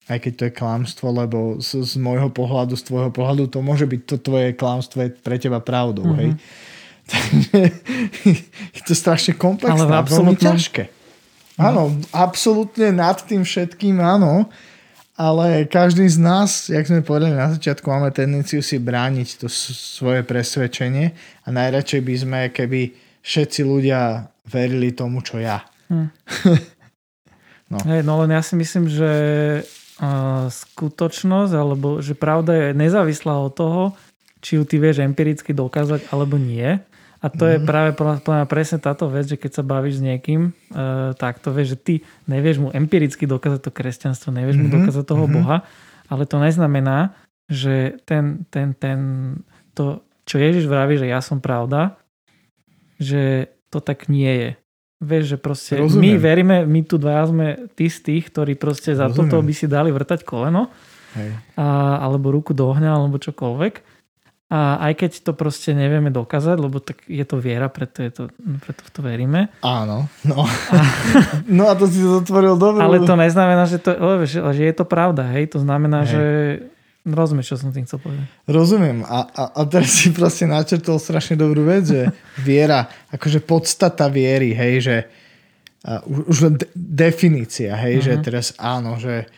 aj 0.10 0.18
keď 0.20 0.34
to 0.34 0.44
je 0.50 0.58
klamstvo, 0.58 1.08
lebo 1.14 1.62
z, 1.62 1.86
z 1.86 2.02
môjho 2.02 2.34
pohľadu, 2.34 2.74
z 2.74 2.84
tvojho 2.90 3.12
pohľadu 3.14 3.54
to 3.54 3.62
môže 3.62 3.86
byť 3.86 4.02
to 4.04 4.16
tvoje 4.18 4.58
klamstvo 4.58 5.06
je 5.06 5.10
pre 5.14 5.38
teba 5.38 5.62
pravdou, 5.62 6.10
mm-hmm. 6.10 6.20
hej. 6.20 6.30
Takže 7.10 7.60
je 8.78 8.82
to 8.86 8.94
strašne 8.94 9.34
komplexné 9.36 9.90
Ale 9.90 10.06
veľmi 10.06 10.38
ťažké. 10.38 10.84
Áno, 11.60 11.92
absolútne 12.16 12.96
nad 12.96 13.20
tým 13.20 13.44
všetkým 13.44 14.00
áno, 14.00 14.48
ale 15.20 15.68
každý 15.68 16.08
z 16.08 16.16
nás, 16.16 16.72
jak 16.72 16.88
sme 16.88 17.04
povedali 17.04 17.36
na 17.36 17.52
začiatku, 17.52 17.84
máme 17.84 18.16
tendenciu 18.16 18.64
si 18.64 18.80
brániť 18.80 19.44
to 19.44 19.52
svoje 19.52 20.24
presvedčenie 20.24 21.12
a 21.44 21.48
najradšej 21.52 22.02
by 22.08 22.16
sme, 22.16 22.40
keby 22.56 22.96
všetci 23.20 23.68
ľudia 23.68 24.32
verili 24.48 24.96
tomu, 24.96 25.20
čo 25.20 25.44
ja. 25.44 25.68
Hm. 25.92 26.08
no. 27.76 27.78
Hey, 27.84 28.00
no 28.08 28.24
len 28.24 28.32
ja 28.32 28.40
si 28.40 28.56
myslím, 28.56 28.88
že 28.88 29.12
uh, 30.00 30.48
skutočnosť, 30.48 31.52
alebo 31.52 32.00
že 32.00 32.16
pravda 32.16 32.56
je 32.56 32.68
nezávislá 32.80 33.36
od 33.36 33.52
toho, 33.52 33.84
či 34.40 34.56
ju 34.56 34.64
ty 34.64 34.80
vieš 34.80 35.04
empiricky 35.04 35.52
dokázať, 35.52 36.08
alebo 36.16 36.40
nie. 36.40 36.80
A 37.20 37.28
to 37.28 37.44
mm. 37.44 37.52
je 37.52 37.58
mhm. 37.60 37.66
práve 37.68 37.90
podľa 38.00 38.48
presne 38.48 38.80
táto 38.80 39.12
vec, 39.12 39.28
že 39.28 39.36
keď 39.36 39.60
sa 39.60 39.64
bavíš 39.64 40.00
s 40.00 40.06
niekým, 40.06 40.56
uh, 40.72 41.12
tak 41.20 41.44
to 41.44 41.52
vieš, 41.52 41.76
že 41.76 41.78
ty 41.78 41.94
nevieš 42.32 42.64
mu 42.64 42.70
empiricky 42.72 43.28
dokázať 43.28 43.60
to 43.68 43.72
kresťanstvo, 43.76 44.32
nevieš 44.32 44.56
mm-hmm. 44.56 44.72
mu 44.72 44.76
mhm. 44.76 44.78
dokázať 44.88 45.04
toho 45.04 45.26
mm-hmm. 45.28 45.38
Boha, 45.44 45.58
ale 46.08 46.24
to 46.24 46.38
neznamená, 46.40 47.14
že 47.52 48.00
ten, 48.08 48.48
ten, 48.48 48.72
ten, 48.78 49.00
to, 49.76 50.06
čo 50.24 50.40
Ježiš 50.40 50.70
vraví, 50.70 50.96
že 50.96 51.12
ja 51.12 51.20
som 51.20 51.44
pravda, 51.44 52.00
že 53.02 53.52
to 53.68 53.84
tak 53.84 54.08
nie 54.08 54.30
je. 54.30 54.50
Vieš, 55.00 55.24
že 55.36 55.38
proste 55.40 55.74
Rozumiem. 55.80 56.04
my 56.04 56.12
veríme, 56.20 56.58
my 56.68 56.82
tu 56.84 57.00
dva 57.00 57.24
sme 57.24 57.72
tí 57.72 57.88
z 57.88 58.04
tých, 58.04 58.32
ktorí 58.36 58.60
proste 58.60 58.92
za 58.92 59.08
Rozumiem. 59.08 59.32
toto 59.32 59.40
by 59.40 59.54
si 59.56 59.66
dali 59.68 59.90
vrtať 59.96 60.28
koleno, 60.28 60.68
Hej. 61.18 61.32
A, 61.58 61.98
alebo 62.06 62.30
ruku 62.30 62.54
do 62.54 62.70
ohňa, 62.70 62.94
alebo 62.94 63.18
čokoľvek. 63.18 63.99
A 64.50 64.82
aj 64.90 64.94
keď 64.98 65.12
to 65.30 65.38
proste 65.38 65.78
nevieme 65.78 66.10
dokázať, 66.10 66.58
lebo 66.58 66.82
tak 66.82 67.06
je 67.06 67.22
to 67.22 67.38
viera, 67.38 67.70
preto, 67.70 68.02
je 68.02 68.10
to, 68.10 68.24
preto 68.66 68.82
v 68.82 68.90
to 68.90 69.00
veríme. 69.06 69.42
Áno, 69.62 70.10
no. 70.26 70.42
A, 70.42 70.78
no 71.62 71.70
a 71.70 71.78
to 71.78 71.86
si 71.86 72.02
zatvoril 72.02 72.58
dobre. 72.58 72.82
Ale 72.82 73.06
to 73.06 73.14
neznamená, 73.14 73.70
že, 73.70 73.78
to, 73.78 73.94
že, 74.26 74.42
je 74.42 74.74
to 74.74 74.90
pravda, 74.90 75.30
hej? 75.38 75.54
To 75.54 75.62
znamená, 75.62 76.02
hej. 76.02 76.10
že 76.10 76.24
Rozumieš, 77.08 77.56
čo 77.56 77.58
som 77.62 77.72
tým 77.72 77.88
chcel 77.88 78.02
povedať. 78.04 78.28
Rozumiem. 78.44 79.08
A, 79.08 79.24
a, 79.24 79.44
a 79.56 79.62
teraz 79.66 80.04
si 80.04 80.12
proste 80.12 80.44
načrtol 80.44 81.00
strašne 81.00 81.40
dobrú 81.40 81.64
vec, 81.64 81.88
že 81.88 82.02
viera, 82.48 82.92
akože 83.14 83.40
podstata 83.46 84.12
viery, 84.12 84.52
hej, 84.52 84.74
že 84.84 84.96
uh, 85.88 86.04
už 86.06 86.38
len 86.44 86.54
de- 86.60 86.70
definícia, 86.76 87.78
hej, 87.80 88.02
uh-huh. 88.02 88.06
že 88.06 88.14
mhm. 88.18 88.22
teraz 88.26 88.46
áno, 88.60 89.00
že 89.00 89.30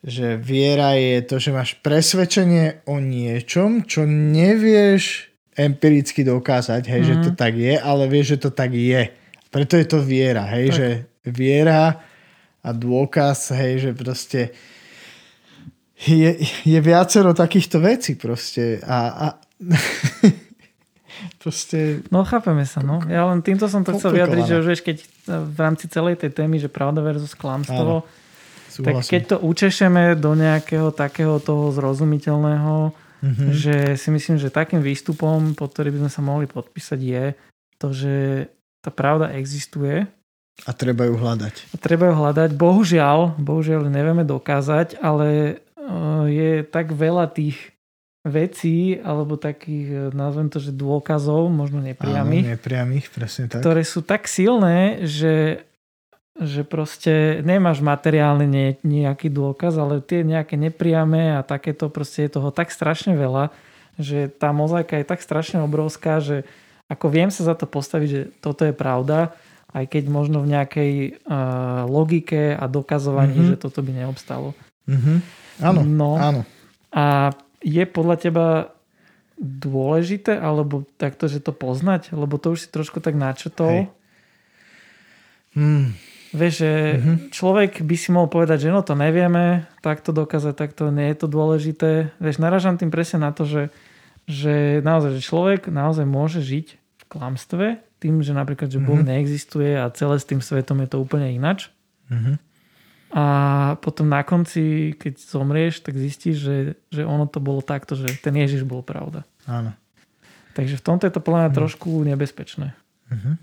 že 0.00 0.40
viera 0.40 0.96
je 0.96 1.20
to, 1.20 1.36
že 1.36 1.52
máš 1.52 1.76
presvedčenie 1.84 2.88
o 2.88 2.96
niečom, 2.96 3.84
čo 3.84 4.08
nevieš 4.08 5.28
empiricky 5.52 6.24
dokázať, 6.24 6.88
hej, 6.88 7.00
mm. 7.04 7.08
že 7.08 7.14
to 7.20 7.30
mhm. 7.36 7.38
tak 7.38 7.52
je, 7.56 7.74
ale 7.76 8.04
vieš, 8.08 8.36
že 8.36 8.48
to 8.48 8.50
tak 8.50 8.72
je. 8.72 9.12
Preto 9.50 9.76
je 9.76 9.86
to 9.86 9.98
viera, 10.00 10.46
hej, 10.56 10.66
tak. 10.72 10.76
že 10.76 10.86
viera 11.28 12.00
a 12.64 12.68
dôkaz, 12.72 13.52
hej, 13.60 13.72
že 13.88 13.90
proste 13.92 14.40
je, 16.00 16.32
je 16.64 16.78
viacero 16.80 17.36
takýchto 17.36 17.76
vecí 17.84 18.16
proste 18.16 18.80
a, 18.80 18.98
a 19.12 19.26
proste... 21.44 22.00
No 22.08 22.24
chápeme 22.24 22.64
sa, 22.64 22.80
no. 22.80 23.04
Ja 23.04 23.28
len 23.28 23.44
týmto 23.44 23.68
som 23.68 23.84
to 23.84 24.00
chcel 24.00 24.16
vyjadriť, 24.16 24.44
že 24.48 24.58
už 24.64 24.66
vieš, 24.70 24.80
keď 24.80 24.96
v 25.28 25.58
rámci 25.60 25.92
celej 25.92 26.24
tej 26.24 26.32
témy, 26.32 26.56
že 26.56 26.72
pravda 26.72 27.04
versus 27.04 27.36
klamstvo, 27.36 28.08
Áno 28.08 28.19
Tak 28.80 29.04
keď 29.06 29.22
to 29.32 29.36
učešeme 29.44 30.16
do 30.16 30.32
nejakého 30.32 30.90
takého 30.90 31.36
toho 31.40 31.70
zrozumiteľného, 31.72 32.92
mm-hmm. 33.20 33.48
že 33.52 33.76
si 34.00 34.08
myslím, 34.10 34.36
že 34.40 34.52
takým 34.52 34.80
výstupom, 34.80 35.52
pod 35.54 35.72
ktorý 35.76 35.94
by 35.94 35.98
sme 36.06 36.10
sa 36.10 36.22
mohli 36.24 36.46
podpísať, 36.48 37.00
je 37.00 37.24
to, 37.80 37.88
že 37.92 38.14
tá 38.80 38.90
pravda 38.92 39.32
existuje. 39.36 40.08
A 40.68 40.70
treba 40.76 41.08
ju 41.08 41.16
hľadať. 41.16 41.72
A 41.72 41.76
treba 41.80 42.12
ju 42.12 42.14
hľadať. 42.20 42.50
Bohužiaľ, 42.52 43.40
bohužiaľ 43.40 43.88
nevieme 43.88 44.28
dokázať, 44.28 45.00
ale 45.00 45.28
e, 45.28 45.54
je 46.28 46.52
tak 46.68 46.92
veľa 46.92 47.32
tých 47.32 47.56
vecí, 48.28 49.00
alebo 49.00 49.40
takých, 49.40 49.88
e, 49.88 49.98
nazvem 50.12 50.52
to, 50.52 50.60
že 50.60 50.76
dôkazov, 50.76 51.48
možno 51.48 51.80
nepriamých. 51.80 52.44
Áno, 52.44 52.52
nepriamých, 52.60 53.06
presne 53.08 53.48
tak. 53.48 53.64
Ktoré 53.64 53.80
sú 53.88 54.04
tak 54.04 54.28
silné, 54.28 55.08
že 55.08 55.64
že 56.40 56.64
proste 56.64 57.44
nemáš 57.44 57.84
materiálny 57.84 58.46
ne, 58.48 58.68
nejaký 58.80 59.28
dôkaz, 59.28 59.76
ale 59.76 60.00
tie 60.00 60.24
nejaké 60.24 60.56
nepriame 60.56 61.36
a 61.36 61.44
takéto 61.44 61.92
proste 61.92 62.24
je 62.24 62.40
toho 62.40 62.48
tak 62.48 62.72
strašne 62.72 63.12
veľa, 63.12 63.52
že 64.00 64.32
tá 64.32 64.48
mozaika 64.56 64.96
je 64.96 65.04
tak 65.04 65.20
strašne 65.20 65.60
obrovská, 65.60 66.24
že 66.24 66.48
ako 66.88 67.06
viem 67.12 67.28
sa 67.28 67.44
za 67.44 67.54
to 67.54 67.68
postaviť, 67.68 68.08
že 68.08 68.22
toto 68.40 68.64
je 68.64 68.72
pravda, 68.72 69.36
aj 69.70 69.84
keď 69.86 70.04
možno 70.08 70.42
v 70.42 70.56
nejakej 70.56 70.92
uh, 71.22 71.86
logike 71.86 72.56
a 72.56 72.64
dokazovaní, 72.66 73.36
mm-hmm. 73.36 73.50
že 73.54 73.62
toto 73.62 73.84
by 73.84 73.92
neobstalo. 73.94 74.56
Mm-hmm. 74.88 75.16
Áno, 75.60 75.80
no, 75.84 76.10
áno. 76.16 76.42
A 76.90 77.36
je 77.60 77.84
podľa 77.84 78.16
teba 78.16 78.46
dôležité, 79.38 80.36
alebo 80.40 80.88
takto, 80.96 81.28
že 81.28 81.38
to 81.38 81.52
poznať? 81.52 82.16
Lebo 82.16 82.40
to 82.40 82.56
už 82.56 82.66
si 82.66 82.68
trošku 82.72 82.98
tak 82.98 83.14
načetol. 83.14 83.88
Hej. 83.88 83.92
Hmm. 85.54 85.96
Vieš, 86.30 86.54
že 86.62 86.72
mm-hmm. 86.72 87.16
človek 87.34 87.72
by 87.82 87.96
si 87.98 88.08
mohol 88.14 88.30
povedať, 88.30 88.66
že 88.66 88.70
no 88.70 88.86
to 88.86 88.94
nevieme, 88.94 89.66
takto 89.82 90.14
dokázať, 90.14 90.54
takto 90.54 90.94
nie 90.94 91.10
je 91.10 91.18
to 91.18 91.26
dôležité. 91.26 92.14
Vieš, 92.22 92.38
naražam 92.38 92.78
tým 92.78 92.94
presne 92.94 93.26
na 93.26 93.34
to, 93.34 93.42
že, 93.42 93.74
že 94.30 94.78
naozaj, 94.86 95.18
že 95.18 95.26
človek 95.26 95.66
naozaj 95.74 96.06
môže 96.06 96.38
žiť 96.38 96.66
v 96.78 97.04
klamstve, 97.10 97.66
tým, 97.98 98.22
že 98.22 98.30
napríklad, 98.30 98.70
že 98.70 98.78
Boh 98.78 99.02
mm-hmm. 99.02 99.10
neexistuje 99.10 99.74
a 99.74 99.90
celé 99.90 100.22
s 100.22 100.28
tým 100.28 100.38
svetom 100.38 100.78
je 100.86 100.88
to 100.94 101.02
úplne 101.02 101.34
inač. 101.34 101.68
Mm-hmm. 102.06 102.36
A 103.10 103.24
potom 103.82 104.06
na 104.06 104.22
konci, 104.22 104.94
keď 104.94 105.18
zomrieš, 105.18 105.82
tak 105.82 105.98
zistíš, 105.98 106.36
že, 106.38 106.56
že 106.94 107.02
ono 107.02 107.26
to 107.26 107.42
bolo 107.42 107.58
takto, 107.58 107.98
že 107.98 108.06
ten 108.22 108.38
Ježiš 108.38 108.62
bol 108.62 108.86
pravda. 108.86 109.26
Áno. 109.50 109.74
Takže 110.54 110.78
v 110.78 110.84
tomto 110.86 111.10
je 111.10 111.14
to 111.18 111.18
podľa 111.18 111.46
mňa 111.46 111.50
mm. 111.50 111.58
trošku 111.58 111.90
nebezpečné. 112.06 112.70
Mm-hmm. 113.10 113.34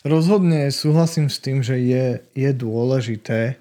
Rozhodne 0.00 0.72
súhlasím 0.72 1.28
s 1.28 1.36
tým, 1.40 1.60
že 1.60 1.76
je, 1.76 2.24
je 2.32 2.50
dôležité, 2.56 3.60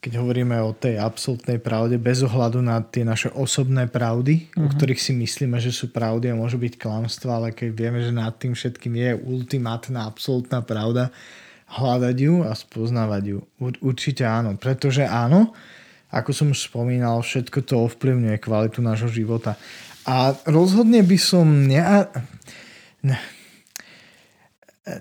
keď 0.00 0.12
hovoríme 0.20 0.56
o 0.64 0.72
tej 0.72 0.96
absolútnej 0.96 1.60
pravde, 1.60 2.00
bez 2.00 2.24
ohľadu 2.24 2.64
na 2.64 2.80
tie 2.80 3.04
naše 3.04 3.28
osobné 3.32 3.88
pravdy, 3.88 4.48
uh-huh. 4.48 4.64
o 4.64 4.66
mhm. 4.68 4.72
ktorých 4.76 5.00
si 5.00 5.12
myslíme, 5.16 5.60
že 5.60 5.72
sú 5.72 5.92
pravdy 5.92 6.32
a 6.32 6.38
môžu 6.38 6.56
byť 6.56 6.80
klamstva, 6.80 7.40
ale 7.40 7.48
keď 7.52 7.68
vieme, 7.72 8.00
že 8.00 8.12
nad 8.12 8.32
tým 8.36 8.56
všetkým 8.56 8.96
je 8.96 9.10
ultimátna 9.24 10.08
absolútna 10.08 10.64
pravda, 10.64 11.12
hľadať 11.70 12.16
ju 12.18 12.34
a 12.42 12.50
spoznávať 12.50 13.22
ju. 13.36 13.38
Určite 13.78 14.26
áno, 14.26 14.58
pretože 14.58 15.06
áno, 15.06 15.54
ako 16.10 16.30
som 16.34 16.50
už 16.50 16.66
spomínal, 16.66 17.22
všetko 17.22 17.62
to 17.62 17.86
ovplyvňuje 17.86 18.42
kvalitu 18.42 18.82
nášho 18.82 19.06
života. 19.06 19.54
A 20.02 20.34
rozhodne 20.50 21.06
by 21.06 21.18
som 21.20 21.46
ne 21.46 21.78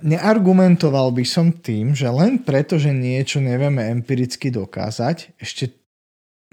neargumentoval 0.04 1.16
by 1.16 1.24
som 1.24 1.56
tým, 1.56 1.96
že 1.96 2.12
len 2.12 2.44
preto, 2.44 2.76
že 2.76 2.92
niečo 2.92 3.40
nevieme 3.40 3.88
empiricky 3.88 4.52
dokázať, 4.52 5.40
ešte 5.40 5.80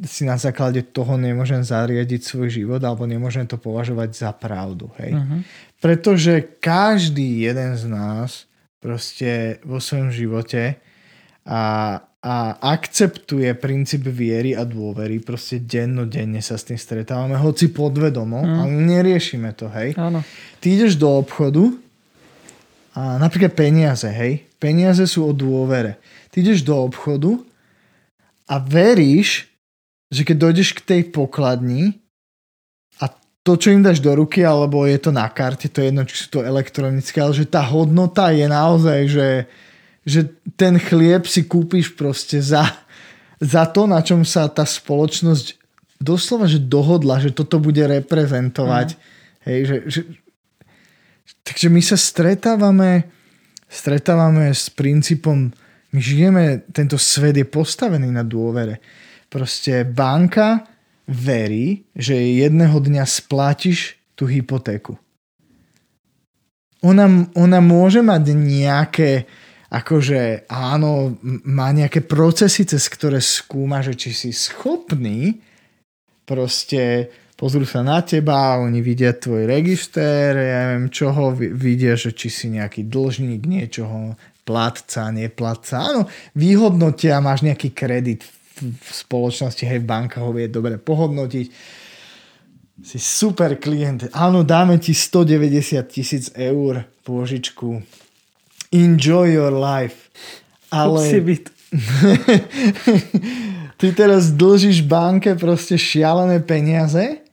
si 0.05 0.29
na 0.29 0.37
základe 0.37 0.85
toho 0.93 1.17
nemôžem 1.17 1.65
zariadiť 1.65 2.21
svoj 2.21 2.53
život 2.53 2.81
alebo 2.85 3.09
nemôžem 3.09 3.49
to 3.49 3.57
považovať 3.57 4.13
za 4.13 4.31
pravdu. 4.37 4.93
Hej? 5.01 5.17
Uh-huh. 5.17 5.41
Pretože 5.81 6.61
každý 6.61 7.49
jeden 7.49 7.73
z 7.81 7.85
nás 7.89 8.45
proste 8.77 9.57
vo 9.65 9.81
svojom 9.81 10.13
živote 10.13 10.77
a, 11.49 11.97
a 12.21 12.35
akceptuje 12.61 13.49
princíp 13.57 14.05
viery 14.05 14.53
a 14.53 14.69
dôvery. 14.69 15.17
Proste 15.25 15.65
dennodenne 15.65 16.45
sa 16.45 16.61
s 16.61 16.69
tým 16.69 16.77
stretávame, 16.77 17.41
hoci 17.41 17.73
podvedomo, 17.73 18.45
uh-huh. 18.45 18.69
ale 18.69 18.73
neriešime 18.77 19.57
to. 19.57 19.73
Hej? 19.73 19.97
Áno. 19.97 20.21
Ty 20.61 20.67
ideš 20.77 21.01
do 21.01 21.09
obchodu 21.09 21.86
a 22.97 23.21
napríklad 23.21 23.53
peniaze, 23.53 24.09
hej. 24.09 24.49
Peniaze 24.57 25.05
sú 25.05 25.29
o 25.29 25.37
dôvere. 25.37 26.01
Ty 26.33 26.41
ideš 26.41 26.65
do 26.65 26.81
obchodu 26.81 27.37
a 28.49 28.57
veríš, 28.57 29.53
že 30.09 30.25
keď 30.25 30.37
dojdeš 30.49 30.81
k 30.81 30.81
tej 30.81 31.03
pokladni 31.13 32.01
a 32.97 33.13
to, 33.45 33.61
čo 33.61 33.69
im 33.69 33.85
dáš 33.85 34.01
do 34.01 34.17
ruky, 34.17 34.41
alebo 34.41 34.89
je 34.89 34.97
to 34.97 35.13
na 35.13 35.29
karte, 35.29 35.69
to 35.69 35.85
je 35.85 35.93
jedno, 35.93 36.09
či 36.09 36.25
sú 36.25 36.41
to 36.41 36.41
elektronické, 36.41 37.21
ale 37.21 37.37
že 37.37 37.45
tá 37.45 37.61
hodnota 37.61 38.33
je 38.33 38.47
naozaj, 38.49 39.01
že, 39.13 39.31
že 40.01 40.21
ten 40.57 40.81
chlieb 40.81 41.29
si 41.29 41.45
kúpiš 41.45 41.93
proste 41.93 42.41
za, 42.41 42.65
za 43.37 43.69
to, 43.69 43.85
na 43.85 44.01
čom 44.01 44.25
sa 44.25 44.49
tá 44.49 44.65
spoločnosť 44.65 45.61
doslova, 46.01 46.49
že 46.49 46.65
dohodla, 46.65 47.21
že 47.21 47.37
toto 47.37 47.61
bude 47.61 47.85
reprezentovať. 47.85 48.97
Mm. 48.97 48.99
Hej, 49.45 49.59
že, 49.69 49.77
že, 49.85 50.01
Takže 51.47 51.71
my 51.71 51.79
sa 51.79 51.95
stretávame 51.95 53.17
stretávame 53.69 54.55
s 54.55 54.71
princípom, 54.71 55.51
my 55.93 56.01
žijeme, 56.01 56.67
tento 56.71 56.99
svet 56.99 57.37
je 57.37 57.47
postavený 57.47 58.11
na 58.11 58.23
dôvere. 58.23 58.79
Proste 59.27 59.83
banka 59.83 60.67
verí, 61.07 61.87
že 61.95 62.15
jedného 62.15 62.79
dňa 62.79 63.05
splatíš 63.07 63.99
tú 64.15 64.27
hypotéku. 64.27 64.99
Ona, 66.87 67.27
ona 67.35 67.59
môže 67.59 68.05
mať 68.05 68.23
nejaké, 68.37 69.27
akože 69.73 70.47
áno, 70.47 71.19
má 71.43 71.75
nejaké 71.75 72.05
procesy, 72.07 72.63
cez 72.63 72.87
ktoré 72.87 73.19
skúma, 73.19 73.83
že 73.83 73.99
či 73.99 74.15
si 74.15 74.31
schopný 74.31 75.43
proste 76.23 77.11
pozrú 77.37 77.69
sa 77.69 77.85
na 77.85 78.01
teba, 78.01 78.57
oni 78.59 78.81
vidia 78.81 79.13
tvoj 79.13 79.45
register, 79.45 80.33
ja 80.33 80.73
neviem 80.73 80.89
čoho, 80.89 81.37
vidia, 81.37 81.93
že 81.95 82.17
či 82.17 82.33
si 82.33 82.49
nejaký 82.49 82.89
dlžník 82.89 83.45
niečoho, 83.45 84.17
platca, 84.49 85.13
neplatca. 85.13 85.85
Áno, 85.85 86.09
vyhodnotia, 86.33 87.21
máš 87.21 87.45
nejaký 87.45 87.77
kredit 87.77 88.25
v, 88.25 88.73
spoločnosti, 88.89 89.69
hej, 89.69 89.85
v 89.85 89.87
bankách 89.87 90.25
ho 90.25 90.33
vie 90.33 90.49
dobre 90.49 90.81
pohodnotiť. 90.81 91.47
Si 92.81 92.99
super 93.01 93.61
klient. 93.61 94.09
Áno, 94.17 94.45
dáme 94.45 94.81
ti 94.81 94.97
190 94.97 95.77
tisíc 95.93 96.33
eur 96.33 96.89
pôžičku. 97.05 97.85
Enjoy 98.73 99.37
your 99.37 99.53
life. 99.53 100.09
Ale... 100.73 101.05
ty 103.81 103.93
teraz 103.93 104.33
dlžíš 104.33 104.87
banke 104.87 105.35
proste 105.35 105.77
šialené 105.77 106.41
peniaze 106.41 107.26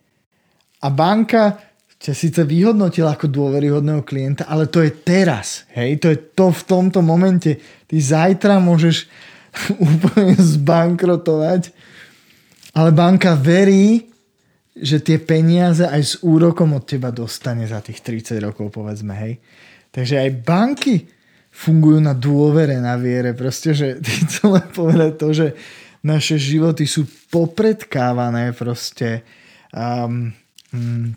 a 0.84 0.88
banka 0.92 1.56
ťa 2.04 2.12
síce 2.12 2.44
vyhodnotila 2.44 3.16
ako 3.16 3.32
dôveryhodného 3.32 4.04
klienta, 4.04 4.44
ale 4.52 4.68
to 4.68 4.84
je 4.84 4.92
teraz. 4.92 5.64
Hej, 5.72 6.04
to 6.04 6.12
je 6.12 6.20
to 6.36 6.52
v 6.52 6.62
tomto 6.68 7.00
momente. 7.00 7.56
Ty 7.88 7.96
zajtra 7.96 8.60
môžeš 8.60 9.08
úplne 9.80 10.36
zbankrotovať, 10.36 11.72
ale 12.76 12.90
banka 12.92 13.40
verí, 13.40 14.12
že 14.76 15.00
tie 15.00 15.16
peniaze 15.22 15.86
aj 15.88 16.02
s 16.04 16.14
úrokom 16.26 16.76
od 16.76 16.84
teba 16.84 17.14
dostane 17.14 17.64
za 17.64 17.80
tých 17.80 18.04
30 18.04 18.42
rokov, 18.44 18.74
povedzme, 18.74 19.16
hej. 19.16 19.40
Takže 19.94 20.20
aj 20.20 20.30
banky 20.44 20.96
fungujú 21.54 22.02
na 22.02 22.18
dôvere, 22.18 22.82
na 22.82 22.98
viere. 23.00 23.32
Proste, 23.32 23.72
že 23.72 23.88
chcem 24.28 24.52
len 24.52 24.68
povedať 24.76 25.12
to, 25.16 25.28
že 25.32 25.48
naše 26.04 26.36
životy 26.36 26.84
sú 26.84 27.08
popredkávané 27.32 28.52
proste 28.52 29.24
um, 29.72 30.36
mm, 30.74 31.14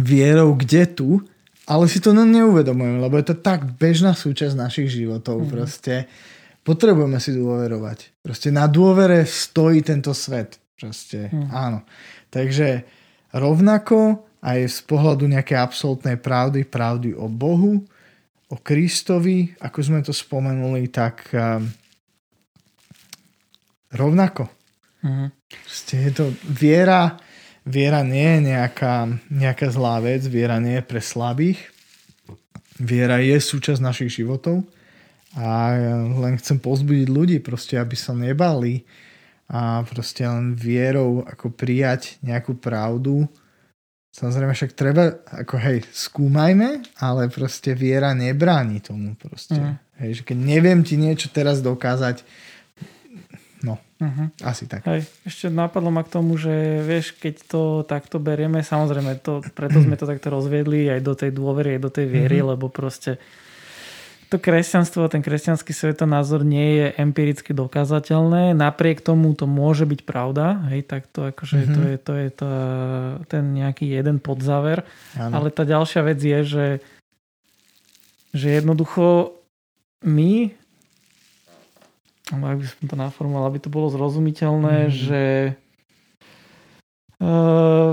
vierou 0.00 0.54
kde 0.54 0.86
tu, 0.86 1.20
ale 1.64 1.88
si 1.88 2.00
to 2.00 2.12
neuvedomujem, 2.12 3.00
lebo 3.00 3.16
je 3.18 3.32
to 3.32 3.36
tak 3.40 3.64
bežná 3.76 4.12
súčasť 4.12 4.54
našich 4.54 4.88
životov. 4.92 5.44
Mm. 5.44 5.48
Proste 5.50 5.94
potrebujeme 6.64 7.18
si 7.20 7.34
dôverovať. 7.36 8.24
Proste 8.24 8.48
na 8.54 8.68
dôvere 8.68 9.24
stojí 9.24 9.82
tento 9.84 10.12
svet. 10.16 10.60
Proste, 10.76 11.32
mm. 11.32 11.48
áno. 11.52 11.84
Takže 12.28 12.84
rovnako 13.32 14.24
aj 14.44 14.58
z 14.68 14.78
pohľadu 14.84 15.24
nejakej 15.24 15.56
absolútnej 15.56 16.20
pravdy, 16.20 16.68
pravdy 16.68 17.16
o 17.16 17.32
Bohu, 17.32 17.80
o 18.52 18.56
Kristovi, 18.60 19.56
ako 19.56 19.78
sme 19.80 20.04
to 20.04 20.12
spomenuli, 20.12 20.92
tak 20.92 21.32
um, 21.32 21.64
rovnako. 23.96 24.52
Mm. 25.00 25.32
Proste 25.48 25.94
je 25.96 26.12
to 26.12 26.24
viera, 26.44 27.16
viera 27.64 28.04
nie 28.04 28.38
je 28.38 28.40
nejaká, 28.54 29.08
nejaká 29.32 29.66
zlá 29.72 30.00
vec, 30.00 30.24
viera 30.28 30.60
nie 30.60 30.78
je 30.78 30.84
pre 30.84 31.00
slabých. 31.00 31.60
Viera 32.76 33.20
je 33.22 33.36
súčasť 33.38 33.80
našich 33.80 34.20
životov 34.20 34.66
a 35.34 35.74
len 36.18 36.38
chcem 36.38 36.58
pozbudiť 36.62 37.06
ľudí, 37.10 37.38
proste, 37.42 37.78
aby 37.78 37.94
sa 37.98 38.14
nebali 38.14 38.86
a 39.50 39.84
proste 39.84 40.24
len 40.24 40.54
vierou 40.54 41.22
ako 41.26 41.52
prijať 41.52 42.18
nejakú 42.22 42.56
pravdu. 42.58 43.26
Samozrejme 44.14 44.54
však 44.54 44.72
treba, 44.78 45.22
ako 45.26 45.58
hej, 45.58 45.78
skúmajme, 45.90 46.86
ale 47.02 47.26
proste 47.30 47.74
viera 47.74 48.14
nebráni 48.14 48.78
tomu 48.78 49.18
proste. 49.18 49.58
Mm. 49.58 49.74
Hej, 50.02 50.10
že 50.18 50.22
keď 50.22 50.38
neviem 50.38 50.80
ti 50.86 50.94
niečo 50.94 51.30
teraz 51.30 51.62
dokázať, 51.62 52.22
uh-huh. 54.04 54.28
asi 54.44 54.68
tak. 54.68 54.84
Hej, 54.84 55.08
ešte 55.24 55.48
napadlo 55.48 55.88
ma 55.88 56.04
k 56.04 56.12
tomu, 56.12 56.36
že 56.36 56.84
vieš, 56.84 57.16
keď 57.16 57.34
to 57.48 57.62
takto 57.88 58.20
berieme, 58.20 58.60
samozrejme, 58.60 59.24
to, 59.24 59.40
preto 59.56 59.80
sme 59.80 59.96
to 59.96 60.04
takto 60.04 60.28
rozviedli 60.28 60.92
aj 60.92 61.00
do 61.00 61.14
tej 61.16 61.30
dôvery, 61.32 61.76
aj 61.76 61.80
do 61.80 61.90
tej 61.90 62.06
viery, 62.06 62.44
uh-huh. 62.44 62.52
lebo 62.54 62.68
proste 62.68 63.16
to 64.28 64.40
kresťanstvo, 64.40 65.06
ten 65.08 65.22
kresťanský 65.22 65.70
svetonázor 65.70 66.42
nie 66.42 66.80
je 66.80 66.86
empiricky 67.00 67.54
dokázateľné, 67.56 68.52
napriek 68.52 69.00
tomu 69.00 69.32
to 69.32 69.48
môže 69.48 69.88
byť 69.88 70.00
pravda, 70.04 70.68
hej, 70.74 70.84
tak 70.84 71.08
to 71.08 71.32
akože 71.32 71.58
uh-huh. 71.60 71.74
to 71.74 71.80
je, 71.80 71.96
to 71.96 72.12
je 72.12 72.28
to, 72.34 72.48
ten 73.32 73.44
nejaký 73.56 73.88
jeden 73.88 74.20
podzáver, 74.20 74.82
ano. 75.16 75.32
ale 75.38 75.48
tá 75.54 75.64
ďalšia 75.64 76.02
vec 76.04 76.20
je, 76.20 76.40
že 76.44 76.66
že 78.34 78.58
jednoducho 78.58 79.38
my 80.02 80.50
ak 82.32 82.56
by 82.60 82.66
som 82.66 82.84
to 82.88 82.96
naformoval, 82.96 83.44
aby 83.52 83.60
to 83.60 83.68
bolo 83.68 83.92
zrozumiteľné, 83.92 84.88
mm. 84.88 84.92
že 84.92 85.22
uh, 87.20 87.92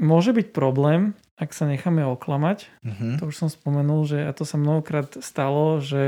môže 0.00 0.32
byť 0.32 0.46
problém, 0.56 1.12
ak 1.38 1.54
sa 1.54 1.70
necháme 1.70 2.02
oklamať. 2.02 2.66
Mm-hmm. 2.82 3.12
To 3.22 3.30
už 3.30 3.36
som 3.36 3.48
spomenul, 3.52 4.02
že 4.10 4.26
a 4.26 4.34
to 4.34 4.42
sa 4.42 4.58
mnohokrát 4.58 5.22
stalo, 5.22 5.78
že 5.78 6.02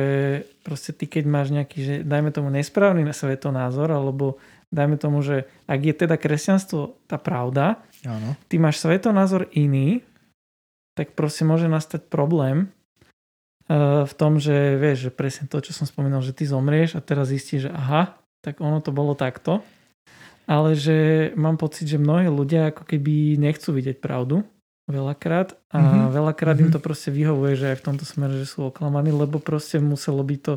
proste 0.66 0.90
ty 0.90 1.06
keď 1.06 1.24
máš 1.28 1.54
nejaký, 1.54 1.78
že 1.78 1.94
dajme 2.02 2.34
tomu 2.34 2.50
nesprávny 2.50 3.06
svetonázor, 3.14 3.94
alebo 3.94 4.42
dajme 4.74 4.98
tomu, 4.98 5.22
že 5.22 5.46
ak 5.70 5.80
je 5.86 5.94
teda 5.94 6.18
kresťanstvo 6.18 6.98
tá 7.06 7.14
pravda, 7.20 7.78
Áno. 8.02 8.34
ty 8.50 8.58
máš 8.58 8.82
svetonázor 8.82 9.46
iný, 9.54 10.02
tak 10.98 11.14
proste 11.14 11.46
môže 11.46 11.70
nastať 11.70 12.10
problém, 12.10 12.74
v 14.04 14.12
tom, 14.18 14.42
že 14.42 14.74
vieš, 14.82 15.08
že 15.08 15.10
presne 15.14 15.46
to, 15.46 15.62
čo 15.62 15.70
som 15.70 15.86
spomínal, 15.86 16.26
že 16.26 16.34
ty 16.34 16.42
zomrieš 16.42 16.98
a 16.98 17.04
teraz 17.04 17.30
zistíš, 17.30 17.70
že 17.70 17.70
aha, 17.70 18.18
tak 18.42 18.58
ono 18.58 18.82
to 18.82 18.90
bolo 18.90 19.14
takto. 19.14 19.62
Ale 20.50 20.74
že 20.74 21.30
mám 21.38 21.54
pocit, 21.54 21.86
že 21.86 21.94
mnohí 21.94 22.26
ľudia 22.26 22.74
ako 22.74 22.82
keby 22.82 23.38
nechcú 23.38 23.70
vidieť 23.70 24.02
pravdu 24.02 24.42
veľakrát 24.90 25.54
a 25.70 25.78
mm-hmm. 25.78 26.10
veľakrát 26.10 26.58
mm-hmm. 26.58 26.74
im 26.74 26.74
to 26.74 26.82
proste 26.82 27.14
vyhovuje, 27.14 27.54
že 27.54 27.66
aj 27.70 27.76
v 27.78 27.86
tomto 27.86 28.02
smere, 28.02 28.34
že 28.42 28.50
sú 28.50 28.66
oklamaní, 28.66 29.14
lebo 29.14 29.38
proste 29.38 29.78
muselo 29.78 30.26
by 30.26 30.36
to 30.42 30.54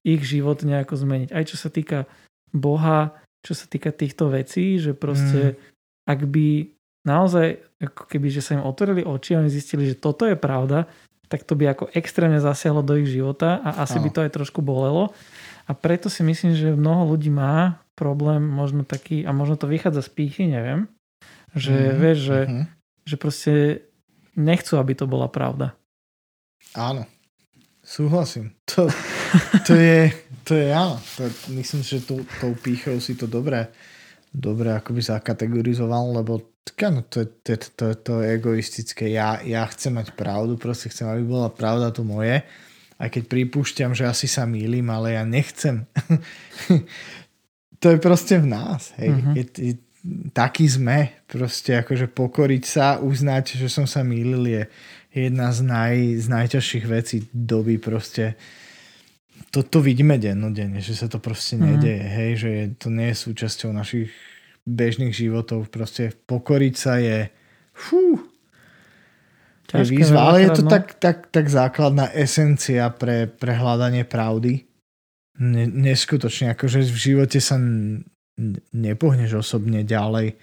ich 0.00 0.24
život 0.24 0.64
nejako 0.64 0.96
zmeniť. 0.96 1.36
Aj 1.36 1.44
čo 1.44 1.60
sa 1.60 1.68
týka 1.68 2.08
Boha, 2.48 3.12
čo 3.44 3.52
sa 3.52 3.68
týka 3.68 3.92
týchto 3.92 4.32
vecí, 4.32 4.80
že 4.80 4.96
proste 4.96 5.52
mm. 5.52 5.56
ak 6.08 6.20
by 6.24 6.48
naozaj, 7.04 7.60
ako 7.84 8.08
keby, 8.08 8.32
že 8.32 8.40
sa 8.40 8.56
im 8.56 8.64
otvorili 8.64 9.04
oči 9.04 9.36
a 9.36 9.44
oni 9.44 9.52
zistili, 9.52 9.84
že 9.84 10.00
toto 10.00 10.24
je 10.24 10.40
pravda, 10.40 10.88
tak 11.28 11.42
to 11.44 11.56
by 11.56 11.72
ako 11.72 11.88
extrémne 11.96 12.38
zasiahlo 12.38 12.84
do 12.84 12.98
ich 13.00 13.08
života 13.08 13.60
a 13.64 13.84
asi 13.84 13.98
no. 13.98 14.04
by 14.06 14.10
to 14.12 14.20
aj 14.24 14.30
trošku 14.34 14.60
bolelo. 14.60 15.12
A 15.64 15.72
preto 15.72 16.12
si 16.12 16.20
myslím, 16.20 16.52
že 16.52 16.76
mnoho 16.76 17.16
ľudí 17.16 17.32
má 17.32 17.80
problém 17.96 18.44
možno 18.44 18.84
taký, 18.84 19.24
a 19.24 19.32
možno 19.32 19.56
to 19.56 19.70
vychádza 19.70 20.04
z 20.04 20.10
pýchy, 20.12 20.44
neviem, 20.44 20.90
že 21.56 21.72
mm, 21.72 21.96
vieš, 21.96 22.18
že, 22.20 22.38
mm-hmm. 22.44 22.64
že 23.08 23.16
proste 23.16 23.52
nechcú, 24.36 24.76
aby 24.76 24.92
to 24.92 25.08
bola 25.08 25.30
pravda. 25.30 25.72
Áno, 26.76 27.06
súhlasím. 27.80 28.52
To, 28.74 28.90
to 29.64 29.72
je, 29.72 30.10
to 30.44 30.52
je 30.58 30.68
áno. 30.74 30.98
To, 31.16 31.22
myslím 31.54 31.80
že 31.80 32.04
tou, 32.04 32.20
tou 32.42 32.52
pýchou 32.58 32.98
si 33.00 33.14
to 33.14 33.24
dobre, 33.30 33.70
dobre 34.34 34.74
akoby 34.74 35.00
zakategorizoval, 35.00 36.18
lebo 36.18 36.42
Áno, 36.80 37.04
to, 37.06 37.28
to, 37.44 37.60
to, 37.76 37.86
to 37.92 38.12
je 38.24 38.40
egoistické. 38.40 39.12
Ja, 39.12 39.38
ja 39.44 39.68
chcem 39.68 39.94
mať 39.94 40.16
pravdu, 40.16 40.56
proste 40.56 40.88
chcem, 40.88 41.04
aby 41.06 41.22
bola 41.22 41.52
pravda 41.52 41.92
to 41.92 42.02
moje. 42.02 42.40
Aj 42.96 43.08
keď 43.12 43.28
pripúšťam, 43.28 43.92
že 43.92 44.08
asi 44.08 44.24
sa 44.24 44.48
mýlim, 44.48 44.88
ale 44.88 45.14
ja 45.14 45.22
nechcem. 45.28 45.84
to 47.82 47.86
je 47.92 47.98
proste 48.00 48.40
v 48.40 48.48
nás. 48.48 48.96
Hej. 48.96 49.10
Uh-huh. 49.12 49.34
Je, 49.36 49.44
je, 49.60 49.72
taký 50.32 50.64
sme. 50.64 51.12
Proste 51.28 51.84
akože 51.84 52.08
pokoriť 52.10 52.64
sa, 52.64 52.96
uznať, 52.96 53.60
že 53.60 53.68
som 53.68 53.84
sa 53.84 54.00
mýlil 54.00 54.44
je 54.48 54.62
jedna 55.14 55.52
z, 55.54 55.60
naj, 55.62 55.96
z 56.16 56.26
najťažších 56.26 56.86
vecí 56.90 57.16
doby 57.30 57.78
proste 57.78 58.34
toto 59.54 59.78
vidíme 59.78 60.18
dennodenne, 60.18 60.82
že 60.82 60.98
sa 60.98 61.06
to 61.06 61.22
proste 61.22 61.54
uh-huh. 61.54 61.78
nedeje, 61.78 62.02
hej, 62.02 62.30
že 62.34 62.48
je, 62.50 62.64
to 62.74 62.88
nie 62.90 63.14
je 63.14 63.22
súčasťou 63.22 63.70
našich 63.70 64.10
bežných 64.66 65.14
životov. 65.14 65.70
Proste 65.70 66.10
pokoriť 66.26 66.74
sa 66.74 66.98
je 66.98 67.30
fú, 67.70 68.18
je 69.70 69.86
výzva, 69.86 70.30
ale 70.30 70.46
je 70.46 70.50
to 70.58 70.62
tak, 70.66 70.98
tak, 70.98 71.30
tak 71.30 71.46
základná 71.50 72.10
esencia 72.12 72.90
pre, 72.94 73.30
pre 73.30 73.54
hľadanie 73.54 74.02
pravdy. 74.06 74.66
Ne, 75.34 75.66
neskutočne, 75.66 76.54
akože 76.54 76.86
v 76.86 76.98
živote 76.98 77.38
sa 77.42 77.58
nepohneš 78.70 79.42
osobne 79.42 79.82
ďalej, 79.82 80.38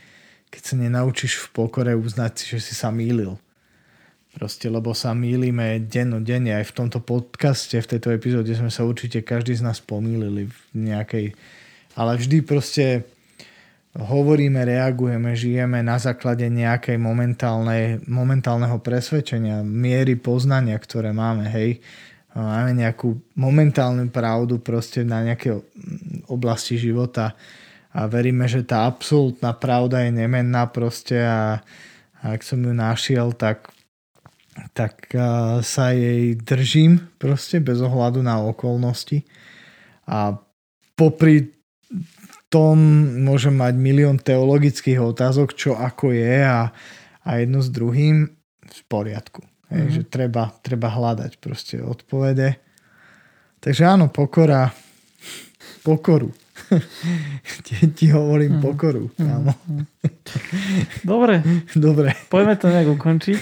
keď 0.51 0.62
sa 0.64 0.76
nenaučíš 0.76 1.47
v 1.47 1.47
pokore 1.55 1.95
uznať, 1.95 2.55
že 2.55 2.59
si 2.59 2.74
sa 2.76 2.91
mýlil. 2.91 3.39
Proste, 4.32 4.72
lebo 4.72 4.96
sa 4.96 5.12
mýlime 5.12 5.84
denne 5.84 6.52
aj 6.56 6.72
v 6.72 6.76
tomto 6.76 7.04
podcaste, 7.04 7.76
v 7.76 7.90
tejto 7.96 8.16
epizóde 8.16 8.56
sme 8.56 8.72
sa 8.72 8.88
určite 8.88 9.28
každý 9.28 9.60
z 9.60 9.68
nás 9.68 9.84
pomýlili 9.84 10.48
v 10.48 10.60
nejakej... 10.72 11.36
Ale 12.00 12.16
vždy 12.16 12.38
proste 12.48 13.04
hovoríme, 13.92 14.64
reagujeme, 14.64 15.36
žijeme 15.36 15.84
na 15.84 16.00
základe 16.00 16.48
nejakej 16.48 16.96
momentálnej, 16.96 18.00
momentálneho 18.08 18.80
presvedčenia, 18.80 19.68
miery 19.68 20.16
poznania, 20.16 20.80
ktoré 20.80 21.12
máme, 21.12 21.52
hej. 21.52 21.84
Máme 22.32 22.72
nejakú 22.80 23.20
momentálnu 23.36 24.08
pravdu 24.08 24.64
proste 24.64 25.04
na 25.04 25.20
nejaké 25.20 25.52
oblasti 26.32 26.80
života 26.80 27.36
a 27.92 28.08
veríme, 28.08 28.48
že 28.48 28.64
tá 28.64 28.88
absolútna 28.88 29.52
pravda 29.52 30.08
je 30.08 30.16
nemenná 30.16 30.72
proste 30.72 31.20
a, 31.20 31.60
a 32.24 32.26
ak 32.32 32.40
som 32.40 32.64
ju 32.64 32.72
našiel, 32.72 33.36
tak 33.36 33.68
tak 34.72 35.09
sa 35.66 35.86
jej 35.91 36.38
držím 36.38 37.12
proste 37.18 37.59
bez 37.59 37.82
ohľadu 37.82 38.22
na 38.22 38.39
okolnosti 38.39 39.26
a 40.07 40.38
popri 40.95 41.51
tom 42.51 42.78
môžem 43.24 43.55
mať 43.55 43.74
milión 43.80 44.20
teologických 44.20 44.99
otázok, 44.99 45.55
čo 45.55 45.72
ako 45.80 46.12
je 46.12 46.43
a, 46.43 46.68
a 47.24 47.30
jedno 47.39 47.64
s 47.64 47.72
druhým 47.72 48.28
v 48.68 48.80
poriadku. 48.91 49.39
Mm-hmm. 49.39 49.72
Hej, 49.72 49.84
mhm. 49.88 49.93
že 49.95 50.01
treba, 50.12 50.43
treba 50.59 50.91
hľadať 50.91 51.32
proste 51.39 51.80
odpovede. 51.80 52.59
Takže 53.64 53.84
áno, 53.88 54.12
pokora, 54.12 54.68
pokoru 55.86 56.41
ti, 57.66 57.74
ti 57.92 58.06
hovorím 58.10 58.58
mm. 58.58 58.62
pokoru, 58.64 59.12
kámo. 59.18 59.54
Dobre. 61.04 61.44
Dobre. 61.76 62.10
Poďme 62.32 62.56
to 62.58 62.68
nejak 62.72 62.90
ukončiť. 62.90 63.40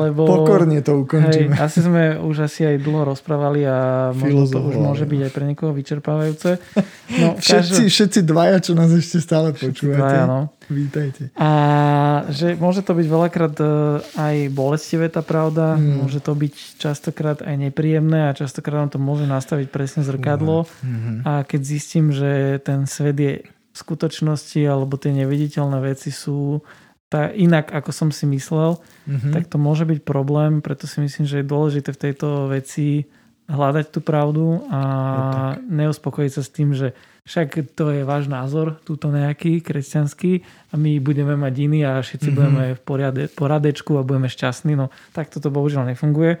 Lebo, 0.00 0.24
Pokorne 0.24 0.80
to 0.80 1.04
ukončíme. 1.04 1.52
Hej, 1.52 1.62
asi 1.62 1.78
sme 1.84 2.16
už 2.16 2.46
asi 2.48 2.64
aj 2.64 2.80
dlho 2.80 3.12
rozprávali 3.12 3.66
a 3.66 4.10
možno 4.14 4.46
to 4.48 4.58
už 4.62 4.74
môže 4.78 5.04
byť 5.04 5.20
aj 5.26 5.32
pre 5.34 5.44
niekoho 5.44 5.72
vyčerpávajúce. 5.74 6.58
No, 7.20 7.38
všetci, 7.38 7.86
každom... 7.86 7.92
všetci 7.92 8.20
dvaja, 8.26 8.56
čo 8.58 8.72
nás 8.74 8.90
ešte 8.90 9.22
stále 9.22 9.54
počúvate. 9.54 10.00
Dvaja, 10.00 10.24
no. 10.26 10.55
Vítajte. 10.66 11.30
A 11.38 11.50
že 12.26 12.58
môže 12.58 12.82
to 12.82 12.98
byť 12.98 13.06
veľakrát 13.06 13.54
e, 13.62 13.66
aj 14.18 14.36
bolestivé 14.50 15.06
tá 15.06 15.22
pravda, 15.22 15.78
mm. 15.78 16.02
môže 16.02 16.18
to 16.18 16.34
byť 16.34 16.54
častokrát 16.82 17.38
aj 17.42 17.54
nepríjemné 17.70 18.30
a 18.30 18.36
častokrát 18.36 18.86
nám 18.86 18.90
to 18.90 18.98
môže 18.98 19.30
nastaviť 19.30 19.70
presne 19.70 20.02
zrkadlo. 20.02 20.66
Mm-hmm. 20.66 21.16
A 21.22 21.46
keď 21.46 21.60
zistím, 21.62 22.10
že 22.10 22.58
ten 22.66 22.90
svet 22.90 23.16
je 23.18 23.32
v 23.46 23.76
skutočnosti 23.76 24.58
alebo 24.66 24.98
tie 24.98 25.14
neviditeľné 25.14 25.78
veci 25.84 26.10
sú 26.10 26.64
tá, 27.06 27.30
inak, 27.30 27.70
ako 27.70 27.90
som 27.94 28.08
si 28.10 28.26
myslel, 28.26 28.82
mm-hmm. 29.06 29.30
tak 29.30 29.46
to 29.46 29.62
môže 29.62 29.86
byť 29.86 30.02
problém, 30.02 30.58
preto 30.58 30.90
si 30.90 30.98
myslím, 30.98 31.30
že 31.30 31.42
je 31.42 31.50
dôležité 31.50 31.94
v 31.94 32.02
tejto 32.10 32.50
veci 32.50 33.06
hľadať 33.46 33.86
tú 33.94 34.02
pravdu 34.02 34.66
a 34.66 34.80
no, 35.62 35.86
neuspokojiť 35.86 36.32
sa 36.34 36.42
s 36.42 36.50
tým, 36.50 36.74
že 36.74 36.92
však 37.26 37.74
to 37.74 37.90
je 37.90 38.02
váš 38.06 38.30
názor, 38.30 38.78
túto 38.86 39.10
nejaký 39.10 39.58
kresťanský 39.62 40.46
a 40.70 40.74
my 40.78 41.02
budeme 41.02 41.34
mať 41.34 41.54
iný 41.58 41.82
a 41.82 41.98
všetci 41.98 42.30
mm-hmm. 42.30 42.38
budeme 42.38 42.64
v 42.74 42.80
poriade, 42.82 43.22
poradečku 43.34 43.98
a 43.98 44.06
budeme 44.06 44.30
šťastní. 44.30 44.78
No 44.78 44.94
tak 45.10 45.30
toto 45.30 45.50
bohužiaľ 45.50 45.90
nefunguje. 45.90 46.38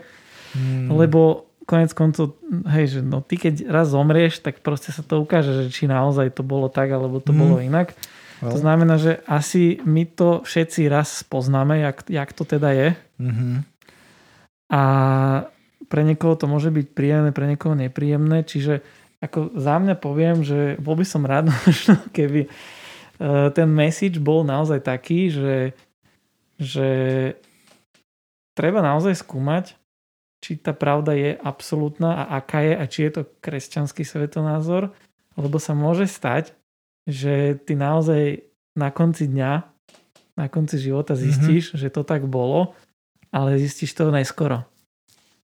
Mm. 0.54 0.94
Lebo 0.94 1.50
konec 1.66 1.90
koncov, 1.90 2.38
hej, 2.70 2.98
že 2.98 3.00
no 3.02 3.18
ty 3.18 3.34
keď 3.34 3.66
raz 3.66 3.90
zomrieš, 3.90 4.38
tak 4.38 4.62
proste 4.62 4.94
sa 4.94 5.02
to 5.02 5.18
ukáže, 5.18 5.66
že 5.66 5.74
či 5.74 5.90
naozaj 5.90 6.38
to 6.38 6.46
bolo 6.46 6.70
tak, 6.70 6.94
alebo 6.94 7.18
to 7.18 7.34
mm. 7.34 7.38
bolo 7.38 7.56
inak. 7.58 7.94
Well. 8.38 8.54
To 8.54 8.58
znamená, 8.62 8.94
že 9.00 9.18
asi 9.26 9.82
my 9.82 10.06
to 10.06 10.46
všetci 10.46 10.86
raz 10.86 11.26
poznáme, 11.26 11.82
jak, 11.82 12.06
jak 12.06 12.30
to 12.30 12.46
teda 12.46 12.70
je. 12.70 12.88
Mm-hmm. 13.18 13.54
A 14.70 14.82
pre 15.86 16.02
niekoho 16.02 16.34
to 16.34 16.48
môže 16.48 16.72
byť 16.72 16.86
príjemné, 16.96 17.30
pre 17.30 17.46
niekoho 17.46 17.76
nepríjemné, 17.76 18.42
čiže 18.42 18.80
ako 19.20 19.56
za 19.56 19.76
mňa 19.80 19.94
poviem, 19.96 20.44
že 20.44 20.76
bol 20.80 20.96
by 20.96 21.06
som 21.06 21.24
rád, 21.24 21.52
keby 22.16 22.46
e, 22.46 22.48
ten 23.52 23.68
message 23.68 24.20
bol 24.20 24.44
naozaj 24.44 24.84
taký, 24.84 25.32
že, 25.32 25.72
že 26.60 26.88
treba 28.56 28.80
naozaj 28.84 29.20
skúmať, 29.20 29.76
či 30.44 30.60
tá 30.60 30.76
pravda 30.76 31.16
je 31.16 31.32
absolútna 31.40 32.24
a 32.28 32.38
aká 32.38 32.60
je 32.60 32.74
a 32.76 32.84
či 32.86 32.98
je 33.08 33.12
to 33.20 33.22
kresťanský 33.40 34.04
svetonázor, 34.04 34.92
lebo 35.36 35.56
sa 35.56 35.72
môže 35.72 36.08
stať, 36.08 36.52
že 37.08 37.56
ty 37.64 37.72
naozaj 37.76 38.44
na 38.76 38.92
konci 38.92 39.26
dňa, 39.26 39.52
na 40.36 40.46
konci 40.52 40.76
života 40.76 41.16
mhm. 41.16 41.20
zistíš, 41.20 41.64
mm-hmm. 41.72 41.80
že 41.80 41.88
to 41.88 42.02
tak 42.04 42.28
bolo, 42.28 42.76
ale 43.32 43.56
zistíš 43.56 43.96
to 43.96 44.12
neskoro. 44.12 44.68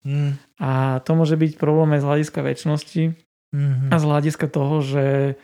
Mm. 0.07 0.41
A 0.61 1.01
to 1.05 1.13
môže 1.13 1.37
byť 1.37 1.61
problém 1.61 1.97
aj 1.97 2.01
z 2.01 2.09
hľadiska 2.09 2.41
väčšnosti, 2.41 3.05
Mm-hmm. 3.51 3.91
A 3.91 3.95
z 3.99 4.05
hľadiska 4.07 4.47
toho, 4.47 4.79
že 4.79 5.35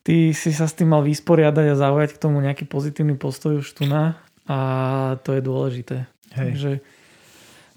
ty 0.00 0.32
si 0.32 0.50
sa 0.56 0.64
s 0.64 0.76
tým 0.76 0.96
mal 0.96 1.04
vysporiadať 1.04 1.66
a 1.72 1.80
zaujať 1.80 2.16
k 2.16 2.22
tomu 2.22 2.40
nejaký 2.40 2.64
pozitívny 2.64 3.20
postoj 3.20 3.60
už 3.60 3.68
tu 3.76 3.84
na 3.84 4.16
a 4.48 4.58
to 5.20 5.36
je 5.36 5.42
dôležité. 5.44 6.08
Hej. 6.32 6.46
Takže 6.52 6.72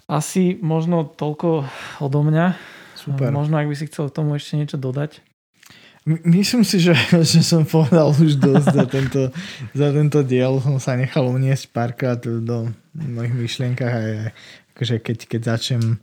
asi 0.07 0.55
možno 0.63 1.03
toľko 1.03 1.67
odo 1.99 2.19
mňa. 2.23 2.55
Super. 2.95 3.31
Možno 3.35 3.59
ak 3.59 3.67
by 3.67 3.75
si 3.75 3.91
chcel 3.91 4.07
k 4.07 4.15
tomu 4.15 4.39
ešte 4.39 4.55
niečo 4.55 4.79
dodať. 4.79 5.19
Myslím 6.07 6.63
si, 6.63 6.79
že, 6.79 6.95
že 7.35 7.43
som 7.43 7.67
povedal 7.67 8.15
už 8.15 8.39
dosť 8.39 8.67
za 8.71 8.85
tento, 8.95 9.21
za 9.75 9.87
tento 9.91 10.23
diel. 10.23 10.63
Som 10.63 10.79
sa 10.79 10.95
nechal 10.95 11.27
uniesť 11.27 11.75
párkrát 11.75 12.19
do 12.23 12.71
mojich 12.95 13.35
myšlienkach 13.35 13.93
a 13.93 14.03
akože 14.79 15.03
keď, 15.03 15.17
keď 15.27 15.41
začnem 15.43 15.99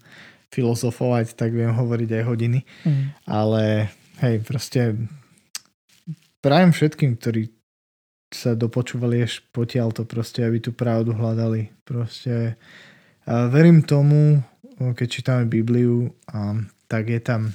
filozofovať, 0.53 1.33
tak 1.33 1.57
viem 1.57 1.73
hovoriť 1.73 2.11
aj 2.21 2.23
hodiny. 2.29 2.61
Mm. 2.85 3.05
Ale 3.25 3.89
hej, 4.21 4.45
proste 4.45 5.01
prajem 6.45 6.77
všetkým, 6.77 7.17
ktorí 7.17 7.57
sa 8.29 8.53
dopočúvali 8.53 9.25
až 9.25 9.41
potiaľ 9.49 9.97
to 9.97 10.05
proste, 10.05 10.45
aby 10.45 10.61
tú 10.61 10.77
pravdu 10.77 11.17
hľadali. 11.17 11.73
Proste 11.89 12.61
a 13.25 13.49
verím 13.49 13.81
tomu, 13.81 14.45
keď 14.79 15.09
čítame 15.09 15.45
Bibliu, 15.49 16.13
a, 16.31 16.61
tak 16.87 17.11
je 17.11 17.19
tam 17.19 17.51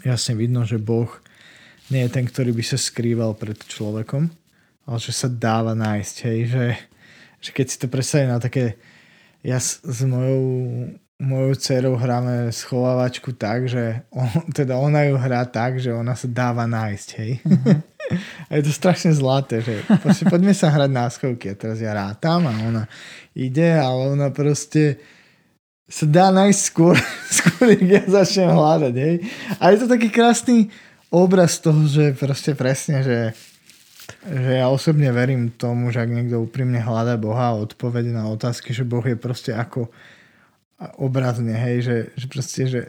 jasne 0.00 0.38
vidno, 0.38 0.62
že 0.64 0.80
Boh 0.80 1.10
nie 1.92 2.06
je 2.06 2.14
ten, 2.14 2.24
ktorý 2.24 2.54
by 2.54 2.64
sa 2.64 2.78
skrýval 2.78 3.34
pred 3.36 3.58
človekom, 3.58 4.30
ale 4.86 4.98
že 5.02 5.12
sa 5.12 5.28
dáva 5.28 5.76
nájsť, 5.76 6.16
hej, 6.30 6.38
že, 6.48 6.66
že 7.42 7.50
keď 7.52 7.66
si 7.68 7.76
to 7.76 7.86
predstavím 7.90 8.32
na 8.32 8.40
také 8.40 8.80
ja 9.46 9.62
s, 9.62 9.78
s 9.86 10.02
mojou 10.02 10.42
mojou 11.16 11.56
dcerou 11.56 11.96
hráme 11.96 12.52
schovávačku 12.52 13.32
tak, 13.32 13.68
že 13.68 14.04
on, 14.12 14.28
teda 14.58 14.76
ona 14.76 15.08
ju 15.08 15.16
hrá 15.16 15.44
tak, 15.48 15.80
že 15.80 15.92
ona 15.92 16.12
sa 16.12 16.28
dáva 16.28 16.68
nájsť, 16.68 17.08
hej. 17.16 17.32
Uh-huh. 17.40 17.80
a 18.48 18.50
je 18.60 18.62
to 18.68 18.72
strašne 18.72 19.10
zlaté, 19.16 19.64
že 19.64 19.82
proste 20.04 20.28
poďme 20.28 20.52
sa 20.52 20.68
hrať 20.68 20.90
na 20.92 21.08
schovky 21.08 21.52
a 21.52 21.58
teraz 21.58 21.80
ja 21.80 21.96
rátam 21.96 22.44
a 22.46 22.52
ona 22.52 22.84
ide, 23.32 23.80
ale 23.80 24.12
ona 24.12 24.28
proste 24.28 25.00
sa 25.88 26.04
dá 26.04 26.28
nájsť 26.34 26.60
skôr, 26.60 26.94
skôr 27.38 27.72
ja 27.80 28.04
začnem 28.04 28.52
hľadať, 28.52 28.94
hej. 28.94 29.16
A 29.56 29.72
je 29.72 29.76
to 29.80 29.86
taký 29.88 30.12
krásny 30.12 30.68
obraz 31.08 31.62
toho, 31.62 31.88
že 31.88 32.12
proste 32.12 32.52
presne, 32.52 33.00
že 33.00 33.18
že 34.26 34.52
ja 34.62 34.70
osobne 34.70 35.10
verím 35.10 35.50
tomu, 35.50 35.90
že 35.90 36.02
ak 36.02 36.10
niekto 36.10 36.42
úprimne 36.42 36.78
hľadá 36.78 37.18
Boha 37.18 37.54
a 37.54 37.58
odpovede 37.58 38.14
na 38.14 38.30
otázky, 38.30 38.70
že 38.70 38.86
Boh 38.86 39.02
je 39.02 39.18
proste 39.18 39.50
ako 39.54 39.90
obrazne, 41.00 41.56
hej, 41.56 41.76
že, 41.82 41.96
že 42.14 42.26
proste, 42.28 42.62
že 42.68 42.80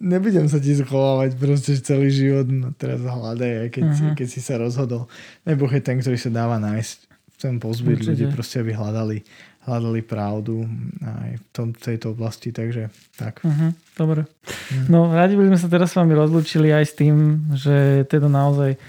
nebudem 0.00 0.46
sa 0.46 0.60
ti 0.62 0.76
schovávať 0.76 1.36
proste 1.36 1.72
celý 1.80 2.12
život, 2.12 2.46
no 2.48 2.70
teraz 2.76 3.02
hľadaj, 3.02 3.52
aj 3.66 3.68
keď, 3.72 3.84
uh-huh. 3.84 4.14
keď 4.14 4.28
si 4.28 4.40
sa 4.44 4.60
rozhodol. 4.60 5.08
Neboh 5.48 5.68
je 5.72 5.82
ten, 5.82 5.98
ktorý 5.98 6.18
sa 6.20 6.30
dáva 6.30 6.60
nájsť. 6.60 6.98
Chcem 7.36 7.60
pozbudiť 7.60 8.00
ľudí 8.08 8.24
proste, 8.32 8.64
aby 8.64 8.72
hľadali, 8.72 9.20
hľadali 9.68 10.00
pravdu 10.00 10.64
aj 11.04 11.30
v 11.36 11.44
tom, 11.52 11.68
tejto 11.76 12.16
oblasti, 12.16 12.48
takže 12.48 12.88
tak. 13.20 13.44
Uh-huh. 13.44 13.76
Dobre. 13.92 14.24
Uh-huh. 14.24 14.86
No, 14.88 15.12
radi 15.12 15.36
by 15.36 15.52
sme 15.52 15.58
sa 15.60 15.68
teraz 15.68 15.92
s 15.92 15.98
vami 16.00 16.16
rozlúčili 16.16 16.72
aj 16.72 16.84
s 16.88 16.94
tým, 16.96 17.44
že 17.52 18.08
teda 18.08 18.32
naozaj 18.32 18.80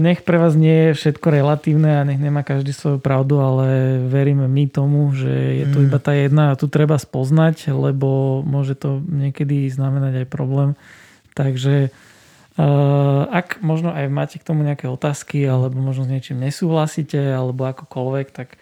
nech 0.00 0.24
pre 0.24 0.40
vás 0.40 0.56
nie 0.56 0.90
je 0.90 0.96
všetko 0.96 1.28
relatívne 1.28 2.00
a 2.00 2.06
nech 2.06 2.16
nemá 2.16 2.40
každý 2.40 2.72
svoju 2.72 3.04
pravdu, 3.04 3.36
ale 3.36 4.00
veríme 4.08 4.48
my 4.48 4.64
tomu, 4.72 5.12
že 5.12 5.28
je 5.60 5.66
tu 5.68 5.84
mm. 5.84 5.86
iba 5.92 5.98
tá 6.00 6.16
jedna 6.16 6.44
a 6.52 6.58
tu 6.58 6.72
treba 6.72 6.96
spoznať, 6.96 7.76
lebo 7.76 8.40
môže 8.48 8.72
to 8.72 9.04
niekedy 9.04 9.68
znamenať 9.68 10.24
aj 10.24 10.26
problém. 10.32 10.72
Takže 11.36 11.92
uh, 11.92 13.28
ak 13.28 13.60
možno 13.60 13.92
aj 13.92 14.08
máte 14.08 14.40
k 14.40 14.46
tomu 14.48 14.64
nejaké 14.64 14.88
otázky 14.88 15.44
alebo 15.44 15.76
možno 15.76 16.08
s 16.08 16.12
niečím 16.16 16.40
nesúhlasíte 16.40 17.20
alebo 17.20 17.68
akokoľvek, 17.68 18.26
tak 18.32 18.56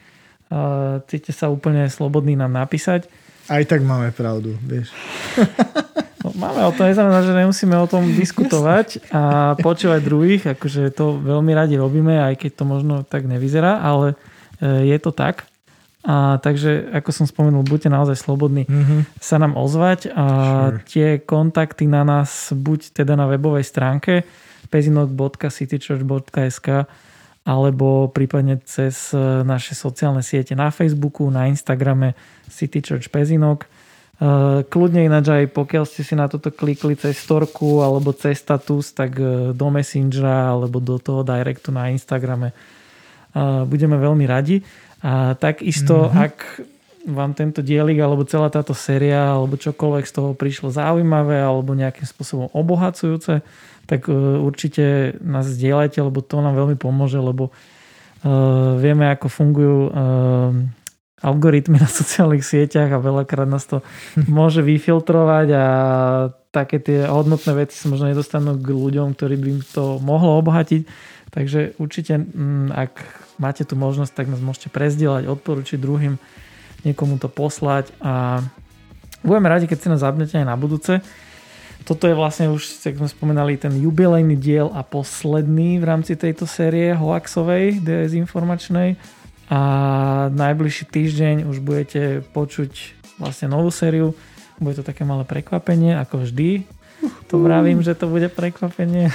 uh, 0.50 1.06
cítite 1.06 1.30
sa 1.30 1.54
úplne 1.54 1.86
slobodný 1.86 2.34
nám 2.34 2.50
napísať. 2.50 3.06
Aj 3.46 3.62
tak 3.62 3.86
máme 3.86 4.10
pravdu, 4.10 4.58
vieš. 4.66 4.90
No, 6.26 6.34
máme 6.34 6.66
o 6.66 6.74
to, 6.74 6.82
neznamená, 6.82 7.22
že 7.22 7.30
nemusíme 7.30 7.78
o 7.78 7.86
tom 7.86 8.10
diskutovať 8.10 9.14
a 9.14 9.54
počúvať 9.62 10.02
druhých, 10.02 10.58
akože 10.58 10.90
to 10.90 11.22
veľmi 11.22 11.54
radi 11.54 11.78
robíme, 11.78 12.18
aj 12.18 12.42
keď 12.42 12.50
to 12.58 12.66
možno 12.66 13.06
tak 13.06 13.30
nevyzerá, 13.30 13.78
ale 13.78 14.18
e, 14.58 14.90
je 14.90 14.98
to 14.98 15.14
tak. 15.14 15.46
A 16.02 16.42
takže, 16.42 16.90
ako 16.90 17.14
som 17.14 17.30
spomenul, 17.30 17.62
buďte 17.62 17.94
naozaj 17.94 18.18
slobodní 18.18 18.66
mm-hmm. 18.66 19.22
sa 19.22 19.38
nám 19.38 19.54
ozvať. 19.54 20.10
A 20.14 20.26
sure. 20.26 20.78
tie 20.90 21.22
kontakty 21.22 21.86
na 21.86 22.02
nás 22.02 22.50
buď 22.50 22.90
teda 22.90 23.14
na 23.14 23.30
webovej 23.30 23.62
stránke 23.62 24.26
pezinok.citychurch.sk 24.66 26.90
alebo 27.46 28.10
prípadne 28.10 28.58
cez 28.66 29.14
naše 29.46 29.78
sociálne 29.78 30.18
siete 30.22 30.54
na 30.58 30.70
Facebooku, 30.74 31.30
na 31.30 31.46
Instagrame 31.46 32.18
City 32.50 32.82
Church 32.82 33.06
Pezinok. 33.06 33.70
Kľudne 34.72 35.04
ináč 35.04 35.28
aj 35.28 35.52
pokiaľ 35.52 35.84
ste 35.84 36.00
si 36.00 36.16
na 36.16 36.24
toto 36.24 36.48
klikli 36.48 36.96
cez 36.96 37.20
storku 37.20 37.84
alebo 37.84 38.16
cez 38.16 38.40
status, 38.40 38.96
tak 38.96 39.20
do 39.52 39.66
Messengera 39.68 40.56
alebo 40.56 40.80
do 40.80 40.96
toho 40.96 41.20
directu 41.20 41.68
na 41.68 41.92
Instagrame 41.92 42.56
budeme 43.68 44.00
veľmi 44.00 44.24
radi. 44.24 44.64
A 45.04 45.36
takisto, 45.36 46.08
mm-hmm. 46.08 46.24
ak 46.24 46.36
vám 47.06 47.36
tento 47.36 47.60
dielik 47.60 48.00
alebo 48.00 48.24
celá 48.24 48.48
táto 48.48 48.72
séria 48.72 49.36
alebo 49.36 49.60
čokoľvek 49.60 50.04
z 50.08 50.12
toho 50.16 50.32
prišlo 50.32 50.72
zaujímavé 50.72 51.38
alebo 51.38 51.76
nejakým 51.76 52.08
spôsobom 52.08 52.48
obohacujúce, 52.56 53.44
tak 53.86 54.08
určite 54.10 55.14
nás 55.22 55.46
zdieľajte, 55.46 56.02
lebo 56.02 56.24
to 56.24 56.42
nám 56.42 56.58
veľmi 56.58 56.74
pomôže, 56.74 57.20
lebo 57.20 57.54
vieme, 58.80 59.06
ako 59.12 59.28
fungujú 59.30 59.78
algoritmy 61.24 61.80
na 61.84 61.88
sociálnych 61.88 62.44
sieťach 62.44 62.92
a 62.92 63.02
veľakrát 63.02 63.48
nás 63.48 63.64
to 63.64 63.80
môže 64.28 64.60
vyfiltrovať 64.60 65.48
a 65.54 65.64
také 66.52 66.80
tie 66.80 67.04
hodnotné 67.04 67.52
veci 67.52 67.76
sa 67.76 67.92
možno 67.92 68.08
nedostanú 68.08 68.56
k 68.56 68.72
ľuďom, 68.72 69.12
ktorí 69.12 69.36
by 69.36 69.48
im 69.52 69.60
to 69.60 70.00
mohlo 70.00 70.40
obohatiť. 70.40 70.88
Takže 71.28 71.76
určite, 71.76 72.16
mm, 72.16 72.72
ak 72.72 72.92
máte 73.36 73.68
tu 73.68 73.76
možnosť, 73.76 74.12
tak 74.16 74.26
nás 74.32 74.40
môžete 74.40 74.72
prezdieľať, 74.72 75.28
odporučiť 75.28 75.76
druhým, 75.76 76.16
niekomu 76.88 77.20
to 77.20 77.28
poslať 77.28 77.92
a 78.00 78.40
budeme 79.20 79.52
radi, 79.52 79.68
keď 79.68 79.78
si 79.78 79.90
nás 79.92 80.00
zapnete 80.00 80.40
aj 80.40 80.48
na 80.48 80.56
budúce. 80.56 81.04
Toto 81.84 82.08
je 82.08 82.16
vlastne 82.16 82.48
už, 82.48 82.82
ako 82.88 83.04
sme 83.04 83.10
spomenali, 83.10 83.60
ten 83.60 83.76
jubilejný 83.76 84.34
diel 84.34 84.72
a 84.72 84.80
posledný 84.80 85.76
v 85.76 85.84
rámci 85.84 86.16
tejto 86.16 86.48
série 86.48 86.96
hoaxovej, 86.96 87.84
dezinformačnej 87.84 88.96
a 89.46 89.60
najbližší 90.34 90.90
týždeň 90.90 91.36
už 91.46 91.62
budete 91.62 92.26
počuť 92.34 92.98
vlastne 93.22 93.46
novú 93.46 93.70
sériu. 93.70 94.10
Bude 94.58 94.80
to 94.80 94.86
také 94.86 95.06
malé 95.06 95.22
prekvapenie, 95.22 95.94
ako 95.94 96.26
vždy. 96.26 96.66
To 97.30 97.38
vravím, 97.38 97.84
že 97.84 97.94
to 97.94 98.10
bude 98.10 98.26
prekvapenie. 98.32 99.12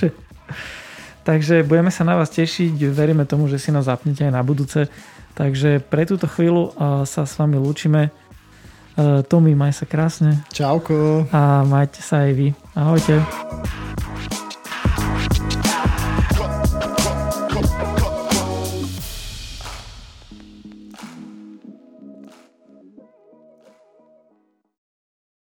Takže 1.28 1.62
budeme 1.62 1.92
sa 1.92 2.04
na 2.04 2.16
vás 2.16 2.32
tešiť, 2.32 2.74
veríme 2.90 3.24
tomu, 3.24 3.46
že 3.46 3.60
si 3.60 3.70
nás 3.70 3.86
zapnete 3.86 4.26
aj 4.26 4.34
na 4.34 4.42
budúce. 4.44 4.90
Takže 5.38 5.80
pre 5.80 6.04
túto 6.04 6.26
chvíľu 6.26 6.74
sa 7.06 7.22
s 7.24 7.38
vami 7.38 7.56
lúčime. 7.56 8.10
Tomi, 9.30 9.54
maj 9.54 9.72
sa 9.72 9.86
krásne. 9.86 10.42
Čauko. 10.52 11.24
A 11.30 11.64
majte 11.64 12.02
sa 12.02 12.28
aj 12.28 12.32
vy. 12.34 12.48
Ahojte. 12.74 13.22